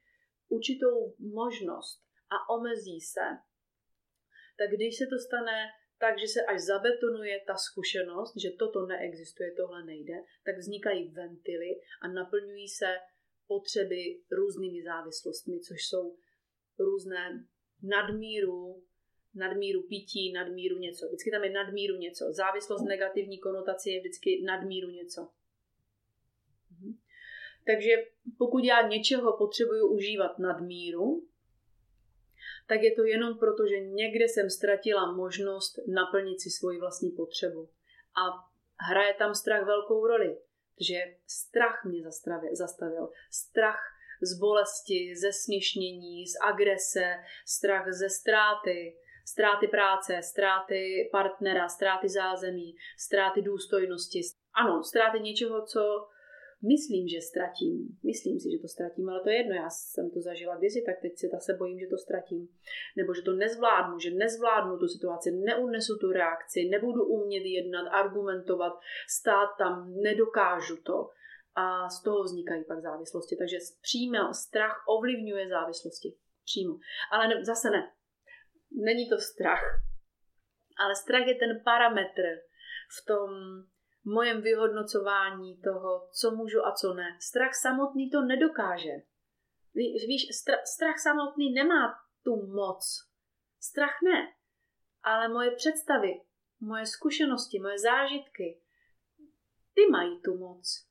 určitou 0.50 1.16
možnost 1.20 2.04
a 2.36 2.50
omezí 2.56 3.02
se. 3.02 3.28
Tak 4.58 4.70
když 4.76 4.98
se 4.98 5.06
to 5.06 5.18
stane 5.28 5.58
tak, 6.00 6.20
že 6.20 6.28
se 6.28 6.42
až 6.46 6.60
zabetonuje 6.62 7.44
ta 7.48 7.56
zkušenost, 7.56 8.34
že 8.44 8.50
toto 8.60 8.86
neexistuje, 8.86 9.52
tohle 9.52 9.86
nejde, 9.86 10.14
tak 10.46 10.58
vznikají 10.58 11.12
ventily 11.12 11.72
a 12.02 12.08
naplňují 12.08 12.68
se 12.68 12.90
potřeby 13.48 14.02
různými 14.32 14.84
závislostmi, 14.84 15.60
což 15.60 15.88
jsou 15.88 16.18
různé 16.80 17.48
nadmíru 17.84 18.84
nadmíru 19.36 19.82
pití, 19.84 20.34
nadmíru 20.34 20.78
něco. 20.78 21.08
Vždycky 21.08 21.32
tam 21.32 21.44
je 21.44 21.50
nadmíru 21.52 21.96
něco. 21.98 22.34
Závislost 22.34 22.84
negativní 22.84 23.40
konotace 23.40 23.90
je 23.90 24.00
vždycky 24.00 24.44
nadmíru 24.46 24.90
něco. 24.90 25.30
Takže 27.66 27.92
pokud 28.38 28.64
já 28.64 28.88
něčeho 28.88 29.38
potřebuju 29.38 29.88
užívat 29.88 30.40
nadmíru, 30.40 31.28
tak 32.68 32.82
je 32.82 32.96
to 32.96 33.04
jenom 33.04 33.38
proto, 33.38 33.68
že 33.68 33.80
někde 33.80 34.26
jsem 34.26 34.50
ztratila 34.50 35.12
možnost 35.12 35.80
naplnit 35.88 36.42
si 36.42 36.50
svoji 36.50 36.80
vlastní 36.80 37.12
potřebu. 37.12 37.70
A 38.16 38.22
hraje 38.90 39.14
tam 39.14 39.36
strach 39.36 39.66
velkou 39.66 40.08
roli. 40.08 40.38
Takže 40.78 40.96
strach 41.28 41.86
mě 41.86 42.04
zastavil. 42.54 43.10
Strach 43.32 43.82
z 44.22 44.40
bolesti, 44.40 45.16
ze 45.16 45.34
směšnění, 45.34 46.28
z 46.28 46.34
agrese, 46.42 47.16
strach 47.46 47.94
ze 47.94 48.10
ztráty, 48.10 48.98
ztráty 49.26 49.68
práce, 49.68 50.22
ztráty 50.24 51.10
partnera, 51.12 51.70
ztráty 51.70 52.10
zázemí, 52.10 52.76
ztráty 52.98 53.42
důstojnosti. 53.42 54.22
Ano, 54.54 54.84
ztráty 54.84 55.20
něčeho, 55.20 55.66
co 55.66 56.08
myslím, 56.68 57.08
že 57.08 57.22
ztratím. 57.22 57.98
Myslím 58.04 58.40
si, 58.40 58.52
že 58.52 58.60
to 58.62 58.68
ztratím, 58.68 59.10
ale 59.10 59.22
to 59.24 59.30
je 59.30 59.38
jedno. 59.38 59.56
Já 59.56 59.70
jsem 59.70 60.12
to 60.12 60.22
zažila 60.22 60.56
kdysi, 60.56 60.84
tak 60.86 60.96
teď 61.02 61.14
se 61.40 61.54
bojím, 61.54 61.80
že 61.80 61.88
to 61.88 61.98
ztratím. 61.98 62.48
Nebo 62.98 63.14
že 63.14 63.22
to 63.22 63.34
nezvládnu, 63.34 64.00
že 64.00 64.12
nezvládnu 64.12 64.78
tu 64.78 64.88
situaci, 64.88 65.32
neunesu 65.32 65.98
tu 65.98 66.12
reakci, 66.12 66.70
nebudu 66.70 67.06
umět 67.06 67.44
jednat, 67.46 67.88
argumentovat, 67.88 68.74
stát 69.10 69.50
tam, 69.58 69.94
nedokážu 69.96 70.78
to. 70.78 71.10
A 71.56 71.90
z 71.90 72.04
toho 72.04 72.24
vznikají 72.24 72.64
pak 72.64 72.82
závislosti. 72.82 73.36
Takže 73.36 73.58
přímo 73.82 74.34
strach 74.34 74.84
ovlivňuje 74.88 75.48
závislosti. 75.48 76.16
Přímo. 76.46 76.74
Ale 77.12 77.28
ne, 77.28 77.46
zase 77.46 77.70
ne. 77.70 77.92
Není 78.72 79.10
to 79.10 79.18
strach. 79.18 79.64
Ale 80.78 80.96
strach 80.96 81.28
je 81.28 81.36
ten 81.36 81.62
parametr 81.66 82.24
v 83.02 83.06
tom 83.06 83.30
mojem 84.06 84.42
vyhodnocování 84.42 85.58
toho, 85.58 86.10
co 86.12 86.32
můžu 86.32 86.66
a 86.66 86.72
co 86.72 86.94
ne. 86.94 87.18
Strach 87.20 87.56
samotný 87.56 88.10
to 88.10 88.22
nedokáže. 88.22 88.94
Víš, 90.08 90.28
strach 90.66 91.00
samotný 91.00 91.54
nemá 91.54 91.96
tu 92.24 92.46
moc. 92.46 93.10
Strach 93.60 94.02
ne. 94.04 94.34
Ale 95.04 95.28
moje 95.28 95.52
představy, 95.52 96.22
moje 96.60 96.86
zkušenosti, 96.86 97.60
moje 97.60 97.80
zážitky, 97.80 98.58
ty 99.74 99.82
mají 99.92 100.22
tu 100.22 100.38
moc. 100.38 100.86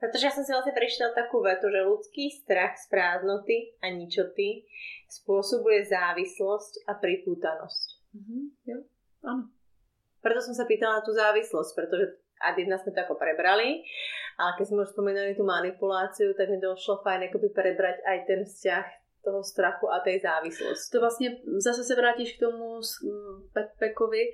Protože 0.00 0.26
já 0.26 0.30
jsem 0.30 0.44
si 0.44 0.52
vlastně 0.52 0.72
prečítal 0.72 1.10
takú 1.14 1.42
vetu, 1.42 1.66
že 1.70 1.82
ľudský 1.82 2.30
strach 2.30 2.78
z 2.78 2.88
prázdnoty 2.88 3.74
a 3.82 3.90
ničoty 3.90 4.62
spôsobuje 5.10 5.84
závislosť 5.90 6.86
a 6.86 6.94
pripútanosť. 6.94 7.86
Mm-hmm, 8.14 8.42
jo, 8.66 8.78
ano. 9.24 9.50
Preto 10.22 10.40
som 10.40 10.54
sa 10.54 10.66
pýtala 10.66 10.98
na 10.98 11.06
tú 11.06 11.12
závislosť, 11.14 11.70
pretože 11.74 12.04
a 12.38 12.54
jedna 12.54 12.78
sme 12.78 12.94
to 12.94 13.02
ako 13.02 13.18
prebrali, 13.18 13.82
ale 14.38 14.50
keď 14.54 14.64
sme 14.70 14.86
už 14.86 14.94
spomínali 14.94 15.34
tú 15.34 15.42
manipuláciu, 15.42 16.30
tak 16.38 16.46
mi 16.46 16.62
došlo 16.62 17.02
fajn 17.02 17.26
akoby 17.26 17.48
prebrať 17.50 17.98
aj 18.06 18.18
ten 18.30 18.40
vzťah 18.46 18.86
toho 19.24 19.42
strachu 19.44 19.90
a 19.90 20.00
té 20.00 20.18
závislosti. 20.22 20.90
To 20.92 21.00
vlastně 21.00 21.36
zase 21.58 21.84
se 21.84 21.94
vrátíš 21.94 22.36
k 22.36 22.40
tomu 22.40 22.80
Pekovi, 23.78 24.24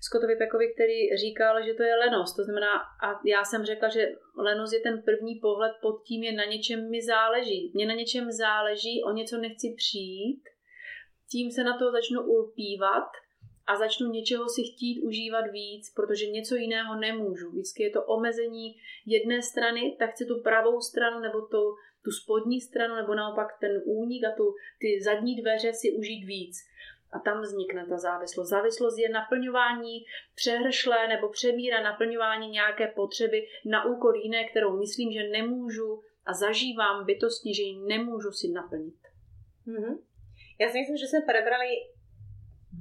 Scottovi 0.00 0.36
Pekovi, 0.36 0.74
který 0.74 1.16
říkal, 1.16 1.62
že 1.62 1.74
to 1.74 1.82
je 1.82 1.94
lenost. 1.96 2.36
To 2.36 2.44
znamená, 2.44 2.72
a 3.04 3.20
já 3.24 3.44
jsem 3.44 3.64
řekla, 3.64 3.88
že 3.88 4.12
lenost 4.36 4.72
je 4.72 4.80
ten 4.80 5.02
první 5.02 5.34
pohled 5.34 5.72
pod 5.82 6.02
tím, 6.06 6.22
je 6.22 6.32
na 6.32 6.44
něčem 6.44 6.90
mi 6.90 7.02
záleží. 7.02 7.72
Mně 7.74 7.86
na 7.86 7.94
něčem 7.94 8.32
záleží, 8.32 9.02
o 9.04 9.12
něco 9.12 9.36
nechci 9.38 9.74
přijít, 9.76 10.42
tím 11.30 11.50
se 11.50 11.64
na 11.64 11.78
to 11.78 11.92
začnu 11.92 12.22
ulpívat 12.22 13.08
a 13.66 13.76
začnu 13.76 14.10
něčeho 14.10 14.48
si 14.48 14.62
chtít 14.62 15.02
užívat 15.02 15.46
víc, 15.52 15.92
protože 15.94 16.26
něco 16.26 16.54
jiného 16.54 17.00
nemůžu. 17.00 17.50
Vždycky 17.50 17.82
je 17.82 17.90
to 17.90 18.04
omezení 18.04 18.76
jedné 19.06 19.42
strany, 19.42 19.96
tak 19.98 20.10
chci 20.10 20.26
tu 20.26 20.42
pravou 20.42 20.80
stranu 20.80 21.20
nebo 21.20 21.40
tu, 21.40 21.74
tu 22.04 22.10
spodní 22.10 22.60
stranu, 22.60 22.94
nebo 22.94 23.14
naopak 23.14 23.48
ten 23.60 23.82
únik 23.84 24.24
a 24.24 24.36
tu, 24.36 24.54
ty 24.80 25.02
zadní 25.02 25.36
dveře 25.36 25.72
si 25.72 25.92
užít 25.92 26.24
víc. 26.24 26.56
A 27.12 27.18
tam 27.18 27.42
vznikne 27.42 27.86
ta 27.86 27.98
závislost. 27.98 28.48
Závislost 28.48 28.98
je 28.98 29.08
naplňování 29.08 30.04
přehršlé 30.34 31.08
nebo 31.08 31.28
přemíra 31.28 31.82
naplňování 31.82 32.48
nějaké 32.48 32.86
potřeby 32.86 33.46
na 33.64 33.84
úkor 33.84 34.16
jiné, 34.16 34.48
kterou 34.48 34.78
myslím, 34.78 35.12
že 35.12 35.28
nemůžu 35.28 36.02
a 36.26 36.32
zažívám 36.32 37.04
bytostně, 37.04 37.54
že 37.54 37.62
ji 37.62 37.78
nemůžu 37.78 38.30
si 38.30 38.48
naplnit. 38.48 39.00
Mm-hmm. 39.66 39.98
Já 40.60 40.68
si 40.68 40.78
myslím, 40.78 40.96
že 40.96 41.06
jsme 41.06 41.20
prebrali 41.20 41.68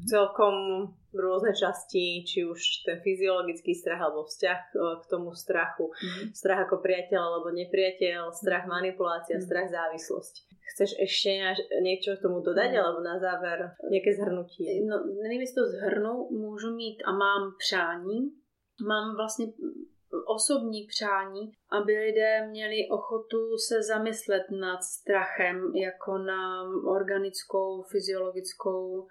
celkom 0.10 0.88
rôzne 1.14 1.54
časti, 1.54 2.26
či 2.26 2.41
už 2.43 2.86
ten 2.86 2.97
fyziologický 3.06 3.78
strach 3.78 4.01
alebo 4.01 4.26
vzťah 4.26 4.60
e, 4.60 4.78
k 5.01 5.04
tomu 5.06 5.30
strachu. 5.38 5.93
Mm-hmm. 5.93 6.34
Strach 6.34 6.66
ako 6.66 6.82
priateľ 6.82 7.22
alebo 7.22 7.54
nepriateľ, 7.54 8.34
strach 8.34 8.66
manipulácia, 8.66 9.38
mm-hmm. 9.38 9.47
strach 9.47 9.68
závislosť. 9.70 10.36
Chceš 10.74 10.91
ešte 10.97 11.30
niečo 11.86 12.18
k 12.18 12.24
tomu 12.26 12.41
dodať, 12.41 12.74
mm. 12.74 12.80
alebo 12.82 12.99
na 13.06 13.22
záver 13.22 13.78
nejaké 13.93 14.18
zhrnutí? 14.18 14.66
No, 14.82 15.06
nevím, 15.22 15.45
jestli 15.45 15.62
to 15.62 15.70
zhrnu, 15.70 16.34
můžu 16.34 16.74
mít 16.74 16.97
a 17.06 17.12
mám 17.14 17.54
přání. 17.62 18.34
Mám 18.82 19.16
vlastně 19.16 19.54
osobní 20.26 20.88
přání, 20.88 21.51
aby 21.72 21.93
lidé 21.97 22.47
měli 22.47 22.89
ochotu 22.91 23.58
se 23.58 23.84
zamyslet 23.84 24.43
nad 24.51 24.84
strachem 24.84 25.76
jako 25.76 26.18
na 26.18 26.64
organickou, 26.86 27.82
fyziologickou 27.82 29.08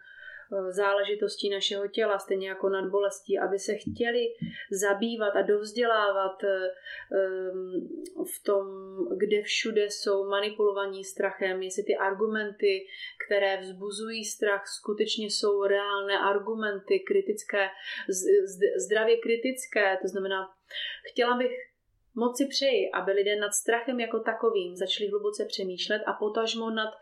záležitostí 0.68 1.50
našeho 1.50 1.88
těla, 1.88 2.18
stejně 2.18 2.48
jako 2.48 2.68
nad 2.68 2.90
bolestí, 2.90 3.38
aby 3.38 3.58
se 3.58 3.74
chtěli 3.74 4.26
zabývat 4.70 5.36
a 5.36 5.42
dovzdělávat 5.42 6.44
eh, 6.44 6.70
v 8.24 8.44
tom, 8.44 8.66
kde 9.16 9.42
všude 9.42 9.84
jsou 9.84 10.28
manipulovaní 10.28 11.04
strachem, 11.04 11.62
jestli 11.62 11.82
ty 11.82 11.96
argumenty, 11.96 12.86
které 13.26 13.60
vzbuzují 13.60 14.24
strach, 14.24 14.66
skutečně 14.66 15.26
jsou 15.26 15.64
reálné 15.64 16.18
argumenty, 16.18 17.00
kritické, 17.00 17.68
zdravě 18.76 19.16
kritické, 19.16 19.98
to 20.02 20.08
znamená, 20.08 20.48
chtěla 21.12 21.36
bych 21.36 21.52
moc 22.14 22.36
si 22.36 22.46
přeji, 22.46 22.90
aby 22.90 23.12
lidé 23.12 23.36
nad 23.36 23.52
strachem 23.52 24.00
jako 24.00 24.20
takovým 24.20 24.76
začali 24.76 25.10
hluboce 25.10 25.44
přemýšlet 25.44 26.02
a 26.06 26.12
potažmo 26.12 26.70
nad 26.70 26.94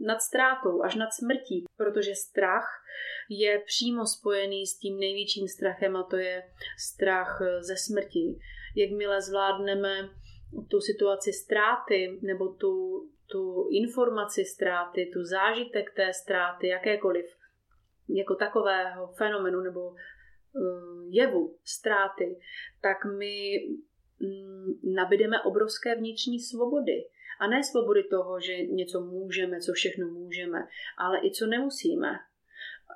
nad 0.00 0.20
ztrátou, 0.20 0.82
až 0.82 0.94
nad 0.94 1.12
smrtí, 1.12 1.64
protože 1.76 2.14
strach 2.14 2.82
je 3.28 3.62
přímo 3.66 4.06
spojený 4.06 4.66
s 4.66 4.78
tím 4.78 4.98
největším 4.98 5.48
strachem 5.48 5.96
a 5.96 6.02
to 6.02 6.16
je 6.16 6.42
strach 6.78 7.42
ze 7.60 7.76
smrti. 7.76 8.38
Jakmile 8.76 9.22
zvládneme 9.22 10.10
tu 10.70 10.80
situaci 10.80 11.32
ztráty 11.32 12.18
nebo 12.22 12.48
tu, 12.48 13.04
tu 13.26 13.68
informaci 13.70 14.44
ztráty, 14.44 15.10
tu 15.12 15.24
zážitek 15.24 15.94
té 15.96 16.12
ztráty, 16.12 16.68
jakékoliv, 16.68 17.26
jako 18.08 18.34
takového 18.34 19.06
fenomenu 19.06 19.60
nebo 19.60 19.80
uh, 19.90 19.96
jevu 21.08 21.58
ztráty, 21.64 22.40
tak 22.82 23.04
my 23.18 23.52
mm, 24.20 24.94
nabídeme 24.94 25.42
obrovské 25.42 25.94
vnitřní 25.94 26.40
svobody. 26.40 27.04
A 27.40 27.46
ne 27.46 27.64
svobody 27.64 28.02
toho, 28.04 28.40
že 28.40 28.56
něco 28.56 29.00
můžeme, 29.00 29.60
co 29.60 29.72
všechno 29.72 30.06
můžeme, 30.06 30.68
ale 30.98 31.18
i 31.18 31.30
co 31.30 31.46
nemusíme. 31.46 32.08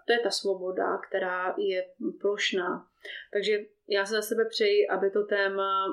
To 0.07 0.13
je 0.13 0.21
ta 0.21 0.31
svoboda, 0.31 0.99
která 1.09 1.55
je 1.59 1.87
plošná. 2.21 2.87
Takže 3.33 3.59
já 3.89 4.07
se 4.07 4.15
za 4.15 4.23
sebe 4.23 4.45
přeji, 4.45 4.89
aby 4.89 5.11
to 5.11 5.25
téma, 5.25 5.87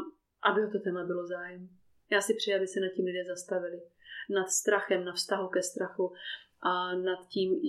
aby 0.43 0.72
to 0.72 0.80
téma 0.80 1.04
bylo 1.04 1.28
zájem. 1.28 1.70
Já 2.12 2.22
si 2.22 2.34
přeji, 2.34 2.56
aby 2.58 2.68
se 2.68 2.80
nad 2.80 2.89
tím 2.89 3.06
lidé 3.06 3.26
zastavili. 3.26 3.82
Nad 4.30 4.49
strachem, 4.49 5.06
na 5.06 5.14
vztahu 5.14 5.47
ke 5.47 5.62
strachu 5.62 6.14
a 6.62 6.95
nad 6.95 7.28
tím, 7.28 7.62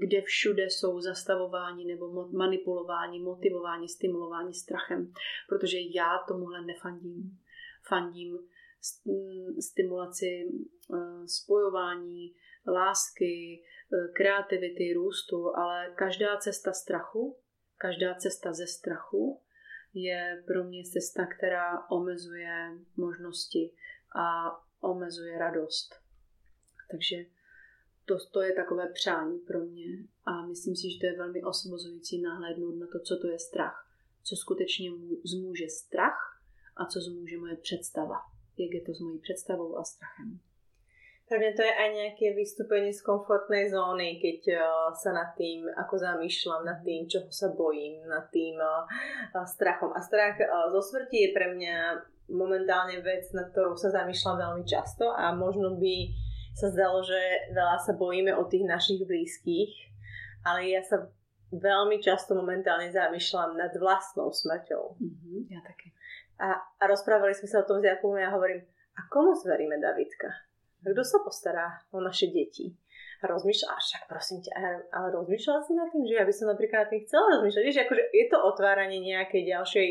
kde 0.00 0.22
všude 0.22 0.64
jsou 0.64 1.00
zastavováni 1.00 1.84
nebo 1.84 2.28
manipulováni, 2.28 3.18
motivováni, 3.18 3.88
stimulováni 3.88 4.54
strachem. 4.54 5.12
Protože 5.48 5.78
já 5.94 6.18
tomuhle 6.28 6.62
nefandím. 6.64 7.38
Fandím 7.88 8.38
stimulaci 9.60 10.48
eh, 10.94 11.28
spojování, 11.28 12.34
lásky, 12.66 13.62
eh, 13.62 14.08
kreativity, 14.12 14.92
růstu, 14.92 15.56
ale 15.56 15.92
každá 15.94 16.36
cesta 16.36 16.72
strachu, 16.72 17.38
každá 17.78 18.14
cesta 18.14 18.52
ze 18.52 18.66
strachu 18.66 19.40
je 19.94 20.42
pro 20.46 20.64
mě 20.64 20.84
cesta, 20.84 21.26
která 21.26 21.90
omezuje 21.90 22.78
možnosti 22.96 23.72
a 24.16 24.58
omezuje 24.80 25.38
radost. 25.38 25.94
Takže 26.90 27.16
to, 28.04 28.16
to 28.32 28.42
je 28.42 28.52
takové 28.52 28.88
přání 28.88 29.38
pro 29.38 29.60
mě 29.60 29.84
a 30.24 30.46
myslím 30.46 30.76
si, 30.76 30.90
že 30.90 31.00
to 31.00 31.06
je 31.06 31.16
velmi 31.16 31.42
osvobozující 31.42 32.22
nahlédnout 32.22 32.72
na 32.72 32.86
to, 32.86 33.00
co 33.00 33.16
to 33.16 33.28
je 33.28 33.38
strach. 33.38 33.86
Co 34.22 34.36
skutečně 34.36 34.90
zmůže 35.24 35.68
strach 35.68 36.42
a 36.76 36.86
co 36.86 37.00
zmůže 37.00 37.38
moje 37.38 37.56
představa 37.56 38.16
jak 38.62 38.72
je 38.74 38.82
to 38.86 38.92
s 38.94 39.00
mojí 39.00 39.18
představou 39.18 39.78
a 39.78 39.84
strachem. 39.84 40.40
Pre 41.30 41.38
mňa 41.38 41.52
to 41.54 41.62
je 41.62 41.70
aj 41.70 41.88
nejaké 41.94 42.26
vystúpenie 42.34 42.90
z 42.90 43.06
komfortnej 43.06 43.70
zóny, 43.70 44.18
keď 44.18 44.40
uh, 44.50 44.90
sa 44.98 45.14
nad 45.14 45.30
tým, 45.38 45.62
ako 45.78 45.94
zamýšľam, 45.94 46.66
nad 46.66 46.82
tým, 46.82 47.06
čoho 47.06 47.30
sa 47.30 47.54
bojím, 47.54 48.02
nad 48.02 48.26
tým 48.34 48.58
uh, 48.58 48.82
strachom. 49.46 49.94
A 49.94 50.02
strach 50.02 50.34
uh, 50.42 50.66
zo 50.74 50.82
smrti 50.82 51.30
je 51.30 51.30
pre 51.30 51.54
mňa 51.54 52.02
momentálne 52.34 52.98
vec, 52.98 53.30
nad 53.30 53.46
ktorou 53.54 53.78
sa 53.78 53.94
zamýšľam 53.94 54.42
veľmi 54.42 54.64
často 54.66 55.14
a 55.14 55.30
možno 55.30 55.78
by 55.78 56.10
sa 56.58 56.66
zdalo, 56.74 56.98
že 57.06 57.54
veľa 57.54 57.78
sa 57.78 57.94
bojíme 57.94 58.34
o 58.34 58.50
tých 58.50 58.66
našich 58.66 59.06
blízkych, 59.06 59.70
ale 60.42 60.66
ja 60.66 60.82
sa 60.82 61.14
veľmi 61.54 62.02
často 62.02 62.34
momentálne 62.34 62.90
zamýšľam 62.90 63.54
nad 63.54 63.70
vlastnou 63.78 64.34
smrťou. 64.34 64.98
Mm-hmm, 64.98 65.38
ja 65.50 65.62
také. 65.62 65.94
A, 66.40 66.56
a 66.56 66.84
rozprávali 66.88 67.36
sme 67.36 67.48
sa 67.52 67.60
o 67.60 67.68
tom 67.68 67.84
s 67.84 67.86
Jakubom 67.86 68.16
a 68.16 68.24
ja 68.24 68.30
hovorím, 68.32 68.64
a 68.96 69.00
komu 69.12 69.36
zveríme 69.36 69.76
Davidka? 69.76 70.32
kto 70.80 71.04
sa 71.04 71.20
postará 71.20 71.84
o 71.92 72.00
naše 72.00 72.32
deti? 72.32 72.72
A 73.20 73.28
rozmýšľa, 73.28 73.76
však 73.76 74.02
prosím 74.08 74.40
ťa, 74.40 74.52
ale 74.96 75.12
rozmýšľala 75.12 75.60
si 75.60 75.76
nad 75.76 75.92
tým, 75.92 76.08
že 76.08 76.16
ja 76.16 76.24
by 76.24 76.32
som 76.32 76.48
napríklad 76.48 76.88
tým 76.88 77.04
chcela 77.04 77.36
rozmýšľať. 77.36 77.62
Vieš, 77.68 77.78
akože 77.84 78.04
je 78.16 78.26
to 78.32 78.38
otváranie 78.40 78.96
nejakej 79.04 79.42
ďalšej, 79.44 79.88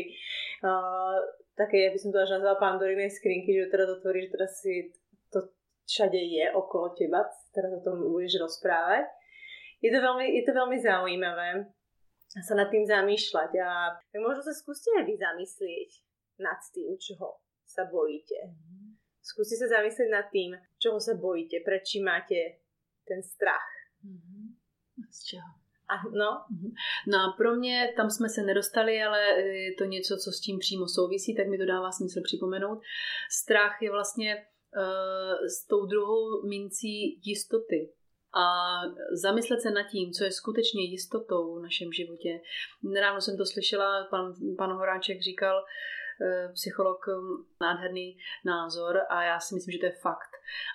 uh, 0.66 1.14
také, 1.54 1.86
ja 1.86 1.90
by 1.94 1.98
som 2.02 2.10
to 2.10 2.18
až 2.18 2.34
nazvala 2.34 2.58
pandorinej 2.58 3.06
skrinky, 3.06 3.54
že 3.54 3.70
teraz 3.70 3.86
že 3.86 4.30
teraz 4.34 4.50
si 4.58 4.90
to 5.30 5.46
všade 5.86 6.18
je 6.18 6.50
okolo 6.58 6.90
teba, 6.98 7.22
teraz 7.54 7.70
o 7.70 7.78
tom 7.86 8.02
budeš 8.02 8.42
rozprávať. 8.42 9.06
Je 9.78 9.94
to 9.94 10.02
veľmi, 10.02 10.26
je 10.26 10.42
to 10.42 10.50
veľmi 10.50 10.76
zaujímavé 10.82 11.70
sa 12.30 12.54
nad 12.54 12.70
tým 12.70 12.86
zamýšľať 12.86 13.50
a 13.58 13.94
možno 14.22 14.42
sa 14.42 14.54
skúste 14.54 14.90
aj 14.98 15.06
vy 15.06 15.14
zamyslieť 15.18 16.09
nad 16.40 16.60
tým, 16.74 16.96
čoho 16.98 17.44
sa 17.64 17.84
bojíte. 17.86 18.40
Mm-hmm 18.48 18.70
Skúste 19.20 19.60
sa 19.60 19.68
zamyslieť 19.68 20.10
nad 20.10 20.26
tým, 20.32 20.56
čoho 20.80 20.98
sa 20.98 21.14
bojíte, 21.14 21.60
prečo 21.60 22.00
máte 22.00 22.64
ten 23.04 23.22
strach. 23.22 23.68
Mm-hmm. 24.00 24.44
Z 25.06 25.18
čeho? 25.24 25.50
A, 25.90 25.94
no. 26.10 26.46
Mhm. 26.50 26.70
no 27.10 27.18
a 27.18 27.34
pro 27.36 27.56
mě, 27.56 27.92
tam 27.96 28.10
jsme 28.10 28.28
se 28.28 28.42
nedostali, 28.42 29.02
ale 29.02 29.20
je 29.40 29.74
to 29.74 29.84
něco, 29.84 30.16
co 30.16 30.32
s 30.32 30.40
tím 30.40 30.58
přímo 30.58 30.88
souvisí, 30.88 31.34
tak 31.36 31.48
mi 31.48 31.58
to 31.58 31.66
dává 31.66 31.92
smysl 31.92 32.20
připomenout. 32.24 32.80
Strach 33.30 33.82
je 33.82 33.90
vlastně 33.90 34.36
uh, 34.36 35.46
s 35.46 35.66
tou 35.66 35.86
druhou 35.86 36.46
mincí 36.48 37.20
jistoty. 37.24 37.92
A 38.34 38.44
zamyslet 39.22 39.60
se 39.60 39.70
nad 39.70 39.90
tím, 39.90 40.12
co 40.12 40.24
je 40.24 40.32
skutečně 40.32 40.82
jistotou 40.84 41.58
v 41.58 41.62
našem 41.62 41.92
životě. 41.92 42.40
Nedávno 42.82 43.20
jsem 43.20 43.36
to 43.36 43.46
slyšela, 43.46 44.06
pan, 44.10 44.34
pan 44.58 44.72
Horáček 44.72 45.22
říkal, 45.22 45.56
uh, 45.56 45.64
psycholog 46.52 47.08
eh, 47.08 47.12
nádherný 47.60 48.18
názor 48.44 49.00
a 49.08 49.22
já 49.22 49.40
si 49.40 49.54
myslím, 49.54 49.72
že 49.72 49.78
to 49.78 49.86
je 49.86 49.92
fakt. 50.02 50.30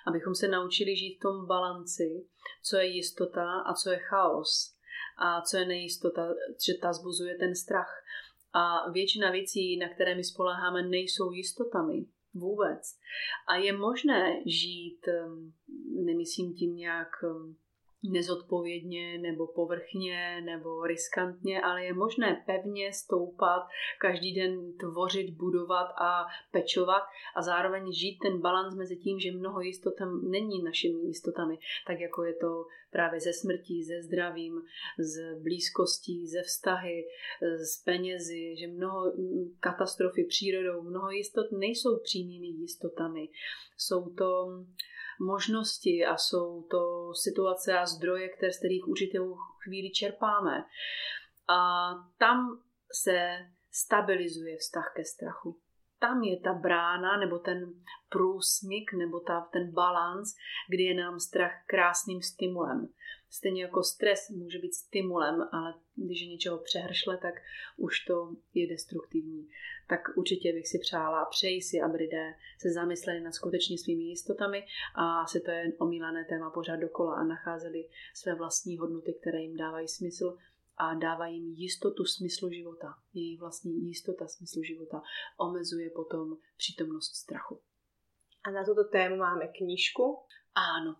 Abychom 0.06 0.34
se 0.34 0.48
naučili 0.48 0.96
žít 0.96 1.16
v 1.16 1.22
tom 1.22 1.46
balanci, 1.46 2.26
co 2.62 2.76
je 2.76 2.86
jistota 2.86 3.60
a 3.60 3.74
co 3.74 3.90
je 3.90 3.98
chaos. 3.98 4.76
A 5.18 5.40
co 5.42 5.56
je 5.56 5.64
nejistota, 5.64 6.34
že 6.66 6.74
ta 6.74 6.92
zbuzuje 6.92 7.34
ten 7.34 7.54
strach. 7.54 8.02
A 8.52 8.90
většina 8.90 9.30
věcí, 9.30 9.76
na 9.76 9.88
které 9.88 10.14
my 10.14 10.24
spoleháme, 10.24 10.82
nejsou 10.82 11.32
jistotami. 11.32 12.06
Vůbec. 12.34 12.98
A 13.48 13.56
je 13.56 13.72
možné 13.72 14.42
žít, 14.46 15.08
eh, 15.08 15.26
nemyslím 16.04 16.54
tím 16.54 16.76
nějak 16.76 17.08
nezodpovědně 18.10 19.18
nebo 19.18 19.46
povrchně 19.46 20.40
nebo 20.44 20.86
riskantně, 20.86 21.62
ale 21.62 21.84
je 21.84 21.92
možné 21.92 22.42
pevně 22.46 22.92
stoupat, 22.92 23.62
každý 24.00 24.34
den 24.34 24.72
tvořit, 24.78 25.30
budovat 25.30 25.88
a 26.00 26.26
pečovat 26.50 27.02
a 27.36 27.42
zároveň 27.42 27.92
žít 27.92 28.18
ten 28.18 28.40
balans 28.40 28.74
mezi 28.74 28.96
tím, 28.96 29.20
že 29.20 29.32
mnoho 29.32 29.60
jistot 29.60 29.94
není 30.22 30.62
našimi 30.62 31.00
jistotami, 31.00 31.58
tak 31.86 32.00
jako 32.00 32.24
je 32.24 32.34
to 32.34 32.66
právě 32.90 33.20
ze 33.20 33.32
smrtí, 33.32 33.84
ze 33.84 34.02
zdravím, 34.02 34.62
z 34.98 35.40
blízkostí, 35.42 36.26
ze 36.26 36.42
vztahy, 36.42 37.04
z 37.72 37.84
penězi, 37.84 38.56
že 38.56 38.66
mnoho 38.66 39.12
katastrofy 39.60 40.24
přírodou, 40.24 40.82
mnoho 40.82 41.10
jistot 41.10 41.52
nejsou 41.52 41.98
přímými 41.98 42.46
jistotami. 42.46 43.28
Jsou 43.76 44.10
to 44.10 44.46
možnosti 45.20 46.06
a 46.06 46.16
jsou 46.16 46.62
to 46.62 47.14
situace 47.14 47.78
a 47.78 47.86
zdroje, 47.86 48.28
které, 48.28 48.52
z 48.52 48.58
kterých 48.58 48.88
určitou 48.88 49.34
chvíli 49.64 49.90
čerpáme. 49.90 50.64
A 51.48 51.90
tam 52.18 52.62
se 53.02 53.28
stabilizuje 53.72 54.56
vztah 54.56 54.92
ke 54.96 55.04
strachu. 55.04 55.60
Tam 55.98 56.22
je 56.22 56.40
ta 56.40 56.52
brána 56.52 57.16
nebo 57.16 57.38
ten 57.38 57.58
průsmyk 58.08 58.92
nebo 58.92 59.20
ta, 59.20 59.40
ten 59.52 59.72
balans, 59.72 60.34
kdy 60.70 60.82
je 60.82 60.94
nám 60.94 61.20
strach 61.20 61.52
krásným 61.66 62.22
stimulem. 62.22 62.88
Stejně 63.30 63.62
jako 63.62 63.82
stres 63.82 64.30
může 64.30 64.58
být 64.58 64.74
stimulem, 64.74 65.48
ale 65.52 65.74
když 65.94 66.20
je 66.20 66.26
něčeho 66.26 66.58
přehršle, 66.58 67.18
tak 67.18 67.34
už 67.76 68.04
to 68.04 68.36
je 68.54 68.66
destruktivní. 68.66 69.48
Tak 69.88 70.00
určitě 70.16 70.52
bych 70.52 70.68
si 70.68 70.78
přála 70.78 71.20
a 71.20 71.30
přeji 71.30 71.62
si, 71.62 71.80
aby 71.80 71.96
lidé 71.96 72.34
se 72.58 72.72
zamysleli 72.72 73.20
nad 73.20 73.32
skutečně 73.32 73.78
svými 73.78 74.02
jistotami 74.02 74.66
a 74.94 75.20
asi 75.20 75.40
to 75.40 75.50
je 75.50 75.72
omílané 75.78 76.24
téma 76.24 76.50
pořád 76.50 76.76
dokola 76.76 77.14
a 77.14 77.24
nacházeli 77.24 77.88
své 78.14 78.34
vlastní 78.34 78.78
hodnoty, 78.78 79.14
které 79.20 79.40
jim 79.40 79.56
dávají 79.56 79.88
smysl 79.88 80.38
a 80.76 80.94
dávají 80.94 81.36
jim 81.36 81.52
jistotu 81.52 82.04
smyslu 82.04 82.50
života. 82.50 82.94
Jejich 83.14 83.40
vlastní 83.40 83.86
jistota 83.88 84.28
smyslu 84.28 84.62
života 84.62 85.02
omezuje 85.38 85.90
potom 85.90 86.36
přítomnost 86.56 87.14
strachu. 87.14 87.60
A 88.44 88.50
na 88.50 88.64
tuto 88.64 88.84
tému 88.84 89.16
máme 89.16 89.48
knížku 89.48 90.18
ano. 90.56 90.96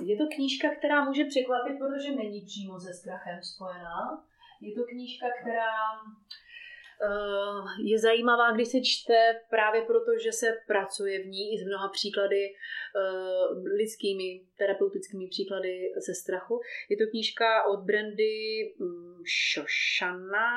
Je 0.00 0.16
to 0.16 0.24
knížka, 0.34 0.74
která 0.74 1.04
může 1.04 1.24
překvapit, 1.24 1.78
protože 1.78 2.16
není 2.16 2.40
přímo 2.40 2.80
se 2.80 2.94
strachem 2.94 3.42
spojená. 3.42 4.24
Je 4.60 4.74
to 4.74 4.84
knížka, 4.84 5.26
která 5.40 5.72
uh, 6.02 7.68
je 7.84 7.98
zajímavá, 7.98 8.52
když 8.52 8.68
se 8.68 8.80
čte 8.80 9.40
právě 9.50 9.82
proto, 9.82 10.10
že 10.24 10.32
se 10.32 10.46
pracuje 10.66 11.22
v 11.22 11.26
ní 11.26 11.54
i 11.54 11.58
s 11.58 11.66
mnoha 11.66 11.88
příklady 11.88 12.48
uh, 12.50 13.64
lidskými, 13.66 14.40
terapeutickými 14.58 15.26
příklady 15.26 15.92
ze 16.06 16.14
strachu. 16.14 16.60
Je 16.88 16.96
to 16.96 17.10
knížka 17.10 17.64
od 17.66 17.80
Brandy 17.80 18.74
um, 18.80 19.22
Shoshana. 19.54 20.48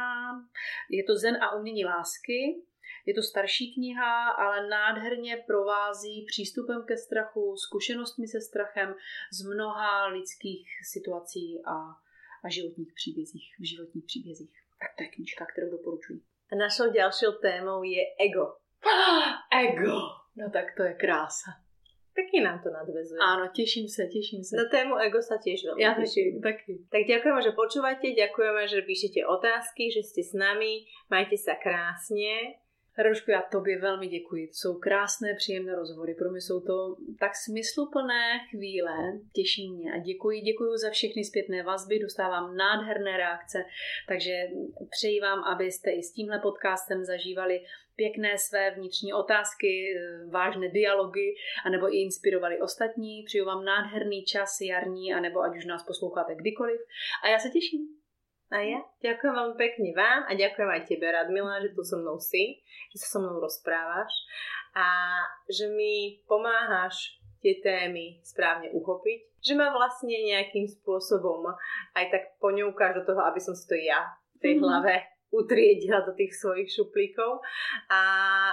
Je 0.89 1.03
to 1.03 1.15
Zen 1.15 1.43
a 1.43 1.55
umění 1.55 1.85
lásky. 1.85 2.61
Je 3.05 3.13
to 3.13 3.21
starší 3.21 3.73
kniha, 3.73 4.29
ale 4.29 4.67
nádherně 4.67 5.43
provází 5.47 6.25
přístupem 6.27 6.83
ke 6.87 6.97
strachu, 6.97 7.55
zkušenostmi 7.57 8.27
se 8.27 8.41
strachem 8.41 8.95
z 9.33 9.45
mnoha 9.45 10.07
lidských 10.07 10.67
situací 10.93 11.61
a, 11.65 11.75
a 12.45 12.49
životních 12.49 12.93
příbězích, 12.95 13.55
v 13.59 13.69
životních 13.69 14.05
příbězích. 14.05 14.53
Tak 14.79 14.89
to 14.97 15.03
je 15.03 15.09
knižka, 15.09 15.45
kterou 15.45 15.69
doporučuji. 15.71 16.21
A 16.51 16.55
našou 16.55 16.93
další 16.93 17.25
témou 17.41 17.83
je 17.83 18.03
ego. 18.19 18.45
ego! 19.65 19.97
No 20.35 20.49
tak 20.49 20.65
to 20.77 20.83
je 20.83 20.93
krása. 20.93 21.51
Pekne 22.15 22.47
nám 22.47 22.63
to 22.63 22.71
nadvezuje. 22.71 23.19
Áno, 23.19 23.51
teším 23.51 23.91
sa, 23.91 24.07
teším 24.07 24.39
sa. 24.39 24.55
Na 24.55 24.71
tému 24.71 24.95
ego 25.03 25.19
sa 25.19 25.35
tiež 25.35 25.67
veľmi 25.67 25.83
ja 25.83 25.99
teším. 25.99 26.39
Taky. 26.39 26.87
Tak 26.87 27.03
ďakujeme, 27.11 27.41
že 27.43 27.51
počúvate, 27.51 28.07
ďakujeme, 28.15 28.63
že 28.71 28.87
píšete 28.87 29.19
otázky, 29.27 29.91
že 29.91 29.99
ste 29.99 30.23
s 30.23 30.31
nami. 30.31 30.87
Majte 31.11 31.35
sa 31.35 31.59
krásne. 31.59 32.55
Hradušku, 32.97 33.31
já 33.31 33.41
tobě 33.41 33.79
velmi 33.79 34.07
děkuji. 34.07 34.47
To 34.47 34.53
jsou 34.53 34.79
krásné, 34.79 35.33
příjemné 35.33 35.75
rozhovory. 35.75 36.15
Pro 36.15 36.31
mě 36.31 36.41
jsou 36.41 36.59
to 36.59 36.95
tak 37.19 37.31
smysluplné 37.35 38.39
chvíle. 38.49 38.95
Těší 39.33 39.71
mě 39.71 39.93
a 39.93 39.97
děkuji, 39.97 40.41
děkuji 40.41 40.77
za 40.77 40.89
všechny 40.89 41.23
zpětné 41.23 41.63
vazby. 41.63 41.99
Dostávám 41.99 42.55
nádherné 42.55 43.17
reakce, 43.17 43.65
takže 44.07 44.31
přeji 44.89 45.19
vám, 45.19 45.43
abyste 45.43 45.91
i 45.91 46.03
s 46.03 46.11
tímhle 46.11 46.39
podcastem 46.39 47.03
zažívali 47.05 47.61
pěkné 47.95 48.37
své 48.37 48.71
vnitřní 48.71 49.13
otázky, 49.13 49.99
vážné 50.29 50.69
dialogy, 50.69 51.35
anebo 51.65 51.93
i 51.93 51.97
inspirovali 51.97 52.61
ostatní. 52.61 53.23
Přeju 53.23 53.45
vám 53.45 53.65
nádherný 53.65 54.23
čas 54.23 54.61
jarní, 54.61 55.13
anebo 55.13 55.41
ať 55.41 55.57
už 55.57 55.65
nás 55.65 55.83
posloucháte 55.83 56.35
kdykoliv. 56.35 56.81
A 57.23 57.27
já 57.27 57.39
se 57.39 57.49
těším. 57.49 58.04
A 58.53 58.61
ja 58.61 58.79
ďakujem 59.01 59.33
veľmi 59.33 59.57
pekne 59.57 59.89
vám 59.97 60.21
a 60.29 60.31
ďakujem 60.37 60.69
aj 60.69 60.85
tebe, 60.85 61.09
Radmila, 61.09 61.65
že 61.65 61.73
tu 61.73 61.81
so 61.81 61.97
mnou 61.97 62.21
si, 62.21 62.61
že 62.93 63.01
sa 63.01 63.17
so 63.17 63.25
mnou 63.25 63.41
rozprávaš 63.41 64.13
a 64.77 64.87
že 65.49 65.65
mi 65.73 66.21
pomáhaš 66.29 67.17
tie 67.41 67.57
témy 67.61 68.21
správne 68.21 68.69
uchopiť, 68.73 69.41
že 69.41 69.53
ma 69.57 69.73
vlastne 69.73 70.13
nejakým 70.13 70.69
spôsobom 70.69 71.45
aj 71.97 72.05
tak 72.09 72.23
poňoukáš 72.37 73.01
do 73.01 73.03
toho, 73.13 73.21
aby 73.25 73.41
som 73.41 73.53
si 73.57 73.65
to 73.65 73.77
ja 73.77 74.13
v 74.37 74.39
tej 74.41 74.53
mm. 74.57 74.61
hlave 74.61 74.93
utriedila 75.33 76.01
do 76.05 76.15
tých 76.15 76.33
svojich 76.37 76.69
šuplíkov. 76.71 77.43
A, 77.91 78.01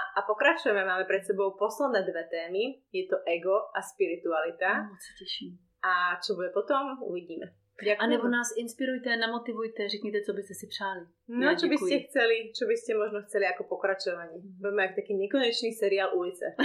a 0.03 0.19
pokračujeme, 0.27 0.83
máme 0.83 1.07
pred 1.07 1.23
sebou 1.23 1.55
posledné 1.55 2.03
dve 2.03 2.23
témy. 2.27 2.63
Je 2.91 3.07
to 3.07 3.23
ego 3.23 3.71
a 3.71 3.79
spiritualita. 3.79 4.89
Moc 4.89 4.99
sa 4.99 5.13
teším. 5.15 5.57
A 5.83 6.19
čo 6.19 6.35
bude 6.35 6.51
potom, 6.51 6.99
uvidíme. 7.07 7.62
Ďakujem. 7.83 8.01
A 8.03 8.05
nebo 8.07 8.27
nás 8.27 8.49
inspirujte, 8.57 9.17
namotivujte, 9.17 9.89
řekněte, 9.89 10.21
co 10.21 10.33
byste 10.33 10.53
si 10.53 10.67
přáli. 10.67 11.03
No, 11.27 11.51
ja, 11.51 11.55
čo 11.55 11.67
by 11.67 11.77
ste 11.77 11.95
chceli, 12.07 12.37
čo 12.57 12.63
by 12.69 12.75
ste 12.77 12.91
možno 12.95 13.19
chceli 13.27 13.45
ako 13.47 13.63
pokračovanie. 13.63 14.37
Budeme 14.61 14.83
jak 14.83 14.95
taký 14.95 15.13
nekonečný 15.13 15.71
seriál 15.73 16.09
Ulice. 16.17 16.45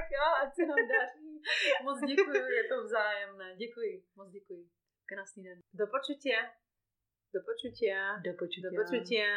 tak 0.00 0.06
jo, 0.16 0.26
ať 0.42 0.54
se 0.54 0.66
nám 0.66 0.82
daří. 0.92 1.30
Moc 1.84 1.98
děkuji, 2.00 2.42
je 2.60 2.64
to 2.64 2.84
vzájemné. 2.84 3.56
Děkuji, 3.56 4.04
moc 4.16 4.30
děkuji. 4.30 4.68
Krásný 5.06 5.42
den. 5.44 5.58
Do 5.74 5.86
počutia. 5.86 6.40
Do 7.34 7.40
počutia. 7.48 8.16
Do 8.24 8.32
počutia. 8.38 8.70
Do 8.70 8.76
počutia. 8.82 9.28